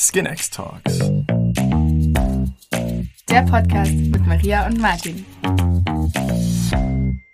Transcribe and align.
SkinX 0.00 0.48
Talks. 0.50 0.98
Der 3.28 3.42
Podcast 3.42 3.90
mit 3.92 4.24
Maria 4.28 4.64
und 4.68 4.78
Martin. 4.78 5.26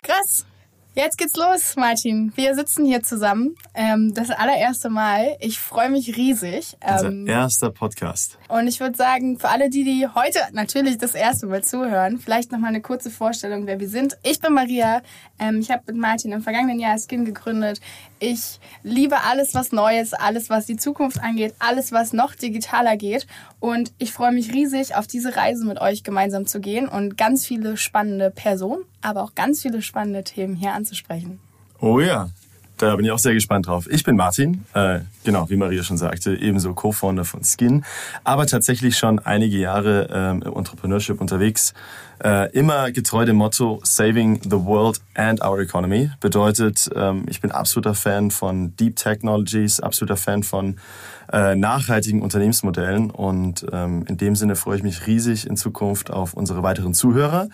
Krass. 0.01 0.47
Jetzt 0.95 1.19
geht's 1.19 1.35
los, 1.37 1.75
Martin. 1.75 2.33
Wir 2.35 2.55
sitzen 2.55 2.85
hier 2.85 3.03
zusammen. 3.03 3.55
Ähm, 3.77 4.13
das 4.13 4.29
allererste 4.29 4.89
Mal. 4.89 5.35
Ich 5.41 5.59
freue 5.59 5.89
mich 5.89 6.15
riesig. 6.15 6.77
Unser 6.81 7.07
Ähm, 7.09 7.27
erster 7.27 7.71
Podcast. 7.71 8.37
und 8.47 8.67
ich 8.67 8.79
würde 8.79 8.95
sagen, 8.95 9.37
für 9.37 9.49
alle 9.49 9.69
die, 9.69 9.83
die 9.83 10.07
heute 10.07 10.39
natürlich 10.53 10.97
das 10.97 11.13
erste 11.13 11.45
Mal 11.47 11.61
zuhören, 11.63 12.17
vielleicht 12.17 12.53
nochmal 12.53 12.69
eine 12.69 12.79
kurze 12.81 13.09
Vorstellung, 13.11 13.67
wer 13.67 13.79
wir 13.79 13.89
sind. 13.89 14.17
Ich 14.23 14.39
bin 14.39 14.53
Maria. 14.53 15.01
Ähm, 15.39 15.59
ich 15.59 15.71
habe 15.71 15.83
mit 15.87 15.97
Martin 15.97 16.31
im 16.31 16.41
vergangenen 16.41 16.79
Jahr 16.79 16.97
Skin 16.97 17.25
gegründet. 17.25 17.81
Ich 18.19 18.59
liebe 18.83 19.23
alles, 19.23 19.53
was 19.53 19.73
Neues, 19.73 20.13
alles, 20.13 20.49
was 20.49 20.65
die 20.65 20.77
Zukunft 20.77 21.21
angeht, 21.21 21.53
alles, 21.59 21.91
was 21.91 22.13
noch 22.13 22.33
digitaler 22.33 22.95
geht. 22.95 23.27
Und 23.59 23.91
ich 23.97 24.13
freue 24.13 24.31
mich 24.31 24.53
riesig, 24.53 24.95
auf 24.95 25.05
diese 25.05 25.35
Reise 25.35 25.65
mit 25.65 25.81
euch 25.81 26.03
gemeinsam 26.03 26.47
zu 26.47 26.61
gehen 26.61 26.87
und 26.87 27.17
ganz 27.17 27.45
viele 27.45 27.75
spannende 27.75 28.31
Personen, 28.31 28.83
aber 29.01 29.21
auch 29.23 29.35
ganz 29.35 29.61
viele 29.61 29.81
spannende 29.81 30.23
Themen 30.23 30.55
hier 30.55 30.71
anzusprechen. 30.71 31.39
Oh 31.81 31.99
ja, 31.99 32.29
da 32.77 32.95
bin 32.95 33.05
ich 33.05 33.11
auch 33.11 33.19
sehr 33.19 33.33
gespannt 33.33 33.67
drauf. 33.67 33.87
Ich 33.89 34.03
bin 34.03 34.15
Martin, 34.15 34.65
äh, 34.73 34.99
genau, 35.23 35.49
wie 35.49 35.55
Maria 35.55 35.83
schon 35.83 35.97
sagte, 35.97 36.35
ebenso 36.35 36.73
Co-Founder 36.73 37.25
von 37.25 37.41
Skin, 37.43 37.83
aber 38.23 38.47
tatsächlich 38.47 38.97
schon 38.97 39.19
einige 39.19 39.57
Jahre 39.57 40.09
ähm, 40.11 40.43
im 40.45 40.55
Entrepreneurship 40.55 41.21
unterwegs. 41.21 41.73
Äh, 42.23 42.51
immer 42.53 42.91
getreu 42.91 43.25
dem 43.25 43.35
Motto 43.35 43.81
Saving 43.83 44.39
the 44.43 44.51
World 44.51 45.01
and 45.15 45.43
Our 45.43 45.59
Economy. 45.59 46.11
Bedeutet, 46.21 46.89
ähm, 46.95 47.25
ich 47.27 47.41
bin 47.41 47.51
absoluter 47.51 47.93
Fan 47.93 48.31
von 48.31 48.75
Deep 48.77 48.95
Technologies, 48.95 49.81
absoluter 49.81 50.15
Fan 50.15 50.43
von 50.43 50.77
äh, 51.31 51.55
nachhaltigen 51.55 52.21
Unternehmensmodellen 52.21 53.11
und 53.11 53.65
ähm, 53.71 54.05
in 54.07 54.17
dem 54.17 54.35
Sinne 54.35 54.55
freue 54.55 54.77
ich 54.77 54.83
mich 54.83 55.07
riesig 55.07 55.47
in 55.47 55.57
Zukunft 55.57 56.09
auf 56.11 56.33
unsere 56.33 56.63
weiteren 56.63 56.93
Zuhörer, 56.93 57.49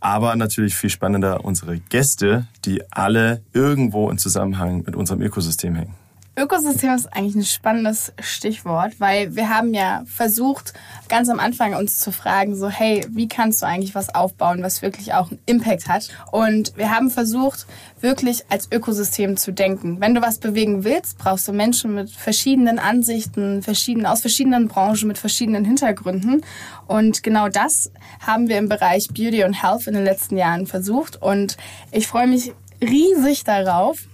aber 0.00 0.36
natürlich 0.36 0.74
viel 0.74 0.90
spannender 0.90 1.44
unsere 1.44 1.78
Gäste, 1.78 2.46
die 2.64 2.82
alle 2.92 3.42
irgendwo 3.52 4.10
im 4.10 4.18
Zusammenhang 4.18 4.82
mit 4.84 4.96
unserem 4.96 5.20
Ökosystem 5.22 5.74
hängen. 5.74 5.94
Ökosystem 6.38 6.94
ist 6.94 7.12
eigentlich 7.12 7.34
ein 7.34 7.44
spannendes 7.44 8.12
Stichwort, 8.20 9.00
weil 9.00 9.34
wir 9.34 9.48
haben 9.48 9.74
ja 9.74 10.04
versucht, 10.06 10.72
ganz 11.08 11.28
am 11.28 11.40
Anfang 11.40 11.74
uns 11.74 11.98
zu 11.98 12.12
fragen, 12.12 12.54
so 12.54 12.68
hey, 12.68 13.04
wie 13.10 13.26
kannst 13.26 13.60
du 13.60 13.66
eigentlich 13.66 13.96
was 13.96 14.14
aufbauen, 14.14 14.62
was 14.62 14.80
wirklich 14.80 15.14
auch 15.14 15.32
einen 15.32 15.40
Impact 15.46 15.88
hat? 15.88 16.10
Und 16.30 16.76
wir 16.76 16.94
haben 16.94 17.10
versucht, 17.10 17.66
wirklich 18.00 18.44
als 18.50 18.70
Ökosystem 18.70 19.36
zu 19.36 19.52
denken. 19.52 20.00
Wenn 20.00 20.14
du 20.14 20.22
was 20.22 20.38
bewegen 20.38 20.84
willst, 20.84 21.18
brauchst 21.18 21.48
du 21.48 21.52
Menschen 21.52 21.96
mit 21.96 22.10
verschiedenen 22.10 22.78
Ansichten, 22.78 23.62
verschiedenen, 23.62 24.06
aus 24.06 24.20
verschiedenen 24.20 24.68
Branchen, 24.68 25.08
mit 25.08 25.18
verschiedenen 25.18 25.64
Hintergründen. 25.64 26.44
Und 26.86 27.24
genau 27.24 27.48
das 27.48 27.90
haben 28.24 28.48
wir 28.48 28.58
im 28.58 28.68
Bereich 28.68 29.08
Beauty 29.08 29.42
und 29.42 29.60
Health 29.60 29.88
in 29.88 29.94
den 29.94 30.04
letzten 30.04 30.36
Jahren 30.36 30.68
versucht. 30.68 31.20
Und 31.20 31.56
ich 31.90 32.06
freue 32.06 32.28
mich 32.28 32.52
riesig 32.80 33.42
darauf, 33.42 34.06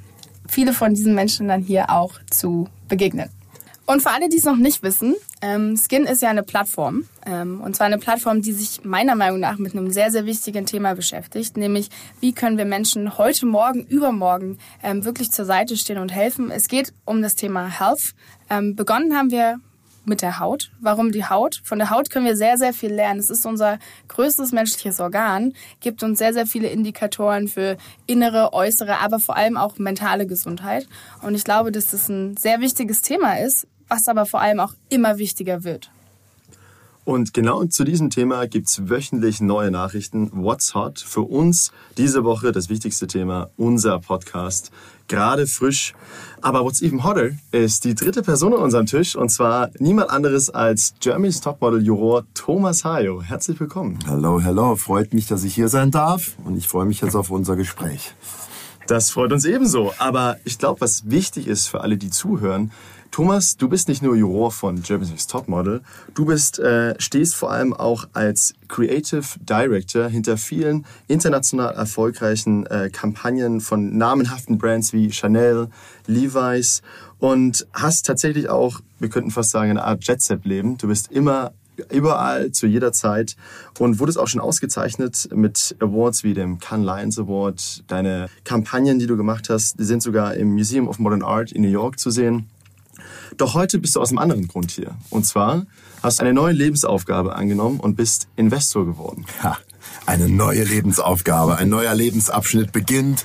viele 0.55 0.73
von 0.73 0.95
diesen 0.95 1.15
Menschen 1.15 1.49
dann 1.49 1.63
hier 1.63 1.91
auch 1.91 2.13
zu 2.31 2.69
begegnen. 2.89 3.29
Und 3.87 4.01
für 4.01 4.11
alle, 4.11 4.31
die 4.31 4.39
es 4.39 4.45
noch 4.45 4.57
nicht 4.57 4.83
wissen, 4.83 5.15
ähm, 5.43 5.77
Skin 5.77 6.05
ist 6.05 6.23
ja 6.23 6.31
eine 6.31 6.43
Plattform. 6.43 7.05
Ähm, 7.27 7.61
und 7.61 7.77
zwar 7.77 7.87
eine 7.87 7.99
Plattform, 7.99 8.41
die 8.41 8.53
sich 8.53 8.83
meiner 8.83 9.15
Meinung 9.15 9.41
nach 9.41 9.59
mit 9.59 9.73
einem 9.73 9.91
sehr, 9.91 10.11
sehr 10.11 10.25
wichtigen 10.25 10.65
Thema 10.65 10.95
beschäftigt. 10.95 11.59
Nämlich, 11.59 11.91
wie 12.21 12.33
können 12.33 12.57
wir 12.57 12.65
Menschen 12.65 13.19
heute, 13.19 13.45
morgen, 13.45 13.85
übermorgen 13.85 14.59
ähm, 14.83 15.05
wirklich 15.05 15.33
zur 15.33 15.45
Seite 15.45 15.77
stehen 15.77 15.99
und 15.99 16.15
helfen. 16.15 16.51
Es 16.51 16.69
geht 16.69 16.95
um 17.05 17.21
das 17.21 17.35
Thema 17.35 17.67
Health. 17.67 18.15
Ähm, 18.49 18.75
begonnen 18.75 19.15
haben 19.15 19.31
wir 19.31 19.61
mit 20.07 20.23
der 20.23 20.39
Haut. 20.39 20.71
Warum 20.81 21.13
die 21.13 21.25
Haut? 21.25 21.61
Von 21.65 21.79
der 21.79 21.91
Haut 21.91 22.11
können 22.11 22.27
wir 22.27 22.37
sehr, 22.37 22.59
sehr 22.59 22.73
viel 22.73 22.93
lernen. 22.93 23.21
Es 23.21 23.31
ist 23.31 23.47
unser 23.47 23.79
größtes 24.09 24.53
menschliches 24.53 25.01
Organ, 25.01 25.55
gibt 25.81 26.03
uns 26.03 26.19
sehr, 26.19 26.33
sehr 26.33 26.47
viele 26.47 26.69
Indikatoren 26.69 27.49
für 27.49 27.77
innere, 28.07 28.53
äußere, 28.53 28.99
aber 29.01 29.19
vor 29.19 29.37
allem 29.37 29.57
auch 29.57 29.79
mentale 29.79 30.27
Gesundheit. 30.27 30.87
Und 31.23 31.35
ich 31.35 31.45
glaube, 31.45 31.73
dass 31.73 31.91
das 31.91 32.09
ein 32.09 32.37
sehr 32.37 32.61
wichtiges 32.61 33.03
Thema 33.03 33.39
ist, 33.39 33.67
was 33.89 34.09
aber 34.09 34.27
vor 34.27 34.41
allem 34.41 34.61
auch 34.61 34.75
immer 34.89 35.19
wichtiger 35.19 35.65
wird. 35.65 35.91
Und 37.05 37.35
genau 37.35 37.63
zu 37.67 37.85
diesem 37.85 38.09
Thema 38.09 38.47
gibt's 38.47 38.89
wöchentlich 38.89 39.43
neue 39.43 39.71
Nachrichten. 39.71 40.31
What's 40.33 40.75
Hot? 40.75 40.99
Für 41.01 41.21
uns 41.21 41.71
diese 41.99 42.25
Woche 42.25 42.51
das 42.51 42.71
wichtigste 42.71 43.07
Thema, 43.07 43.51
unser 43.59 43.99
Podcast. 44.01 44.71
Gerade 45.09 45.47
frisch. 45.47 45.95
Aber 46.41 46.65
what's 46.65 46.83
even 46.83 47.05
hotter 47.05 47.31
ist 47.53 47.85
die 47.85 47.95
dritte 47.95 48.23
Person 48.23 48.53
an 48.53 48.61
unserem 48.61 48.87
Tisch 48.87 49.17
und 49.17 49.31
zwar 49.31 49.71
niemand 49.79 50.11
anderes 50.11 50.51
als 50.51 50.95
Germany's 51.01 51.41
Topmodel-Juror 51.41 52.25
Thomas 52.35 52.85
Hayo. 52.85 53.23
Herzlich 53.23 53.59
willkommen. 53.61 53.99
Hallo, 54.07 54.43
hallo. 54.43 54.77
Freut 54.77 55.15
mich, 55.15 55.27
dass 55.27 55.45
ich 55.45 55.55
hier 55.55 55.69
sein 55.69 55.91
darf 55.91 56.37
und 56.45 56.57
ich 56.57 56.69
freue 56.69 56.85
mich 56.85 57.01
jetzt 57.01 57.15
auf 57.15 57.31
unser 57.31 57.57
Gespräch. 57.57 58.15
Das 58.87 59.11
freut 59.11 59.33
uns 59.33 59.45
ebenso. 59.45 59.95
Aber 59.99 60.37
ich 60.45 60.59
glaube, 60.59 60.81
was 60.81 61.11
wichtig 61.11 61.47
ist 61.47 61.69
für 61.69 61.81
alle, 61.81 61.97
die 61.97 62.11
zuhören, 62.11 62.71
Thomas, 63.15 63.57
du 63.57 63.69
bist 63.69 63.87
nicht 63.87 64.03
nur 64.03 64.17
Juror 64.17 64.51
von 64.51 64.83
Germany's 64.83 65.11
Next 65.11 65.31
Topmodel, 65.31 65.83
du 66.15 66.25
bist, 66.25 66.59
äh, 66.59 67.01
stehst 67.01 67.37
vor 67.37 67.53
allem 67.53 67.73
auch 67.73 68.09
als 68.13 68.55
Creative 68.67 69.23
Director 69.39 70.09
hinter 70.09 70.37
vielen 70.37 70.85
international 71.07 71.75
erfolgreichen 71.75 72.67
äh, 72.67 72.91
Kampagnen 72.93 73.61
von 73.61 73.97
namenhaften 73.97 74.59
Brands 74.59 74.93
wie 74.93 75.13
Chanel, 75.13 75.69
Levi's 76.09 76.83
und 77.21 77.69
hast 77.73 78.05
tatsächlich 78.05 78.49
auch, 78.49 78.81
wir 78.99 79.11
könnten 79.11 79.31
fast 79.31 79.53
sagen, 79.53 79.71
eine 79.71 79.85
Art 79.85 80.05
Jet-Set-Leben. 80.05 80.77
Du 80.79 80.89
bist 80.89 81.13
immer 81.13 81.53
überall, 81.91 82.53
zu 82.53 82.67
jeder 82.67 82.93
Zeit 82.93 83.37
und 83.79 83.99
wurdest 83.99 84.19
auch 84.19 84.29
schon 84.29 84.41
ausgezeichnet 84.41 85.29
mit 85.35 85.77
Awards 85.81 86.25
wie 86.25 86.35
dem 86.35 86.59
Cannes 86.59 86.87
Lions 86.87 87.19
Award. 87.19 87.85
Deine 87.87 88.29
Kampagnen, 88.45 88.99
die 88.99 89.07
du 89.07 89.17
gemacht 89.17 89.49
hast, 89.51 89.79
die 89.79 89.85
sind 89.85 90.03
sogar 90.03 90.35
im 90.35 90.53
Museum 90.53 90.89
of 90.89 90.99
Modern 90.99 91.23
Art 91.23 91.53
in 91.53 91.63
New 91.63 91.69
York 91.69 91.99
zu 91.99 92.11
sehen. 92.11 92.49
Doch 93.37 93.55
heute 93.55 93.79
bist 93.79 93.97
du 93.97 94.01
aus 94.01 94.11
einem 94.11 94.19
anderen 94.19 94.47
Grund 94.47 94.71
hier. 94.71 94.95
Und 95.11 95.27
zwar 95.27 95.67
hast 96.03 96.21
du 96.21 96.23
eine 96.23 96.35
neue 96.35 96.53
Lebensaufgabe 96.53 97.35
angenommen 97.35 97.81
und 97.81 97.97
bist 97.97 98.29
Investor 98.37 98.87
geworden. 98.87 99.25
Ha, 99.43 99.59
eine 100.07 100.29
neue 100.29 100.65
Lebensaufgabe, 100.65 101.57
ein 101.57 101.69
neuer 101.69 101.95
Lebensabschnitt 101.95 102.73
beginnt. 102.73 103.25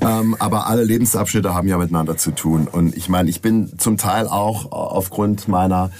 Ähm, 0.00 0.36
aber 0.38 0.66
alle 0.66 0.84
Lebensabschnitte 0.84 1.52
haben 1.52 1.68
ja 1.68 1.78
miteinander 1.78 2.16
zu 2.16 2.30
tun. 2.30 2.68
Und 2.68 2.96
ich 2.96 3.08
meine, 3.08 3.28
ich 3.28 3.42
bin 3.42 3.78
zum 3.78 3.98
Teil 3.98 4.26
auch 4.26 4.70
aufgrund 4.72 5.48
meiner 5.48 5.90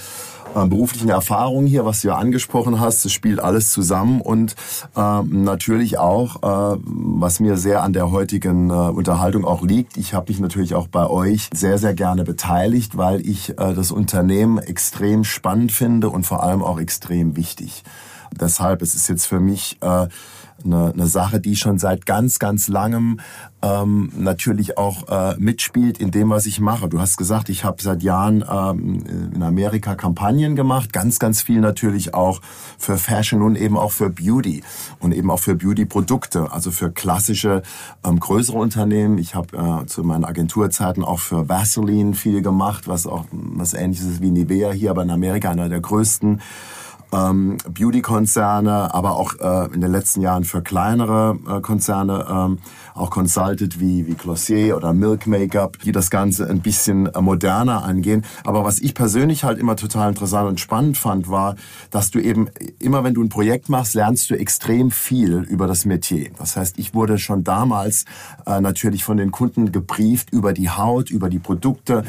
äh, 0.54 0.66
beruflichen 0.66 1.08
Erfahrungen 1.08 1.66
hier, 1.66 1.84
was 1.84 2.00
du 2.02 2.08
ja 2.08 2.16
angesprochen 2.16 2.80
hast, 2.80 3.04
es 3.04 3.12
spielt 3.12 3.40
alles 3.40 3.70
zusammen 3.70 4.20
und 4.20 4.54
ähm, 4.96 5.44
natürlich 5.44 5.98
auch, 5.98 6.36
äh, 6.42 6.78
was 6.84 7.40
mir 7.40 7.56
sehr 7.56 7.82
an 7.82 7.92
der 7.92 8.10
heutigen 8.10 8.70
äh, 8.70 8.72
Unterhaltung 8.72 9.44
auch 9.44 9.62
liegt, 9.62 9.96
ich 9.96 10.14
habe 10.14 10.30
mich 10.30 10.40
natürlich 10.40 10.74
auch 10.74 10.88
bei 10.88 11.06
euch 11.06 11.48
sehr, 11.54 11.78
sehr 11.78 11.94
gerne 11.94 12.24
beteiligt, 12.24 12.96
weil 12.96 13.26
ich 13.26 13.50
äh, 13.50 13.74
das 13.74 13.90
Unternehmen 13.90 14.58
extrem 14.58 15.24
spannend 15.24 15.72
finde 15.72 16.10
und 16.10 16.26
vor 16.26 16.42
allem 16.42 16.62
auch 16.62 16.78
extrem 16.78 17.36
wichtig. 17.36 17.82
Deshalb 18.38 18.82
ist 18.82 18.94
es 18.94 19.08
jetzt 19.08 19.26
für 19.26 19.40
mich 19.40 19.78
äh, 19.82 20.08
eine, 20.64 20.92
eine 20.92 21.06
Sache, 21.06 21.40
die 21.40 21.56
schon 21.56 21.78
seit 21.78 22.06
ganz, 22.06 22.38
ganz 22.38 22.68
langem 22.68 23.20
ähm, 23.62 24.10
natürlich 24.16 24.76
auch 24.76 25.08
äh, 25.08 25.36
mitspielt 25.38 25.98
in 25.98 26.10
dem, 26.10 26.30
was 26.30 26.46
ich 26.46 26.60
mache. 26.60 26.88
Du 26.88 27.00
hast 27.00 27.16
gesagt, 27.16 27.48
ich 27.48 27.64
habe 27.64 27.80
seit 27.80 28.02
Jahren 28.02 28.44
ähm, 28.50 29.04
in 29.34 29.42
Amerika 29.42 29.94
Kampagnen 29.94 30.56
gemacht, 30.56 30.92
ganz, 30.92 31.18
ganz 31.18 31.42
viel 31.42 31.60
natürlich 31.60 32.12
auch 32.12 32.40
für 32.78 32.98
Fashion 32.98 33.42
und 33.42 33.56
eben 33.56 33.76
auch 33.76 33.92
für 33.92 34.10
Beauty 34.10 34.62
und 34.98 35.12
eben 35.12 35.30
auch 35.30 35.38
für 35.38 35.54
Beauty-Produkte, 35.54 36.50
also 36.52 36.70
für 36.70 36.90
klassische 36.90 37.62
ähm, 38.04 38.18
größere 38.18 38.58
Unternehmen. 38.58 39.18
Ich 39.18 39.34
habe 39.34 39.56
äh, 39.82 39.86
zu 39.86 40.02
meinen 40.02 40.24
Agenturzeiten 40.24 41.04
auch 41.04 41.20
für 41.20 41.48
Vaseline 41.48 42.14
viel 42.14 42.42
gemacht, 42.42 42.88
was 42.88 43.06
auch 43.06 43.24
was 43.30 43.74
ähnliches 43.74 44.06
ist 44.06 44.22
wie 44.22 44.30
Nivea 44.30 44.72
hier, 44.72 44.90
aber 44.90 45.02
in 45.02 45.10
Amerika 45.10 45.50
einer 45.50 45.68
der 45.68 45.80
größten 45.80 46.40
ähm, 47.12 47.58
Beauty-Konzerne, 47.68 48.94
aber 48.94 49.16
auch 49.16 49.34
äh, 49.38 49.74
in 49.74 49.80
den 49.80 49.92
letzten 49.92 50.22
Jahren 50.22 50.44
für 50.44 50.62
kleinere 50.62 51.38
äh, 51.48 51.60
Konzerne 51.60 52.26
ähm, 52.28 52.58
auch 52.94 53.10
consulted 53.10 53.80
wie, 53.80 54.06
wie 54.06 54.14
Glossier 54.14 54.76
oder 54.76 54.92
Milk 54.92 55.26
Makeup, 55.26 55.78
die 55.78 55.92
das 55.92 56.10
Ganze 56.10 56.48
ein 56.48 56.60
bisschen 56.60 57.06
äh, 57.06 57.20
moderner 57.20 57.84
angehen. 57.84 58.24
Aber 58.44 58.64
was 58.64 58.78
ich 58.80 58.94
persönlich 58.94 59.44
halt 59.44 59.58
immer 59.58 59.76
total 59.76 60.10
interessant 60.10 60.48
und 60.48 60.60
spannend 60.60 60.96
fand, 60.96 61.28
war, 61.28 61.56
dass 61.90 62.10
du 62.10 62.18
eben 62.18 62.48
immer, 62.78 63.04
wenn 63.04 63.14
du 63.14 63.22
ein 63.22 63.28
Projekt 63.28 63.68
machst, 63.68 63.94
lernst 63.94 64.30
du 64.30 64.38
extrem 64.38 64.90
viel 64.90 65.46
über 65.48 65.66
das 65.66 65.84
Metier. 65.84 66.30
Das 66.38 66.56
heißt, 66.56 66.78
ich 66.78 66.94
wurde 66.94 67.18
schon 67.18 67.44
damals 67.44 68.04
äh, 68.46 68.60
natürlich 68.60 69.04
von 69.04 69.16
den 69.16 69.30
Kunden 69.30 69.72
gebrieft 69.72 70.32
über 70.32 70.52
die 70.52 70.70
Haut, 70.70 71.10
über 71.10 71.28
die 71.28 71.38
Produkte 71.38 72.04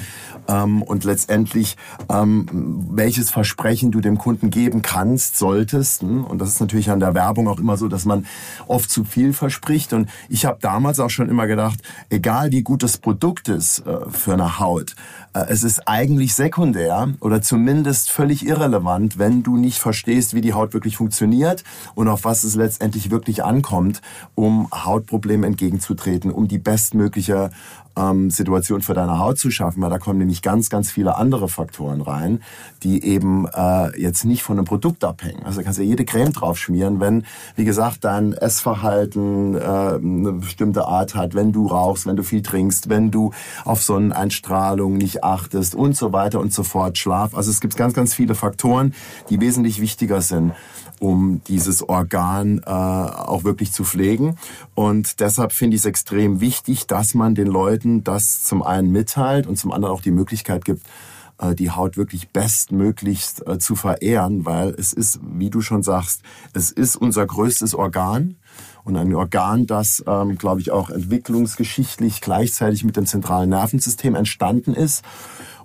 ähm, 0.47 0.81
und 0.81 1.03
letztendlich, 1.03 1.75
ähm, 2.09 2.47
welches 2.91 3.29
Versprechen 3.29 3.91
du 3.91 3.99
dem 3.99 4.17
Kunden 4.17 4.49
geben 4.49 4.81
kannst 4.81 4.92
kannst, 4.93 5.37
solltest. 5.37 6.03
Hm? 6.03 6.23
Und 6.23 6.39
das 6.39 6.49
ist 6.49 6.61
natürlich 6.61 6.91
an 6.91 6.99
der 6.99 7.15
Werbung 7.15 7.47
auch 7.47 7.59
immer 7.59 7.77
so, 7.77 7.87
dass 7.87 8.05
man 8.05 8.27
oft 8.67 8.91
zu 8.91 9.03
viel 9.03 9.33
verspricht. 9.33 9.91
Und 9.91 10.07
ich 10.29 10.45
habe 10.45 10.59
damals 10.61 10.99
auch 10.99 11.09
schon 11.09 11.29
immer 11.29 11.47
gedacht, 11.47 11.79
egal 12.09 12.51
wie 12.51 12.61
gut 12.61 12.83
das 12.83 12.99
Produkt 12.99 13.49
ist 13.49 13.79
äh, 13.79 14.09
für 14.11 14.33
eine 14.33 14.59
Haut, 14.59 14.95
äh, 15.33 15.45
es 15.49 15.63
ist 15.63 15.87
eigentlich 15.87 16.35
sekundär 16.35 17.09
oder 17.21 17.41
zumindest 17.41 18.11
völlig 18.11 18.45
irrelevant, 18.45 19.17
wenn 19.17 19.41
du 19.41 19.57
nicht 19.57 19.79
verstehst, 19.79 20.35
wie 20.35 20.41
die 20.41 20.53
Haut 20.53 20.73
wirklich 20.73 20.97
funktioniert 20.97 21.63
und 21.95 22.07
auf 22.07 22.23
was 22.23 22.43
es 22.43 22.53
letztendlich 22.53 23.09
wirklich 23.09 23.43
ankommt, 23.43 24.01
um 24.35 24.69
Hautproblemen 24.71 25.43
entgegenzutreten, 25.43 26.31
um 26.31 26.47
die 26.47 26.59
bestmögliche 26.59 27.49
ähm, 27.95 28.29
Situation 28.29 28.81
für 28.81 28.93
deine 28.93 29.19
Haut 29.19 29.37
zu 29.37 29.51
schaffen, 29.51 29.81
weil 29.81 29.89
da 29.89 29.99
kommen 29.99 30.19
nämlich 30.19 30.41
ganz, 30.41 30.69
ganz 30.69 30.91
viele 30.91 31.15
andere 31.17 31.47
Faktoren 31.47 32.01
rein, 32.01 32.41
die 32.83 33.03
eben 33.03 33.47
äh, 33.47 33.99
jetzt 33.99 34.25
nicht 34.25 34.43
von 34.43 34.57
einem 34.57 34.65
Produkt 34.65 35.03
abhängen. 35.03 35.43
Also 35.43 35.59
du 35.59 35.65
kannst 35.65 35.79
ja 35.79 35.85
jede 35.85 36.05
Creme 36.05 36.33
drauf 36.33 36.57
schmieren, 36.57 36.99
wenn, 36.99 37.25
wie 37.55 37.65
gesagt, 37.65 38.03
dein 38.03 38.33
Essverhalten 38.33 39.55
äh, 39.55 39.59
eine 39.59 40.33
bestimmte 40.33 40.85
Art 40.85 41.15
hat, 41.15 41.35
wenn 41.35 41.51
du 41.51 41.67
rauchst, 41.67 42.05
wenn 42.05 42.15
du 42.15 42.23
viel 42.23 42.41
trinkst, 42.41 42.89
wenn 42.89 43.11
du 43.11 43.31
auf 43.65 43.83
Sonneneinstrahlung 43.83 44.97
nicht 44.97 45.23
achtest 45.23 45.75
und 45.75 45.95
so 45.95 46.13
weiter 46.13 46.39
und 46.39 46.53
so 46.53 46.63
fort, 46.63 46.97
Schlaf. 46.97 47.35
Also 47.35 47.51
es 47.51 47.61
gibt 47.61 47.77
ganz, 47.77 47.93
ganz 47.93 48.13
viele 48.13 48.35
Faktoren, 48.35 48.93
die 49.29 49.39
wesentlich 49.39 49.81
wichtiger 49.81 50.21
sind 50.21 50.53
um 51.03 51.41
dieses 51.49 51.87
Organ 51.89 52.61
äh, 52.65 52.69
auch 52.69 53.43
wirklich 53.43 53.73
zu 53.73 53.83
pflegen. 53.83 54.37
Und 54.73 55.19
deshalb 55.19 55.51
finde 55.51 55.75
ich 55.75 55.81
es 55.81 55.85
extrem 55.85 56.39
wichtig, 56.39 56.87
dass 56.87 57.13
man 57.13 57.35
den 57.35 57.47
Leuten 57.47 58.05
das 58.05 58.45
zum 58.45 58.63
einen 58.63 58.89
mitteilt 58.89 59.45
und 59.45 59.57
zum 59.57 59.73
anderen 59.73 59.93
auch 59.93 60.01
die 60.01 60.11
Möglichkeit 60.11 60.63
gibt, 60.63 60.87
äh, 61.39 61.55
die 61.55 61.71
Haut 61.71 61.97
wirklich 61.97 62.29
bestmöglichst 62.29 63.45
äh, 63.45 63.59
zu 63.59 63.75
verehren, 63.75 64.45
weil 64.45 64.69
es 64.69 64.93
ist, 64.93 65.19
wie 65.21 65.49
du 65.49 65.59
schon 65.59 65.83
sagst, 65.83 66.21
es 66.53 66.71
ist 66.71 66.95
unser 66.95 67.25
größtes 67.25 67.75
Organ 67.75 68.37
und 68.85 68.95
ein 68.95 69.13
Organ, 69.13 69.67
das, 69.67 70.01
ähm, 70.07 70.37
glaube 70.37 70.61
ich, 70.61 70.71
auch 70.71 70.89
entwicklungsgeschichtlich 70.89 72.21
gleichzeitig 72.21 72.85
mit 72.85 72.95
dem 72.95 73.05
zentralen 73.05 73.49
Nervensystem 73.49 74.15
entstanden 74.15 74.73
ist 74.73 75.03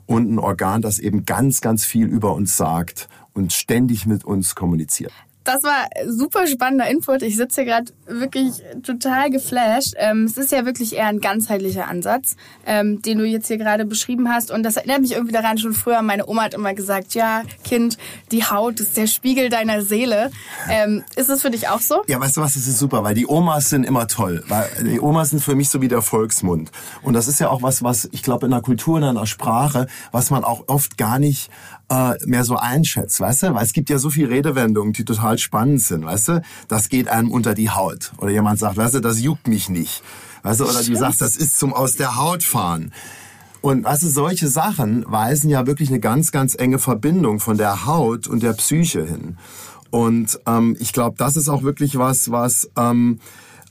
und 0.07 0.33
ein 0.33 0.41
Organ, 0.41 0.83
das 0.83 0.99
eben 0.99 1.25
ganz, 1.25 1.61
ganz 1.61 1.85
viel 1.85 2.07
über 2.07 2.35
uns 2.35 2.57
sagt 2.57 3.09
und 3.35 3.53
ständig 3.53 4.05
mit 4.05 4.25
uns 4.25 4.57
kommuniziert. 4.57 5.13
Das 5.49 5.63
war 5.63 5.89
super 6.07 6.47
spannender 6.47 6.91
Input. 6.91 7.23
Ich 7.23 7.39
sitze 7.39 7.63
hier 7.63 7.73
gerade 7.73 7.91
wirklich 8.07 8.63
total 8.83 9.31
geflasht. 9.31 9.95
Ähm, 9.97 10.25
es 10.25 10.37
ist 10.37 10.53
ja 10.53 10.67
wirklich 10.67 10.95
eher 10.95 11.07
ein 11.07 11.21
ganzheitlicher 11.21 11.89
Ansatz, 11.89 12.37
ähm, 12.67 13.01
den 13.01 13.17
du 13.17 13.25
jetzt 13.25 13.47
hier 13.47 13.57
gerade 13.57 13.87
beschrieben 13.87 14.29
hast. 14.29 14.51
Und 14.51 14.63
das 14.63 14.77
erinnert 14.77 15.01
mich 15.01 15.13
irgendwie 15.13 15.33
daran, 15.33 15.57
schon 15.57 15.73
früher, 15.73 16.03
meine 16.03 16.29
Oma 16.29 16.43
hat 16.43 16.53
immer 16.53 16.75
gesagt, 16.75 17.15
ja, 17.15 17.45
Kind, 17.65 17.97
die 18.31 18.45
Haut 18.45 18.79
ist 18.79 18.99
der 18.99 19.07
Spiegel 19.07 19.49
deiner 19.49 19.81
Seele. 19.81 20.31
Ähm, 20.69 21.03
ist 21.17 21.31
das 21.31 21.41
für 21.41 21.51
dich 21.51 21.67
auch 21.71 21.81
so? 21.81 22.03
Ja, 22.09 22.21
weißt 22.21 22.37
du 22.37 22.43
was, 22.43 22.53
das 22.53 22.67
ist 22.67 22.79
super, 22.79 23.03
weil 23.03 23.15
die 23.15 23.27
Omas 23.27 23.71
sind 23.71 23.85
immer 23.85 24.07
toll. 24.07 24.45
Weil 24.49 24.69
die 24.85 25.01
Omas 25.01 25.31
sind 25.31 25.43
für 25.43 25.55
mich 25.55 25.71
so 25.71 25.81
wie 25.81 25.89
der 25.89 26.03
Volksmund. 26.03 26.73
Und 27.01 27.15
das 27.15 27.27
ist 27.27 27.41
ja 27.41 27.49
auch 27.49 27.63
was, 27.63 27.83
was 27.83 28.07
ich 28.13 28.23
glaube 28.23 28.45
in 28.45 28.53
der 28.53 28.61
Kultur, 28.61 28.99
in 28.99 29.05
einer 29.05 29.27
Sprache, 29.27 29.87
was 30.13 30.29
man 30.29 30.45
auch 30.45 30.65
oft 30.67 30.99
gar 30.99 31.19
nicht 31.19 31.51
äh, 31.91 32.15
mehr 32.27 32.45
so 32.45 32.57
einschätzt, 32.57 33.21
weißt 33.21 33.45
du? 33.45 33.55
Weil 33.55 33.65
es 33.65 33.73
gibt 33.73 33.91
ja 33.91 33.99
so 33.99 34.11
viele 34.11 34.31
Redewendungen, 34.31 34.93
die 34.93 35.05
total 35.05 35.39
spannend 35.39 35.81
sind, 35.83 36.05
weißt 36.05 36.29
du? 36.29 36.43
Das 36.69 36.89
geht 36.89 37.09
einem 37.09 37.31
unter 37.31 37.55
die 37.55 37.71
Haut. 37.71 38.13
Oder 38.19 38.31
jemand 38.31 38.59
sagt, 38.59 38.77
weißt 38.77 38.95
du, 38.95 39.01
das 39.01 39.21
juckt 39.21 39.49
mich 39.49 39.69
nicht. 39.69 40.03
Weißt 40.43 40.61
du, 40.61 40.65
oder 40.65 40.83
du 40.83 40.97
sagst, 40.97 41.21
das 41.21 41.37
ist 41.37 41.59
zum 41.59 41.73
aus 41.73 41.95
der 41.95 42.17
Haut 42.17 42.43
fahren. 42.43 42.93
Und 43.61 43.85
weißt 43.85 44.05
du, 44.05 44.09
solche 44.09 44.49
Sachen 44.49 45.05
weisen 45.11 45.51
ja 45.51 45.67
wirklich 45.67 45.89
eine 45.89 46.01
ganz, 46.01 46.31
ganz 46.31 46.55
enge 46.55 46.79
Verbindung 46.79 47.41
von 47.41 47.59
der 47.59 47.87
Haut 47.87 48.29
und 48.29 48.43
der 48.43 48.53
Psyche 48.53 49.05
hin. 49.05 49.37
Und 49.91 50.39
ähm, 50.47 50.77
ich 50.79 50.93
glaube, 50.93 51.17
das 51.19 51.37
ist 51.37 51.49
auch 51.49 51.63
wirklich 51.63 51.99
was, 51.99 52.31
was 52.31 52.71
ähm, 52.77 53.19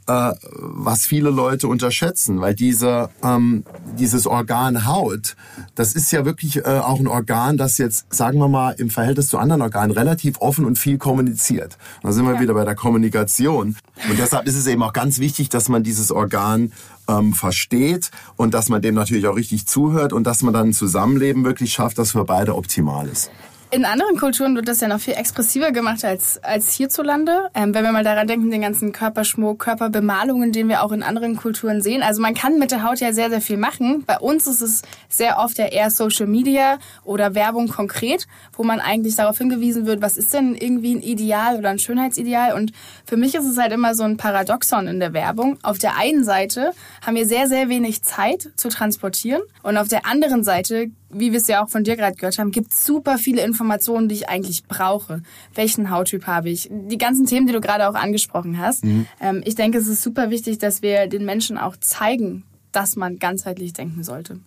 äh, 0.08 0.32
was 0.42 1.06
viele 1.06 1.30
Leute 1.30 1.68
unterschätzen, 1.68 2.40
weil 2.42 2.56
diese, 2.56 3.10
ähm, 3.24 3.64
dieses 4.00 4.26
Organ 4.26 4.88
Haut, 4.88 5.36
das 5.76 5.94
ist 5.94 6.12
ja 6.12 6.26
wirklich 6.26 6.58
äh, 6.58 6.80
auch 6.80 7.00
ein 7.00 7.08
Organ, 7.08 7.58
das 7.58 7.78
jetzt, 7.78 8.06
sagen 8.14 8.40
wir 8.40 8.48
mal, 8.48 8.72
im 8.72 8.90
Verhältnis 8.90 9.30
zu 9.30 9.38
anderen 9.38 9.62
Organen 9.62 9.92
relativ 9.92 10.40
offen 10.40 10.66
und 10.66 10.80
viel 10.80 10.98
kommuniziert. 10.98 11.78
Da 12.04 12.12
sind 12.12 12.26
wir 12.26 12.36
ja. 12.36 12.42
wieder 12.42 12.54
bei 12.54 12.66
der 12.66 12.76
Kommunikation. 12.76 13.76
Und 14.10 14.20
deshalb 14.20 14.48
ist 14.48 14.56
es 14.56 14.68
eben 14.68 14.84
auch 14.84 14.94
ganz 14.94 15.20
wichtig, 15.20 15.50
dass 15.50 15.70
man 15.70 15.84
dieses 15.84 16.12
Organ 16.12 16.72
ähm, 17.08 17.34
versteht 17.34 18.12
und 18.36 18.54
dass 18.54 18.70
man 18.70 18.82
dem 18.82 18.96
natürlich 18.96 19.28
auch 19.28 19.36
richtig 19.36 19.68
zuhört 19.68 20.14
und 20.14 20.26
dass 20.26 20.42
man 20.42 20.54
dann 20.54 20.70
ein 20.70 20.74
Zusammenleben 20.74 21.44
wirklich 21.44 21.74
schafft, 21.74 21.98
das 21.98 22.12
für 22.12 22.26
beide 22.26 22.56
optimal 22.56 23.08
ist. 23.08 23.30
In 23.70 23.84
anderen 23.84 24.16
Kulturen 24.16 24.56
wird 24.56 24.70
das 24.70 24.80
ja 24.80 24.88
noch 24.88 25.02
viel 25.02 25.16
expressiver 25.16 25.74
gemacht 25.74 26.06
als, 26.06 26.42
als 26.42 26.72
hierzulande. 26.72 27.50
Ähm, 27.54 27.74
wenn 27.74 27.84
wir 27.84 27.92
mal 27.92 28.06
daran 28.06 28.26
denken, 28.26 28.50
den 28.50 28.62
ganzen 28.62 28.94
Körperschmuck, 28.94 29.60
Körperbemalungen, 29.60 30.54
den 30.54 30.70
wir 30.70 30.84
auch 30.84 30.94
in 30.94 31.04
anderen 31.04 31.36
Kulturen 31.36 31.82
sehen. 31.82 32.02
Also 32.02 32.22
man 32.22 32.34
kann 32.34 32.60
mit 32.60 32.72
der 32.72 32.84
Haut 32.84 33.02
ja 33.02 33.12
sehr, 33.12 33.30
sehr 33.30 33.42
viel 33.42 33.58
machen. 33.58 34.06
Bei 34.08 34.20
uns 34.20 34.48
ist 34.48 34.62
es 34.62 34.84
sehr 35.10 35.38
oft 35.38 35.58
ja 35.58 35.66
eher 35.66 35.92
Social 35.92 36.28
Media 36.28 36.78
oder 37.04 37.36
Werbung 37.36 37.68
konkret, 37.68 38.26
wo 38.54 38.64
man 38.64 38.80
eigentlich 38.80 39.16
darauf 39.16 39.38
hingewiesen 39.38 39.86
wird, 39.86 40.02
was 40.02 40.16
ist 40.16 40.34
denn 40.34 40.56
irgendwie 40.56 40.96
ein 40.96 41.02
Ideal 41.02 41.58
oder 41.58 41.70
ein 41.70 41.80
Schönheitsideal. 41.80 42.54
Und 42.54 42.72
für 43.06 43.18
mich 43.18 43.36
ist 43.36 43.46
es 43.46 43.58
halt 43.58 43.74
immer 43.74 43.96
so 43.96 44.04
ein 44.04 44.16
Paradoxon 44.16 44.88
in 44.88 45.02
der 45.02 45.12
Werbung. 45.12 45.60
Auf 45.64 45.78
der 45.78 45.98
einen 45.98 46.24
Seite 46.24 46.72
haben 47.06 47.18
wir 47.18 47.26
sehr, 47.26 47.50
sehr 47.50 47.68
wenig 47.68 48.02
Zeit 48.02 48.50
zu 48.56 48.70
transportieren 48.70 49.42
und 49.62 49.76
auf 49.76 49.90
der 49.90 50.06
anderen 50.06 50.46
Seite 50.46 50.90
wie 51.10 51.32
wir 51.32 51.40
es 51.40 51.48
ja 51.48 51.64
auch 51.64 51.70
von 51.70 51.84
dir 51.84 51.96
gerade 51.96 52.16
gehört 52.16 52.38
haben, 52.38 52.52
gibt 52.52 52.74
super 52.74 53.18
viele 53.18 53.44
Informationen, 53.44 54.10
die 54.10 54.16
ich 54.16 54.30
eigentlich 54.30 54.64
brauche. 54.66 55.22
Welchen 55.56 55.90
Hauttyp 55.90 56.28
habe 56.28 56.50
ich? 56.50 56.70
Die 56.72 56.98
ganzen 56.98 57.26
Themen, 57.26 57.48
die 57.48 57.54
du 57.54 57.62
gerade 57.62 57.90
auch 57.90 57.96
angesprochen 57.96 58.58
hast. 58.58 58.84
Mhm. 58.84 59.08
Ähm, 59.22 59.42
ich 59.46 59.56
denke, 59.56 59.78
es 59.78 59.88
ist 59.88 60.04
super 60.04 60.30
wichtig, 60.30 60.58
dass 60.58 60.82
wir 60.82 61.08
den 61.08 61.26
Menschen 61.26 61.58
auch 61.58 61.78
zeigen, 61.78 62.44
dass 62.72 62.96
man 62.96 63.20
ganzheitlich 63.20 63.74
denken 63.74 64.04
sollte. 64.04 64.40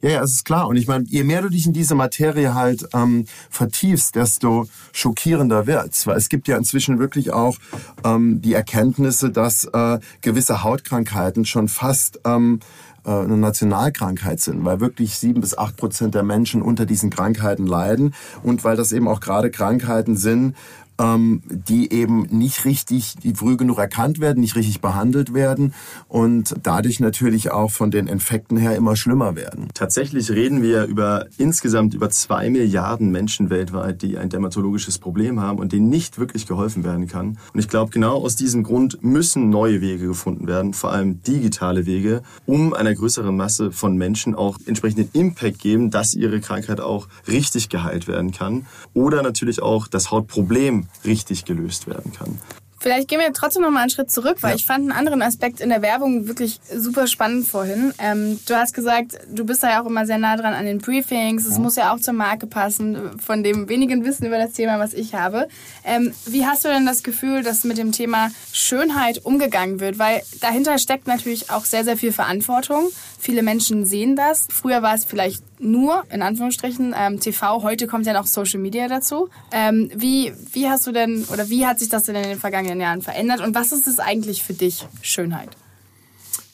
Ja, 0.00 0.10
ja, 0.10 0.22
es 0.22 0.32
ist 0.32 0.44
klar. 0.44 0.68
Und 0.68 0.76
ich 0.76 0.86
meine, 0.86 1.04
je 1.04 1.24
mehr 1.24 1.42
du 1.42 1.48
dich 1.48 1.66
in 1.66 1.72
diese 1.72 1.94
Materie 1.94 2.54
halt 2.54 2.88
ähm, 2.94 3.26
vertiefst, 3.50 4.14
desto 4.14 4.66
schockierender 4.92 5.66
wird's. 5.66 6.06
Weil 6.06 6.16
es 6.16 6.28
gibt 6.28 6.48
ja 6.48 6.56
inzwischen 6.56 6.98
wirklich 6.98 7.32
auch 7.32 7.56
ähm, 8.04 8.40
die 8.40 8.54
Erkenntnisse, 8.54 9.30
dass 9.30 9.64
äh, 9.64 9.98
gewisse 10.20 10.62
Hautkrankheiten 10.62 11.44
schon 11.44 11.68
fast 11.68 12.20
ähm, 12.24 12.60
äh, 12.60 12.91
eine 13.04 13.36
Nationalkrankheit 13.36 14.40
sind, 14.40 14.64
weil 14.64 14.80
wirklich 14.80 15.16
sieben 15.16 15.40
bis 15.40 15.56
acht 15.56 15.76
Prozent 15.76 16.14
der 16.14 16.22
Menschen 16.22 16.62
unter 16.62 16.86
diesen 16.86 17.10
Krankheiten 17.10 17.66
leiden 17.66 18.14
und 18.42 18.64
weil 18.64 18.76
das 18.76 18.92
eben 18.92 19.08
auch 19.08 19.20
gerade 19.20 19.50
Krankheiten 19.50 20.16
sind, 20.16 20.54
ähm, 21.02 21.42
die 21.48 21.92
eben 21.92 22.22
nicht 22.30 22.64
richtig, 22.64 23.14
die 23.22 23.34
früh 23.34 23.56
genug 23.56 23.78
erkannt 23.78 24.20
werden, 24.20 24.40
nicht 24.40 24.56
richtig 24.56 24.80
behandelt 24.80 25.34
werden 25.34 25.74
und 26.08 26.54
dadurch 26.62 27.00
natürlich 27.00 27.50
auch 27.50 27.70
von 27.70 27.90
den 27.90 28.06
Infekten 28.06 28.56
her 28.56 28.76
immer 28.76 28.96
schlimmer 28.96 29.34
werden. 29.34 29.68
Tatsächlich 29.74 30.30
reden 30.30 30.62
wir 30.62 30.84
über 30.84 31.26
insgesamt 31.38 31.94
über 31.94 32.10
zwei 32.10 32.50
Milliarden 32.50 33.10
Menschen 33.10 33.50
weltweit, 33.50 34.02
die 34.02 34.18
ein 34.18 34.28
dermatologisches 34.28 34.98
Problem 34.98 35.40
haben 35.40 35.58
und 35.58 35.72
denen 35.72 35.88
nicht 35.88 36.18
wirklich 36.18 36.46
geholfen 36.46 36.84
werden 36.84 37.08
kann. 37.08 37.38
Und 37.52 37.60
ich 37.60 37.68
glaube, 37.68 37.90
genau 37.90 38.22
aus 38.22 38.36
diesem 38.36 38.62
Grund 38.62 39.02
müssen 39.02 39.50
neue 39.50 39.80
Wege 39.80 40.06
gefunden 40.06 40.46
werden, 40.46 40.74
vor 40.74 40.92
allem 40.92 41.22
digitale 41.22 41.86
Wege, 41.86 42.22
um 42.46 42.74
einer 42.74 42.94
größeren 42.94 43.36
Masse 43.36 43.72
von 43.72 43.96
Menschen 43.96 44.34
auch 44.34 44.58
entsprechenden 44.66 45.08
Impact 45.12 45.58
geben, 45.58 45.90
dass 45.90 46.14
ihre 46.14 46.40
Krankheit 46.40 46.80
auch 46.80 47.08
richtig 47.26 47.68
geheilt 47.68 48.06
werden 48.06 48.30
kann. 48.30 48.66
Oder 48.94 49.22
natürlich 49.22 49.62
auch 49.62 49.88
das 49.88 50.10
Hautproblem 50.10 50.86
richtig 51.04 51.44
gelöst 51.44 51.86
werden 51.86 52.12
kann. 52.12 52.38
Vielleicht 52.82 53.06
gehen 53.06 53.20
wir 53.20 53.32
trotzdem 53.32 53.62
noch 53.62 53.70
mal 53.70 53.82
einen 53.82 53.90
Schritt 53.90 54.10
zurück, 54.10 54.38
weil 54.40 54.50
ja. 54.50 54.56
ich 54.56 54.66
fand 54.66 54.80
einen 54.80 54.90
anderen 54.90 55.22
Aspekt 55.22 55.60
in 55.60 55.68
der 55.68 55.82
Werbung 55.82 56.26
wirklich 56.26 56.58
super 56.74 57.06
spannend 57.06 57.46
vorhin. 57.46 57.94
Ähm, 57.98 58.40
du 58.44 58.56
hast 58.56 58.74
gesagt, 58.74 59.20
du 59.30 59.46
bist 59.46 59.62
da 59.62 59.70
ja 59.70 59.82
auch 59.82 59.86
immer 59.86 60.04
sehr 60.04 60.18
nah 60.18 60.36
dran 60.36 60.52
an 60.52 60.64
den 60.64 60.78
Briefings. 60.78 61.46
Es 61.46 61.54
ja. 61.54 61.60
muss 61.60 61.76
ja 61.76 61.94
auch 61.94 62.00
zur 62.00 62.14
Marke 62.14 62.48
passen, 62.48 63.20
von 63.20 63.44
dem 63.44 63.68
wenigen 63.68 64.04
Wissen 64.04 64.26
über 64.26 64.36
das 64.36 64.54
Thema, 64.54 64.80
was 64.80 64.94
ich 64.94 65.14
habe. 65.14 65.46
Ähm, 65.84 66.12
wie 66.26 66.44
hast 66.44 66.64
du 66.64 66.68
denn 66.70 66.84
das 66.84 67.04
Gefühl, 67.04 67.44
dass 67.44 67.62
mit 67.62 67.78
dem 67.78 67.92
Thema 67.92 68.30
Schönheit 68.52 69.24
umgegangen 69.24 69.78
wird? 69.78 70.00
Weil 70.00 70.20
dahinter 70.40 70.76
steckt 70.78 71.06
natürlich 71.06 71.50
auch 71.50 71.64
sehr, 71.64 71.84
sehr 71.84 71.96
viel 71.96 72.10
Verantwortung. 72.10 72.88
Viele 73.20 73.44
Menschen 73.44 73.86
sehen 73.86 74.16
das. 74.16 74.48
Früher 74.50 74.82
war 74.82 74.96
es 74.96 75.04
vielleicht 75.04 75.44
nur, 75.60 76.02
in 76.10 76.22
Anführungsstrichen, 76.22 76.92
ähm, 76.98 77.20
TV. 77.20 77.62
Heute 77.62 77.86
kommt 77.86 78.04
ja 78.06 78.12
noch 78.12 78.26
Social 78.26 78.58
Media 78.58 78.88
dazu. 78.88 79.28
Ähm, 79.52 79.90
wie, 79.94 80.32
wie 80.52 80.68
hast 80.68 80.88
du 80.88 80.92
denn, 80.92 81.24
oder 81.32 81.48
wie 81.48 81.64
hat 81.64 81.78
sich 81.78 81.88
das 81.88 82.06
denn 82.06 82.16
in 82.16 82.24
den 82.24 82.40
vergangenen 82.40 82.71
Jahren 82.80 83.02
verändert? 83.02 83.40
Und 83.40 83.54
was 83.54 83.72
ist 83.72 83.86
es 83.86 83.98
eigentlich 83.98 84.42
für 84.42 84.54
dich, 84.54 84.86
Schönheit? 85.00 85.50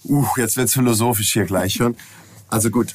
Uh, 0.04 0.26
jetzt 0.36 0.56
wird's 0.56 0.74
philosophisch 0.74 1.32
hier 1.32 1.44
gleich 1.44 1.74
schon. 1.74 1.96
Also 2.48 2.70
gut, 2.70 2.94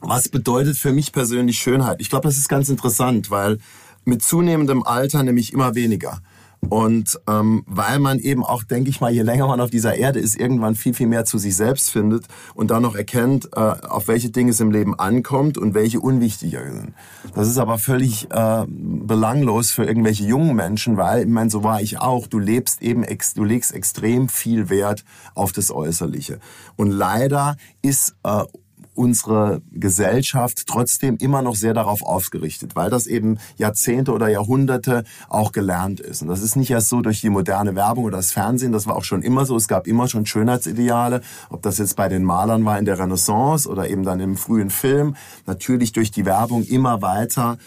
was 0.00 0.28
bedeutet 0.28 0.76
für 0.76 0.92
mich 0.92 1.12
persönlich 1.12 1.58
Schönheit? 1.58 2.00
Ich 2.00 2.10
glaube, 2.10 2.28
das 2.28 2.36
ist 2.36 2.48
ganz 2.48 2.68
interessant, 2.68 3.30
weil 3.30 3.58
mit 4.04 4.22
zunehmendem 4.22 4.82
Alter 4.82 5.22
nämlich 5.22 5.52
immer 5.52 5.74
weniger. 5.74 6.20
Und 6.68 7.20
ähm, 7.28 7.62
weil 7.66 7.98
man 7.98 8.18
eben 8.18 8.44
auch, 8.44 8.64
denke 8.64 8.90
ich 8.90 9.00
mal, 9.00 9.12
je 9.12 9.22
länger 9.22 9.46
man 9.46 9.60
auf 9.60 9.70
dieser 9.70 9.96
Erde 9.96 10.18
ist, 10.18 10.38
irgendwann 10.38 10.74
viel, 10.74 10.94
viel 10.94 11.06
mehr 11.06 11.24
zu 11.24 11.38
sich 11.38 11.56
selbst 11.56 11.90
findet 11.90 12.26
und 12.54 12.70
dann 12.70 12.82
noch 12.82 12.94
erkennt, 12.94 13.50
äh, 13.54 13.60
auf 13.60 14.08
welche 14.08 14.30
Dinge 14.30 14.50
es 14.50 14.60
im 14.60 14.70
Leben 14.70 14.98
ankommt 14.98 15.58
und 15.58 15.74
welche 15.74 16.00
unwichtiger 16.00 16.62
sind. 16.70 16.94
Das 17.34 17.48
ist 17.48 17.58
aber 17.58 17.78
völlig 17.78 18.30
äh, 18.30 18.64
belanglos 18.68 19.70
für 19.70 19.84
irgendwelche 19.84 20.24
jungen 20.24 20.56
Menschen, 20.56 20.96
weil, 20.96 21.22
ich 21.22 21.28
meine, 21.28 21.50
so 21.50 21.62
war 21.62 21.80
ich 21.80 21.98
auch, 21.98 22.26
du 22.26 22.38
lebst 22.38 22.82
eben, 22.82 23.04
ex, 23.04 23.34
du 23.34 23.44
legst 23.44 23.72
extrem 23.72 24.28
viel 24.28 24.68
Wert 24.68 25.04
auf 25.34 25.52
das 25.52 25.70
Äußerliche. 25.70 26.40
Und 26.76 26.90
leider 26.90 27.56
ist 27.82 28.14
äh, 28.24 28.44
unsere 28.96 29.62
Gesellschaft 29.72 30.66
trotzdem 30.66 31.16
immer 31.18 31.42
noch 31.42 31.54
sehr 31.54 31.74
darauf 31.74 32.02
ausgerichtet, 32.02 32.76
weil 32.76 32.90
das 32.90 33.06
eben 33.06 33.38
Jahrzehnte 33.56 34.12
oder 34.12 34.28
Jahrhunderte 34.28 35.04
auch 35.28 35.52
gelernt 35.52 36.00
ist. 36.00 36.22
Und 36.22 36.28
das 36.28 36.42
ist 36.42 36.56
nicht 36.56 36.70
erst 36.70 36.88
so 36.88 37.00
durch 37.00 37.20
die 37.20 37.30
moderne 37.30 37.74
Werbung 37.74 38.04
oder 38.04 38.16
das 38.16 38.32
Fernsehen, 38.32 38.72
das 38.72 38.86
war 38.86 38.96
auch 38.96 39.04
schon 39.04 39.22
immer 39.22 39.44
so. 39.44 39.56
Es 39.56 39.68
gab 39.68 39.86
immer 39.86 40.08
schon 40.08 40.26
Schönheitsideale, 40.26 41.20
ob 41.50 41.62
das 41.62 41.78
jetzt 41.78 41.96
bei 41.96 42.08
den 42.08 42.24
Malern 42.24 42.64
war 42.64 42.78
in 42.78 42.84
der 42.84 42.98
Renaissance 42.98 43.68
oder 43.68 43.88
eben 43.88 44.02
dann 44.02 44.20
im 44.20 44.36
frühen 44.36 44.70
Film. 44.70 45.16
Natürlich 45.46 45.92
durch 45.92 46.10
die 46.10 46.24
Werbung 46.24 46.64
immer 46.64 47.02
weiter 47.02 47.58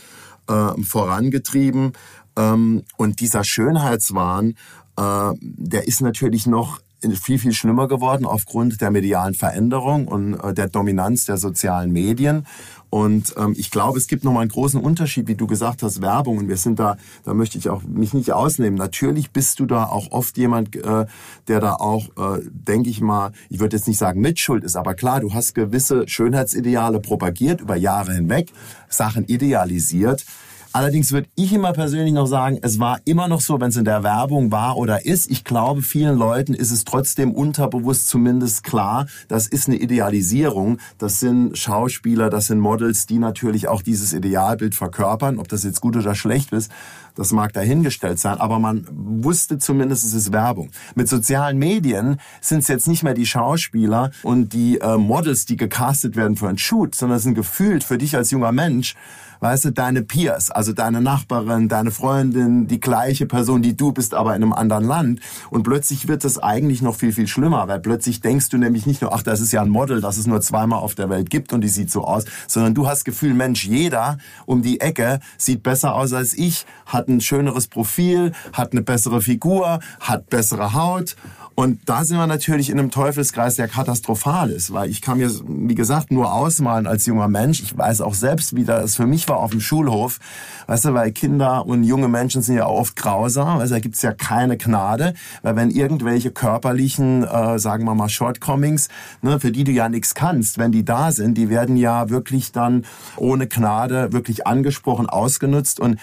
äh, 0.48 0.82
vorangetrieben. 0.82 1.94
Ähm, 2.38 2.84
und 2.98 3.20
dieser 3.20 3.44
Schönheitswahn, 3.44 4.56
äh, 4.98 5.34
der 5.42 5.88
ist 5.88 6.02
natürlich 6.02 6.48
noch 6.48 6.80
viel, 7.16 7.40
viel 7.40 7.54
schlimmer 7.54 7.88
geworden 7.88 8.26
aufgrund 8.26 8.82
der 8.82 8.92
medialen 8.92 9.34
Veränderung 9.34 10.08
und 10.08 10.34
äh, 10.36 10.54
der 10.54 10.68
Dominanz 10.68 11.26
der 11.26 11.38
sozialen 11.38 11.92
Medien. 11.92 12.46
Und 12.90 13.36
ähm, 13.38 13.54
ich 13.58 13.70
glaube, 13.70 14.00
es 14.00 14.08
gibt 14.08 14.24
nochmal 14.24 14.42
einen 14.42 14.52
großen 14.52 14.82
Unterschied, 14.82 15.28
wie 15.28 15.36
du 15.36 15.46
gesagt 15.46 15.84
hast, 15.84 16.02
Werbung. 16.02 16.40
Und 16.40 16.48
wir 16.48 16.58
sind 16.58 16.80
da, 16.80 16.98
da 17.24 17.34
möchte 17.34 17.58
ich 17.58 17.70
auch 17.70 17.84
mich 17.84 18.14
nicht 18.14 18.32
ausnehmen. 18.32 18.78
Natürlich 18.78 19.32
bist 19.32 19.60
du 19.60 19.66
da 19.66 19.86
auch 19.86 20.12
oft 20.12 20.38
jemand, 20.38 20.76
äh, 20.76 21.06
der 21.48 21.60
da 21.60 21.76
auch, 21.76 22.08
äh, 22.18 22.42
denke 22.52 22.90
ich 22.90 23.00
mal, 23.00 23.32
ich 23.50 23.60
würde 23.60 23.78
jetzt 23.78 23.88
nicht 23.88 24.00
sagen 24.00 24.22
Mitschuld 24.22 24.64
ist, 24.64 24.76
aber 24.76 24.96
klar, 24.96 25.20
du 25.20 25.34
hast 25.34 25.54
gewisse 25.54 26.08
Schönheitsideale 26.08 27.00
propagiert 27.00 27.62
über 27.62 27.76
Jahre 27.76 28.14
hinweg, 28.14 28.52
Sachen 28.90 29.26
idealisiert 29.26 30.26
Allerdings 30.72 31.12
würde 31.12 31.28
ich 31.36 31.52
immer 31.52 31.74
persönlich 31.74 32.14
noch 32.14 32.28
sagen, 32.28 32.60
es 32.62 32.80
war 32.80 33.00
immer 33.06 33.28
noch 33.28 33.42
so, 33.42 33.60
wenn 33.60 33.70
es 33.70 33.76
in 33.76 33.86
der 33.86 34.04
Werbung 34.04 34.52
war 34.52 34.78
oder 34.78 35.04
ist. 35.04 35.32
Ich 35.32 35.44
glaube, 35.44 35.82
vielen 35.82 36.16
Leuten 36.16 36.54
ist 36.54 36.70
es 36.70 36.86
trotzdem 36.86 37.32
unterbewusst 37.32 38.08
zumindest 38.08 38.64
klar, 38.64 39.08
das 39.28 39.48
ist 39.48 39.68
eine 39.68 39.78
Idealisierung. 39.78 40.78
Das 41.00 41.20
sind 41.20 41.58
Schauspieler, 41.58 42.30
das 42.30 42.48
sind 42.48 42.60
Models, 42.60 43.08
die 43.08 43.18
natürlich 43.18 43.68
auch 43.68 43.82
dieses 43.82 44.14
Idealbild 44.14 44.76
verkörpern. 44.76 45.40
Ob 45.40 45.48
das 45.48 45.64
jetzt 45.64 45.82
gut 45.82 45.96
oder 45.98 46.14
schlecht 46.14 46.52
ist, 46.52 46.72
das 47.16 47.32
mag 47.32 47.52
dahingestellt 47.52 48.20
sein, 48.20 48.38
aber 48.38 48.60
man 48.60 48.88
wusste 48.92 49.58
zumindest, 49.58 50.06
es 50.06 50.14
ist 50.14 50.32
Werbung. 50.32 50.72
Mit 50.96 51.10
sozialen 51.10 51.58
Medien 51.58 52.20
sind 52.40 52.60
es 52.60 52.68
jetzt 52.68 52.88
nicht 52.88 53.04
mehr 53.04 53.14
die 53.14 53.26
Schauspieler 53.26 54.12
und 54.24 54.54
die 54.54 54.80
äh, 54.80 54.98
Models, 54.98 55.46
die 55.46 55.58
gecastet 55.58 56.16
werden 56.16 56.38
für 56.38 56.48
einen 56.48 56.58
Shoot, 56.58 56.96
sondern 56.96 57.18
es 57.18 57.24
sind 57.24 57.36
gefühlt 57.36 57.84
für 57.84 57.98
dich 57.98 58.16
als 58.16 58.32
junger 58.32 58.52
Mensch 58.52 58.96
weißt 59.40 59.66
du, 59.66 59.72
deine 59.72 60.02
Peers, 60.04 60.52
also 60.52 60.74
deine 60.74 61.02
Nachbarin, 61.02 61.70
deine 61.70 61.92
Freundin, 61.92 62.68
die 62.68 62.80
gleiche 62.80 63.26
Person, 63.26 63.62
die 63.62 63.76
du 63.76 63.92
bist, 63.92 64.14
aber 64.14 64.36
in 64.36 64.44
einem 64.44 64.54
anderen 64.54 64.86
Land. 64.86 65.20
Und 65.50 65.64
plötzlich 65.64 66.08
wird 66.08 66.26
es 66.26 66.38
eigentlich 66.38 66.82
noch 66.82 66.96
viel, 66.96 67.12
viel 67.12 67.28
schlimmer, 67.28 67.68
weil 67.68 67.80
plötzlich 67.80 68.22
denkst 68.22 68.50
du 68.50 68.58
nämlich 68.58 68.86
nicht 68.86 69.02
nur, 69.02 69.14
ach, 69.14 69.24
das 69.24 69.42
ist 69.42 69.52
ja 69.52 69.62
ein 69.62 69.70
Model, 69.70 70.02
das 70.02 70.18
es 70.18 70.28
nur 70.28 70.42
zweimal 70.42 70.80
auf 70.80 70.96
der 70.96 71.10
Welt 71.10 71.30
gibt 71.30 71.54
und 71.54 71.62
die 71.62 71.70
sieht 71.70 71.92
so 71.92 72.06
aus, 72.06 72.26
sondern 72.48 72.74
du 72.74 72.88
hast 72.88 73.06
Gefühl, 73.06 73.34
Mensch, 73.34 73.66
jeder 73.66 74.18
um 74.46 74.62
die 74.62 74.82
Ecke 74.82 75.20
sieht 75.38 75.64
besser 75.64 75.96
aus 75.96 76.14
als 76.14 76.34
ich, 76.34 76.66
hat 76.86 77.08
ein 77.08 77.22
schöneres 77.22 77.68
Profil, 77.68 78.34
hat 78.54 78.72
eine 78.72 78.82
bessere 78.82 79.22
Figur, 79.22 79.80
hat 80.00 80.30
bessere 80.30 80.74
Haut 80.74 81.16
und 81.56 81.82
da 81.90 82.06
sind 82.06 82.18
wir 82.18 82.28
natürlich 82.28 82.70
in 82.70 82.80
einem 82.80 82.90
Teufelskreis, 82.90 83.56
der 83.56 83.68
katastrophal 83.68 84.50
ist, 84.50 84.72
weil 84.72 84.90
ich 84.90 85.02
kann 85.02 85.18
mir, 85.18 85.30
wie 85.46 85.76
gesagt, 85.76 86.10
nur 86.10 86.34
ausmalen 86.34 86.88
als 86.88 87.06
junger 87.06 87.28
Mensch. 87.28 87.62
Ich 87.62 87.78
weiß 87.78 88.00
auch 88.02 88.14
selbst, 88.14 88.56
wie 88.56 88.64
das 88.64 88.96
für 88.96 89.06
mich 89.06 89.28
war 89.28 89.38
auf 89.38 89.52
dem 89.52 89.60
Schulhof. 89.60 90.20
Weißt 90.68 90.86
du, 90.86 90.94
weil 90.94 91.12
Kinder 91.12 91.66
und 91.66 91.84
junge 91.84 92.08
Menschen 92.08 92.42
sind 92.42 92.56
ja 92.56 92.68
oft 92.68 92.96
grausam. 92.96 93.60
Also 93.60 93.74
da 93.74 93.80
gibt's 93.80 94.02
ja 94.02 94.14
keine 94.14 94.56
Gnade, 94.56 95.14
weil 95.42 95.56
wenn 95.56 95.70
irgendwelche 95.70 96.32
körperlichen, 96.32 97.24
äh, 97.24 97.60
sagen 97.60 97.84
wir 97.84 97.96
mal, 97.96 98.08
Shortcomings, 98.08 98.88
ne, 99.22 99.40
für 99.40 99.52
die 99.52 99.64
du 99.66 99.72
ja 99.72 99.90
nichts 99.90 100.16
kannst, 100.16 100.60
wenn 100.60 100.72
die 100.72 100.86
da 100.86 101.12
sind, 101.12 101.38
die 101.38 101.50
werden 101.50 101.76
ja 101.76 102.10
wirklich 102.10 102.52
dann 102.52 102.86
ohne 103.18 103.48
Gnade 103.48 104.14
wirklich 104.14 104.48
angesprochen, 104.48 105.10
ausgenutzt. 105.10 105.80
Und 105.80 106.00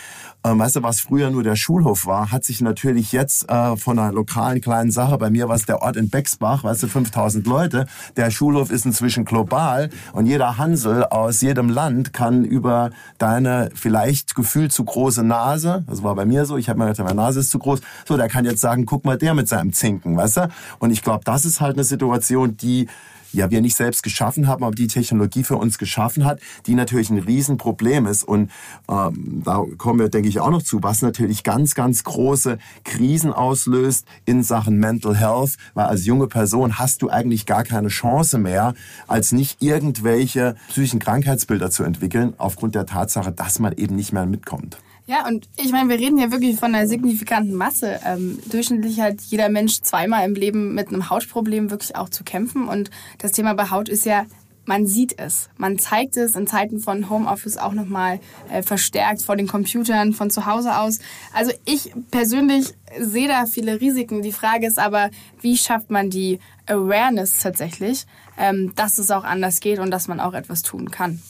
ähm, 0.47 0.61
weißt 0.61 0.76
du, 0.76 0.83
was 0.83 1.00
früher 1.00 1.31
nur 1.31 1.43
der 1.43 1.57
Schulhof 1.57 2.07
war, 2.07 2.31
hat 2.31 2.45
sich 2.45 2.61
natürlich 2.61 3.11
jetzt 3.11 3.50
äh, 3.50 3.76
von 3.76 3.99
einer 3.99 4.12
lokalen 4.12 4.61
kleinen 4.61 4.93
Sache, 4.93 5.19
bei 5.19 5.29
mir 5.29 5.49
war 5.49 5.57
es 5.57 5.67
der 5.67 5.83
Ort 5.83 5.97
in 5.97 6.09
Bexbach, 6.09 6.62
weißt 6.62 6.85
du, 6.85 6.87
5000 6.87 7.47
Leute, 7.47 7.87
der 8.17 8.31
Schulhof 8.31 8.71
ist 8.71 8.87
inzwischen 8.87 9.25
global 9.25 9.91
und 10.12 10.26
jeder 10.26 10.57
Hansel 10.57 11.05
aus 11.05 11.41
jedem 11.41 11.69
Land 11.69 12.12
kann 12.12 12.45
über 12.45 12.91
deine 13.19 13.71
vielleicht 13.75 14.37
gefühlt 14.37 14.73
zu 14.73 14.85
große 14.85 15.25
Nase, 15.25 15.85
das 15.88 16.05
war 16.05 16.15
bei 16.15 16.25
mir 16.25 16.47
so, 16.47 16.57
ich 16.57 16.69
habe 16.69 16.79
mir 16.79 16.87
gedacht, 16.87 17.05
meine 17.05 17.21
Nase 17.21 17.41
ist 17.41 17.50
zu 17.50 17.59
groß, 17.59 17.81
so, 18.07 18.17
der 18.17 18.29
kann 18.29 18.45
jetzt 18.45 18.61
sagen, 18.61 18.87
guck 18.87 19.05
mal 19.05 19.19
der 19.19 19.35
mit 19.35 19.49
seinem 19.49 19.73
Zinken, 19.73 20.17
weißt 20.17 20.37
du? 20.37 20.49
Und 20.79 20.93
ich 20.93 21.03
glaube, 21.03 21.25
das 21.25 21.45
ist 21.45 21.61
halt 21.61 21.75
eine 21.75 21.85
Situation, 21.85 22.57
die 22.57 22.87
ja 23.37 23.50
wir 23.50 23.61
nicht 23.61 23.76
selbst 23.76 24.02
geschaffen 24.02 24.49
haben, 24.49 24.64
aber 24.64 24.75
die 24.75 24.87
Technologie 24.87 25.45
für 25.45 25.57
uns 25.57 25.78
geschaffen 25.78 26.25
hat, 26.25 26.40
die 26.66 26.75
natürlich 26.75 27.11
ein 27.11 27.19
Riesenproblem 27.19 28.07
ist. 28.07 28.25
Und 28.25 28.50
ähm, 28.88 29.43
da 29.45 29.64
kommen 29.78 30.00
wir, 30.00 30.09
denke 30.09 30.28
ich, 30.28 30.40
auch 30.40 30.50
noch 30.50 30.62
zu, 30.62 30.83
was 30.83 31.02
natürlich 31.02 31.45
ganz, 31.45 31.75
ganz 31.75 32.05
große 32.05 32.59
Krisen 32.85 33.33
auslöst 33.33 34.07
in 34.25 34.43
Sachen 34.43 34.78
Mental 34.78 35.16
Health, 35.16 35.57
weil 35.75 35.87
als 35.87 36.07
junge 36.07 36.26
Person 36.26 36.78
hast 36.78 37.02
du 37.02 37.11
eigentlich 37.11 37.47
gar 37.47 37.64
keine 37.64 37.88
Chance 37.88 38.38
mehr, 38.38 38.75
als 39.07 39.33
nicht 39.33 39.62
irgendwelche 39.62 40.57
psychischen 40.69 40.99
Krankheitsbilder 40.99 41.71
zu 41.71 41.85
entwickeln, 41.85 42.35
aufgrund 42.38 42.75
der 42.75 42.87
Tatsache, 42.87 43.33
dass 43.33 43.59
man 43.59 43.73
eben 43.73 43.97
nicht 43.97 44.12
mehr 44.12 44.26
mitkommt. 44.26 44.78
Ja, 45.09 45.25
und 45.29 45.49
ich 45.57 45.71
meine, 45.71 45.89
wir 45.89 45.99
reden 45.99 46.19
ja 46.19 46.33
wirklich 46.33 46.57
von 46.57 46.75
einer 46.75 46.89
signifikanten 46.89 47.55
Masse. 47.55 48.01
Ähm, 48.05 48.41
durchschnittlich 48.51 49.01
hat 49.01 49.21
jeder 49.21 49.49
Mensch 49.49 49.81
zweimal 49.83 50.25
im 50.25 50.35
Leben 50.35 50.75
mit 50.75 50.89
einem 50.89 51.09
Hautproblem 51.09 51.71
wirklich 51.71 51.95
auch 51.95 52.09
zu 52.09 52.25
kämpfen. 52.25 52.67
Und 52.67 52.91
das 53.19 53.31
Thema 53.31 53.55
bei 53.55 53.71
Haut 53.71 53.89
ist 53.89 54.05
ja, 54.05 54.27
man 54.65 54.89
sieht 54.89 55.17
es. 55.21 55.49
Man 55.57 55.79
zeigt 55.79 56.17
es 56.17 56.35
in 56.35 56.49
Zeiten 56.49 56.81
von 56.81 57.09
Homeoffice 57.09 57.57
auch 57.57 57.73
nochmal 57.73 58.19
äh, 58.51 58.63
verstärkt 58.63 59.23
vor 59.23 59.37
den 59.37 59.47
Computern 59.47 60.13
von 60.13 60.29
zu 60.29 60.45
Hause 60.45 60.77
aus. 60.77 60.99
Also 61.33 61.53
ich 61.65 61.93
persönlich 62.11 62.75
sehe 62.99 63.29
da 63.29 63.47
viele 63.47 63.81
Risiken. 63.81 64.23
Die 64.23 64.33
Frage 64.33 64.67
ist 64.67 64.81
aber, 64.81 65.11
wie 65.41 65.57
schafft 65.57 65.89
man 65.89 66.11
die 66.11 66.41
Awareness 66.67 67.39
tatsächlich, 67.39 68.07
ähm, 68.37 68.73
dass 68.75 68.99
es 68.99 69.13
auch 69.13 69.23
anders 69.23 69.61
geht 69.61 69.79
und 69.79 69.93
dass 69.93 70.09
man 70.09 70.19
auch 70.19 70.35
etwas 70.35 70.63
tun 70.63 70.91
kann. 70.91 71.23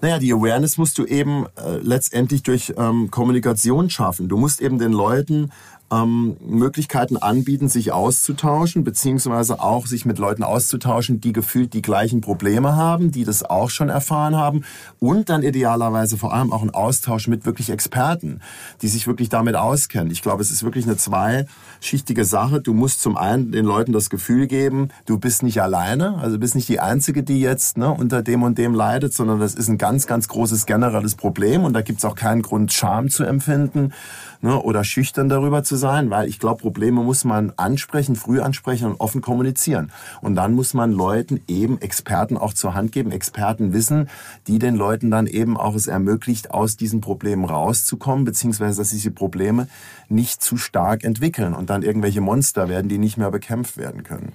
Naja, 0.00 0.18
die 0.18 0.32
Awareness 0.32 0.78
musst 0.78 0.98
du 0.98 1.04
eben 1.04 1.46
äh, 1.56 1.78
letztendlich 1.80 2.42
durch 2.42 2.74
ähm, 2.76 3.10
Kommunikation 3.10 3.90
schaffen. 3.90 4.28
Du 4.28 4.36
musst 4.36 4.60
eben 4.60 4.78
den 4.78 4.92
Leuten 4.92 5.50
ähm, 5.92 6.36
Möglichkeiten 6.44 7.16
anbieten, 7.16 7.68
sich 7.68 7.92
auszutauschen, 7.92 8.82
beziehungsweise 8.82 9.60
auch 9.60 9.86
sich 9.86 10.04
mit 10.04 10.18
Leuten 10.18 10.42
auszutauschen, 10.42 11.20
die 11.20 11.32
gefühlt 11.32 11.74
die 11.74 11.82
gleichen 11.82 12.20
Probleme 12.20 12.74
haben, 12.74 13.12
die 13.12 13.24
das 13.24 13.44
auch 13.44 13.70
schon 13.70 13.88
erfahren 13.88 14.34
haben 14.34 14.64
und 14.98 15.28
dann 15.28 15.42
idealerweise 15.42 16.16
vor 16.16 16.34
allem 16.34 16.52
auch 16.52 16.62
ein 16.62 16.70
Austausch 16.70 17.28
mit 17.28 17.46
wirklich 17.46 17.70
Experten, 17.70 18.40
die 18.82 18.88
sich 18.88 19.06
wirklich 19.06 19.28
damit 19.28 19.54
auskennen. 19.54 20.10
Ich 20.10 20.22
glaube, 20.22 20.42
es 20.42 20.50
ist 20.50 20.64
wirklich 20.64 20.86
eine 20.86 20.96
zweischichtige 20.96 22.24
Sache. 22.24 22.60
Du 22.60 22.74
musst 22.74 23.00
zum 23.00 23.16
einen 23.16 23.52
den 23.52 23.64
Leuten 23.64 23.92
das 23.92 24.10
Gefühl 24.10 24.48
geben, 24.48 24.88
du 25.06 25.18
bist 25.18 25.44
nicht 25.44 25.62
alleine, 25.62 26.18
also 26.18 26.38
bist 26.38 26.56
nicht 26.56 26.68
die 26.68 26.80
Einzige, 26.80 27.22
die 27.22 27.40
jetzt 27.40 27.78
ne, 27.78 27.90
unter 27.92 28.22
dem 28.22 28.42
und 28.42 28.58
dem 28.58 28.74
leidet, 28.74 29.14
sondern 29.14 29.38
das 29.38 29.54
ist 29.54 29.68
ein 29.68 29.78
ganz, 29.78 30.08
ganz 30.08 30.26
großes 30.26 30.66
generelles 30.66 31.14
Problem 31.14 31.62
und 31.62 31.74
da 31.74 31.82
gibt 31.82 32.00
es 32.00 32.04
auch 32.04 32.16
keinen 32.16 32.42
Grund, 32.42 32.72
Scham 32.72 33.08
zu 33.08 33.22
empfinden 33.22 33.92
ne, 34.40 34.60
oder 34.60 34.84
schüchtern 34.84 35.28
darüber 35.28 35.64
zu 35.64 35.76
sein, 35.76 36.10
weil 36.10 36.28
ich 36.28 36.38
glaube, 36.38 36.60
Probleme 36.60 37.02
muss 37.02 37.24
man 37.24 37.52
ansprechen, 37.56 38.16
früh 38.16 38.40
ansprechen 38.40 38.86
und 38.86 39.00
offen 39.00 39.20
kommunizieren. 39.20 39.92
Und 40.20 40.34
dann 40.34 40.54
muss 40.54 40.74
man 40.74 40.92
Leuten 40.92 41.40
eben 41.48 41.80
Experten 41.80 42.36
auch 42.36 42.52
zur 42.52 42.74
Hand 42.74 42.92
geben, 42.92 43.12
Experten 43.12 43.72
wissen, 43.72 44.08
die 44.46 44.58
den 44.58 44.76
Leuten 44.76 45.10
dann 45.10 45.26
eben 45.26 45.56
auch 45.56 45.74
es 45.74 45.86
ermöglicht, 45.86 46.50
aus 46.50 46.76
diesen 46.76 47.00
Problemen 47.00 47.44
rauszukommen, 47.44 48.24
beziehungsweise 48.24 48.78
dass 48.78 48.90
diese 48.90 49.10
Probleme 49.10 49.68
nicht 50.08 50.42
zu 50.42 50.56
stark 50.56 51.04
entwickeln 51.04 51.54
und 51.54 51.70
dann 51.70 51.82
irgendwelche 51.82 52.20
Monster 52.20 52.68
werden, 52.68 52.88
die 52.88 52.98
nicht 52.98 53.16
mehr 53.16 53.30
bekämpft 53.30 53.76
werden 53.76 54.02
können. 54.02 54.32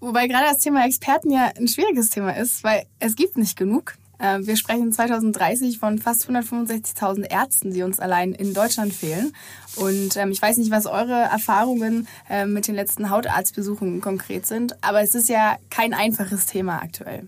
Wobei 0.00 0.26
gerade 0.28 0.46
das 0.46 0.58
Thema 0.58 0.86
Experten 0.86 1.30
ja 1.30 1.50
ein 1.58 1.68
schwieriges 1.68 2.08
Thema 2.08 2.34
ist, 2.36 2.64
weil 2.64 2.84
es 2.98 3.16
gibt 3.16 3.36
nicht 3.36 3.56
genug. 3.56 3.96
Äh, 4.20 4.40
wir 4.42 4.56
sprechen 4.56 4.92
2030 4.92 5.78
von 5.78 5.98
fast 5.98 6.28
165.000 6.28 7.30
Ärzten, 7.30 7.72
die 7.72 7.82
uns 7.82 7.98
allein 8.00 8.32
in 8.32 8.54
Deutschland 8.54 8.92
fehlen. 8.92 9.32
Und 9.76 10.16
ähm, 10.16 10.30
ich 10.30 10.40
weiß 10.40 10.58
nicht, 10.58 10.70
was 10.70 10.86
eure 10.86 11.14
Erfahrungen 11.14 12.06
äh, 12.28 12.46
mit 12.46 12.68
den 12.68 12.74
letzten 12.74 13.10
Hautarztbesuchen 13.10 14.00
konkret 14.00 14.46
sind, 14.46 14.82
aber 14.82 15.02
es 15.02 15.14
ist 15.14 15.28
ja 15.28 15.56
kein 15.70 15.94
einfaches 15.94 16.46
Thema 16.46 16.82
aktuell. 16.82 17.26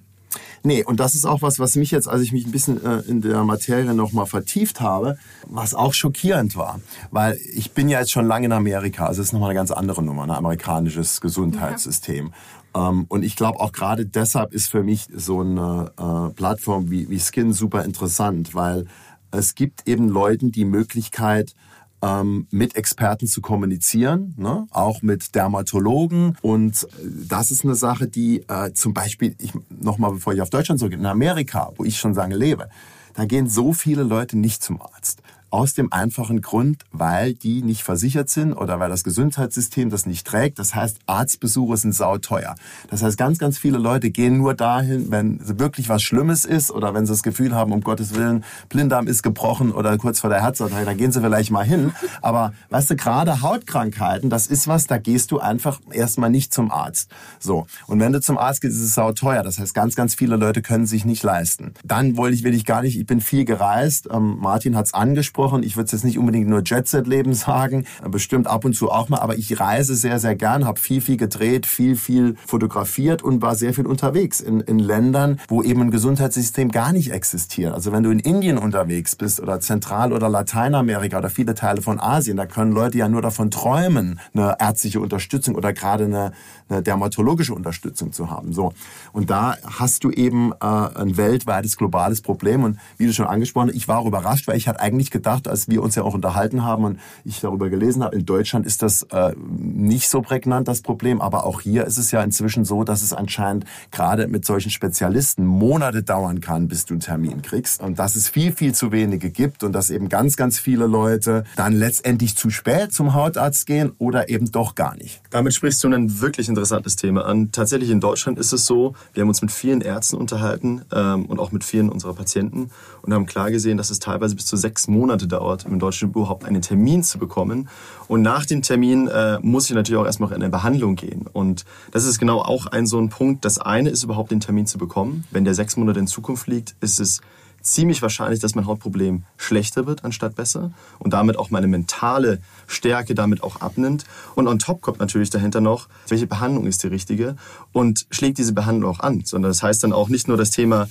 Nee, 0.63 0.85
und 0.85 1.01
das 1.01 1.15
ist 1.15 1.25
auch 1.25 1.43
was, 1.43 1.59
was 1.59 1.77
mich 1.77 1.91
jetzt, 1.91 2.09
als 2.09 2.23
ich 2.23 2.33
mich 2.33 2.47
ein 2.47 2.53
bisschen 2.53 2.85
äh, 2.85 3.01
in 3.01 3.21
der 3.21 3.43
Materie 3.45 3.95
nochmal 3.95 4.27
vertieft 4.27 4.81
habe, 4.81 5.19
was 5.49 5.75
auch 5.75 5.93
schockierend 5.93 6.57
war. 6.57 6.81
Weil 7.11 7.39
ich 7.53 7.73
bin 7.73 7.89
ja 7.89 7.99
jetzt 7.99 8.13
schon 8.13 8.27
lange 8.27 8.47
in 8.47 8.53
Amerika, 8.53 9.07
also 9.07 9.21
es 9.21 9.29
ist 9.29 9.33
nochmal 9.33 9.51
eine 9.51 9.59
ganz 9.59 9.71
andere 9.71 10.03
Nummer, 10.03 10.23
ein 10.23 10.31
amerikanisches 10.31 11.21
Gesundheitssystem. 11.21 12.29
Ja. 12.29 12.33
Ähm, 12.75 13.07
und 13.09 13.23
ich 13.23 13.37
glaube 13.37 13.61
auch 13.61 13.73
gerade 13.73 14.07
deshalb 14.07 14.53
ist 14.53 14.69
für 14.69 14.83
mich 14.83 15.07
so 15.15 15.41
eine 15.41 15.93
äh, 15.99 16.35
Plattform 16.35 16.91
wie, 16.91 17.09
wie 17.09 17.21
Skin 17.21 17.53
super 17.53 17.85
interessant, 17.85 18.55
weil 18.55 18.87
es 19.31 19.55
gibt 19.55 19.89
eben 19.89 20.09
Leuten 20.09 20.53
die 20.53 20.65
Möglichkeit, 20.65 21.55
ähm, 22.03 22.49
mit 22.51 22.75
Experten 22.75 23.27
zu 23.27 23.41
kommunizieren, 23.41 24.35
ne? 24.37 24.67
auch 24.71 25.03
mit 25.03 25.35
Dermatologen. 25.35 26.37
Und 26.43 26.85
äh, 26.85 27.07
das 27.29 27.51
ist 27.51 27.65
eine 27.65 27.77
Sache, 27.77 28.09
die 28.09 28.45
äh, 28.49 28.73
zum 28.73 28.93
Beispiel, 28.93 29.37
ich 29.39 29.53
nochmal 29.71 30.13
bevor 30.13 30.35
ich 30.35 30.43
auf 30.43 30.51
Deutschland 30.51 30.81
zurückgehe, 30.81 30.99
in 30.99 31.07
Amerika, 31.07 31.71
wo 31.77 31.85
ich 31.85 31.99
schon 31.99 32.15
lange 32.15 32.37
lebe, 32.37 32.69
da 33.15 33.25
gehen 33.25 33.49
so 33.49 33.73
viele 33.73 34.03
Leute 34.03 34.37
nicht 34.37 34.63
zum 34.63 34.81
Arzt. 34.83 35.23
Aus 35.53 35.75
dem 35.75 35.93
einfachen 35.93 36.41
Grund, 36.41 36.87
weil 36.93 37.35
die 37.35 37.63
nicht 37.63 37.83
versichert 37.83 38.31
sind 38.31 38.55
oder 38.55 38.81
weil 38.81 38.89
das 38.89 39.05
Gesundheitssystem 39.05 39.91
das 39.91 40.07
nicht 40.07 40.27
trägt. 40.27 40.59
Das 40.59 40.75
heißt, 40.75 41.01
Arztbesuche 41.05 41.77
sind 41.77 41.95
sauteuer. 41.95 42.55
Das 42.89 43.03
heißt, 43.03 43.19
ganz, 43.19 43.39
ganz 43.39 43.59
viele 43.59 43.77
Leute 43.77 44.11
gehen 44.11 44.39
nur 44.39 44.55
dahin, 44.55 45.11
wenn 45.11 45.39
wirklich 45.59 45.91
was 45.91 46.03
Schlimmes 46.03 46.47
ist 46.47 46.71
oder 46.71 46.95
wenn 46.95 47.05
sie 47.05 47.13
das 47.13 47.23
Gefühl 47.23 47.55
haben, 47.55 47.73
um 47.73 47.83
Gottes 47.83 48.15
Willen, 48.15 48.45
Blinddarm 48.71 49.07
ist 49.07 49.23
gebrochen 49.23 49.73
oder 49.73 49.99
kurz 49.99 50.21
vor 50.21 50.31
der 50.31 50.41
Herzattacke, 50.41 50.87
da 50.87 50.95
gehen 50.95 51.13
sie 51.13 51.21
vielleicht 51.21 51.51
mal 51.51 51.67
hin. 51.67 51.93
Aber 52.23 52.55
weißt 52.71 52.89
du, 52.89 52.97
gerade 52.97 53.43
Hautkrankheiten, 53.43 54.31
das 54.31 54.47
ist 54.47 54.69
was, 54.69 54.87
da 54.87 54.97
gehst 54.97 55.33
du 55.33 55.39
einfach 55.39 55.81
erstmal 55.91 56.31
nicht 56.31 56.55
zum 56.55 56.71
Arzt. 56.71 57.11
So. 57.39 57.67
Und 57.87 58.01
wenn 58.01 58.15
du 58.15 58.23
zum 58.23 58.39
Arzt 58.39 58.63
gehst, 58.63 58.77
ist 58.77 58.85
es 58.85 58.95
sauteuer. 58.95 59.43
Das 59.43 59.59
heißt, 59.59 59.75
ganz, 59.75 59.97
ganz 59.97 60.15
viele 60.15 60.37
Leute 60.37 60.63
können 60.63 60.87
sich 60.87 61.05
nicht 61.05 61.23
leisten. 61.23 61.75
Dann 61.85 62.17
wollte 62.17 62.37
ich, 62.37 62.43
will 62.43 62.55
ich 62.55 62.65
gar 62.65 62.81
nicht, 62.81 62.99
ich 62.99 63.05
bin 63.05 63.21
viel 63.21 63.45
gereist. 63.45 64.09
Ähm, 64.11 64.39
Martin 64.41 64.77
hat 64.77 64.87
es 64.87 64.95
angesprochen 64.95 65.42
angesprochen. 65.43 65.63
Ich 65.63 65.77
würde 65.77 65.91
jetzt 65.91 66.05
nicht 66.05 66.19
unbedingt 66.19 66.49
nur 66.49 66.63
Jet-Set-Leben 66.65 67.35
sagen, 67.35 67.85
bestimmt 68.11 68.47
ab 68.47 68.65
und 68.65 68.75
zu 68.75 68.91
auch 68.91 69.09
mal, 69.09 69.19
aber 69.19 69.37
ich 69.37 69.59
reise 69.59 69.95
sehr, 69.95 70.19
sehr 70.19 70.37
gern, 70.37 70.65
habe 70.65 70.79
viel, 70.79 71.01
viel 71.01 71.17
gedreht, 71.17 71.67
viel, 71.67 71.97
viel 71.97 72.37
fotografiert 72.47 73.23
und 73.23 73.43
war 73.43 73.55
sehr 73.55 73.75
viel 73.75 73.87
unterwegs 73.87 74.41
in, 74.41 74.61
in 74.61 74.79
Ländern, 74.79 75.41
wo 75.49 75.63
eben 75.63 75.83
ein 75.83 75.91
Gesundheitssystem 75.91 76.71
gar 76.71 76.93
nicht 76.93 77.13
existiert. 77.13 77.75
Also 77.75 77.93
wenn 77.93 78.03
du 78.03 78.11
in 78.11 78.19
Indien 78.19 78.59
unterwegs 78.59 79.17
bist 79.17 79.41
oder 79.41 79.61
Zentral- 79.61 80.13
oder 80.13 80.29
Lateinamerika 80.29 81.19
oder 81.19 81.31
viele 81.31 81.55
Teile 81.55 81.83
von 81.83 82.01
Asien, 82.01 82.37
da 82.37 82.47
können 82.47 82.73
Leute 82.73 82.99
ja 82.99 83.09
nur 83.09 83.23
davon 83.23 83.51
träumen, 83.51 84.21
eine 84.35 84.57
ärztliche 84.59 85.01
Unterstützung 85.01 85.55
oder 85.55 85.73
gerade 85.73 86.05
eine, 86.05 86.33
eine 86.69 86.83
dermatologische 86.83 87.55
Unterstützung 87.55 88.13
zu 88.13 88.31
haben. 88.31 88.53
So. 88.53 88.73
Und 89.13 89.31
da 89.31 89.57
hast 89.65 90.05
du 90.05 90.11
eben 90.11 90.53
äh, 90.53 90.67
ein 90.67 91.17
weltweites, 91.17 91.77
globales 91.77 92.21
Problem. 92.21 92.65
Und 92.65 92.79
wie 92.97 93.07
du 93.07 93.13
schon 93.13 93.27
angesprochen 93.27 93.69
hast, 93.69 93.77
ich 93.77 93.89
war 93.89 93.99
auch 93.99 94.07
überrascht, 94.07 94.49
weil 94.49 94.57
ich 94.57 94.69
hatte 94.69 94.81
eigentlich 94.81 95.11
gedacht, 95.11 95.32
gedacht, 95.33 95.49
als 95.49 95.69
wir 95.69 95.83
uns 95.83 95.95
ja 95.95 96.03
auch 96.03 96.15
unterhalten 96.15 96.65
haben 96.65 96.85
und 96.85 97.01
ich 97.25 97.41
darüber 97.41 97.71
gelesen 97.71 98.05
habe, 98.05 98.17
in 98.17 98.27
Deutschland 98.27 98.67
ist 98.67 98.83
das 98.83 99.05
äh, 99.05 99.33
nicht 99.37 100.09
so 100.09 100.21
prägnant, 100.21 100.69
das 100.69 100.83
Problem. 100.83 101.21
Aber 101.21 101.45
auch 101.45 101.61
hier 101.61 101.87
ist 101.87 101.99
es 101.99 102.11
ja 102.11 102.23
inzwischen 102.23 102.65
so, 102.65 102.85
dass 102.85 103.03
es 103.03 103.13
anscheinend 103.13 103.65
gerade 103.91 104.29
mit 104.29 104.45
solchen 104.45 104.71
Spezialisten 104.71 105.47
Monate 105.47 106.03
dauern 106.03 106.41
kann, 106.41 106.69
bis 106.69 106.85
du 106.85 106.95
einen 106.95 107.01
Termin 107.01 107.43
kriegst. 107.43 107.81
Und 107.81 107.99
dass 107.99 108.17
es 108.17 108.29
viel, 108.29 108.53
viel 108.53 108.75
zu 108.75 108.93
wenige 108.93 109.31
gibt 109.31 109.65
und 109.65 109.73
dass 109.73 109.91
eben 109.91 110.09
ganz, 110.09 110.37
ganz 110.37 110.59
viele 110.59 110.87
Leute 110.87 111.45
dann 111.57 111.73
letztendlich 111.73 112.37
zu 112.37 112.51
spät 112.51 112.93
zum 112.93 113.15
Hautarzt 113.15 113.67
gehen 113.67 113.93
oder 113.99 114.29
eben 114.29 114.51
doch 114.51 114.75
gar 114.75 114.97
nicht. 114.97 115.23
Damit 115.31 115.55
sprichst 115.55 115.83
du 115.85 115.89
ein 115.89 116.21
wirklich 116.21 116.49
interessantes 116.49 116.97
Thema 116.97 117.25
an. 117.25 117.53
Tatsächlich 117.53 117.91
in 117.91 118.01
Deutschland 118.01 118.39
ist 118.39 118.53
es 118.53 118.67
so, 118.67 118.95
wir 119.15 119.23
haben 119.23 119.29
uns 119.29 119.43
mit 119.43 119.51
vielen 119.51 119.81
Ärzten 119.81 120.17
unterhalten 120.17 120.83
ähm, 120.93 121.27
und 121.27 121.39
auch 121.39 121.53
mit 121.53 121.65
vielen 121.65 121.89
unserer 121.89 122.15
Patienten 122.15 122.71
und 123.03 123.13
haben 123.13 123.27
klar 123.27 123.51
gesehen, 123.51 123.77
dass 123.77 123.91
es 123.91 123.99
teilweise 123.99 124.35
bis 124.35 124.47
zu 124.47 124.57
sechs 124.57 124.89
Monate 124.89 125.22
Monate 125.23 125.29
dauert, 125.29 125.65
im 125.65 125.79
deutschen 125.79 126.11
überhaupt 126.11 126.45
einen 126.45 126.63
Termin 126.63 127.03
zu 127.03 127.19
bekommen. 127.19 127.69
Und 128.09 128.23
nach 128.23 128.47
dem 128.47 128.63
Termin 128.63 129.09
äh, 129.09 129.39
muss 129.41 129.69
ich 129.69 129.75
natürlich 129.75 130.01
auch 130.01 130.07
erstmal 130.07 130.31
in 130.31 130.37
eine 130.37 130.51
Behandlung 130.51 130.97
gehen. 130.97 131.27
Und 131.33 131.65
das 131.91 132.05
ist 132.05 132.19
genau 132.19 132.41
auch 132.41 132.67
ein 132.67 132.87
so 132.87 132.99
ein 132.99 133.09
Punkt. 133.09 133.45
Das 133.45 133.59
eine 133.59 133.91
ist 133.91 134.03
überhaupt 134.03 134.31
den 134.31 134.41
Termin 134.41 134.67
zu 134.67 134.79
bekommen. 134.79 135.25
Wenn 135.31 135.45
der 135.45 135.55
sechs 135.55 135.77
Monate 135.77 136.01
in 136.01 136.07
Zukunft 136.07 136.47
liegt, 136.47 136.75
ist 136.81 137.01
es 137.01 137.21
ziemlich 137.63 138.03
wahrscheinlich, 138.03 138.41
dass 138.41 138.57
mein 138.57 138.67
Hautproblem 138.67 139.23
schlechter 139.37 139.87
wird 139.87 140.05
anstatt 140.05 140.35
besser 140.35 140.73
und 140.99 141.13
damit 141.13 141.37
auch 141.37 141.51
meine 141.51 141.69
mentale 141.69 142.41
Stärke 142.67 143.15
damit 143.15 143.45
auch 143.45 143.61
abnimmt. 143.61 144.05
Und 144.35 144.49
on 144.49 144.59
top 144.59 144.81
kommt 144.81 144.99
natürlich 144.99 145.31
dahinter 145.31 145.61
noch, 145.61 145.89
welche 146.09 146.27
Behandlung 146.27 146.67
ist 146.67 146.83
die 146.83 146.89
richtige 146.89 147.37
und 147.71 148.07
schlägt 148.11 148.39
diese 148.39 148.53
Behandlung 148.53 148.91
auch 148.91 149.01
an. 149.01 149.23
Sondern 149.25 149.51
das 149.51 149.63
heißt 149.63 149.85
dann 149.85 149.93
auch 149.93 150.09
nicht 150.09 150.27
nur 150.27 150.37
das 150.37 150.51
Thema, 150.51 150.89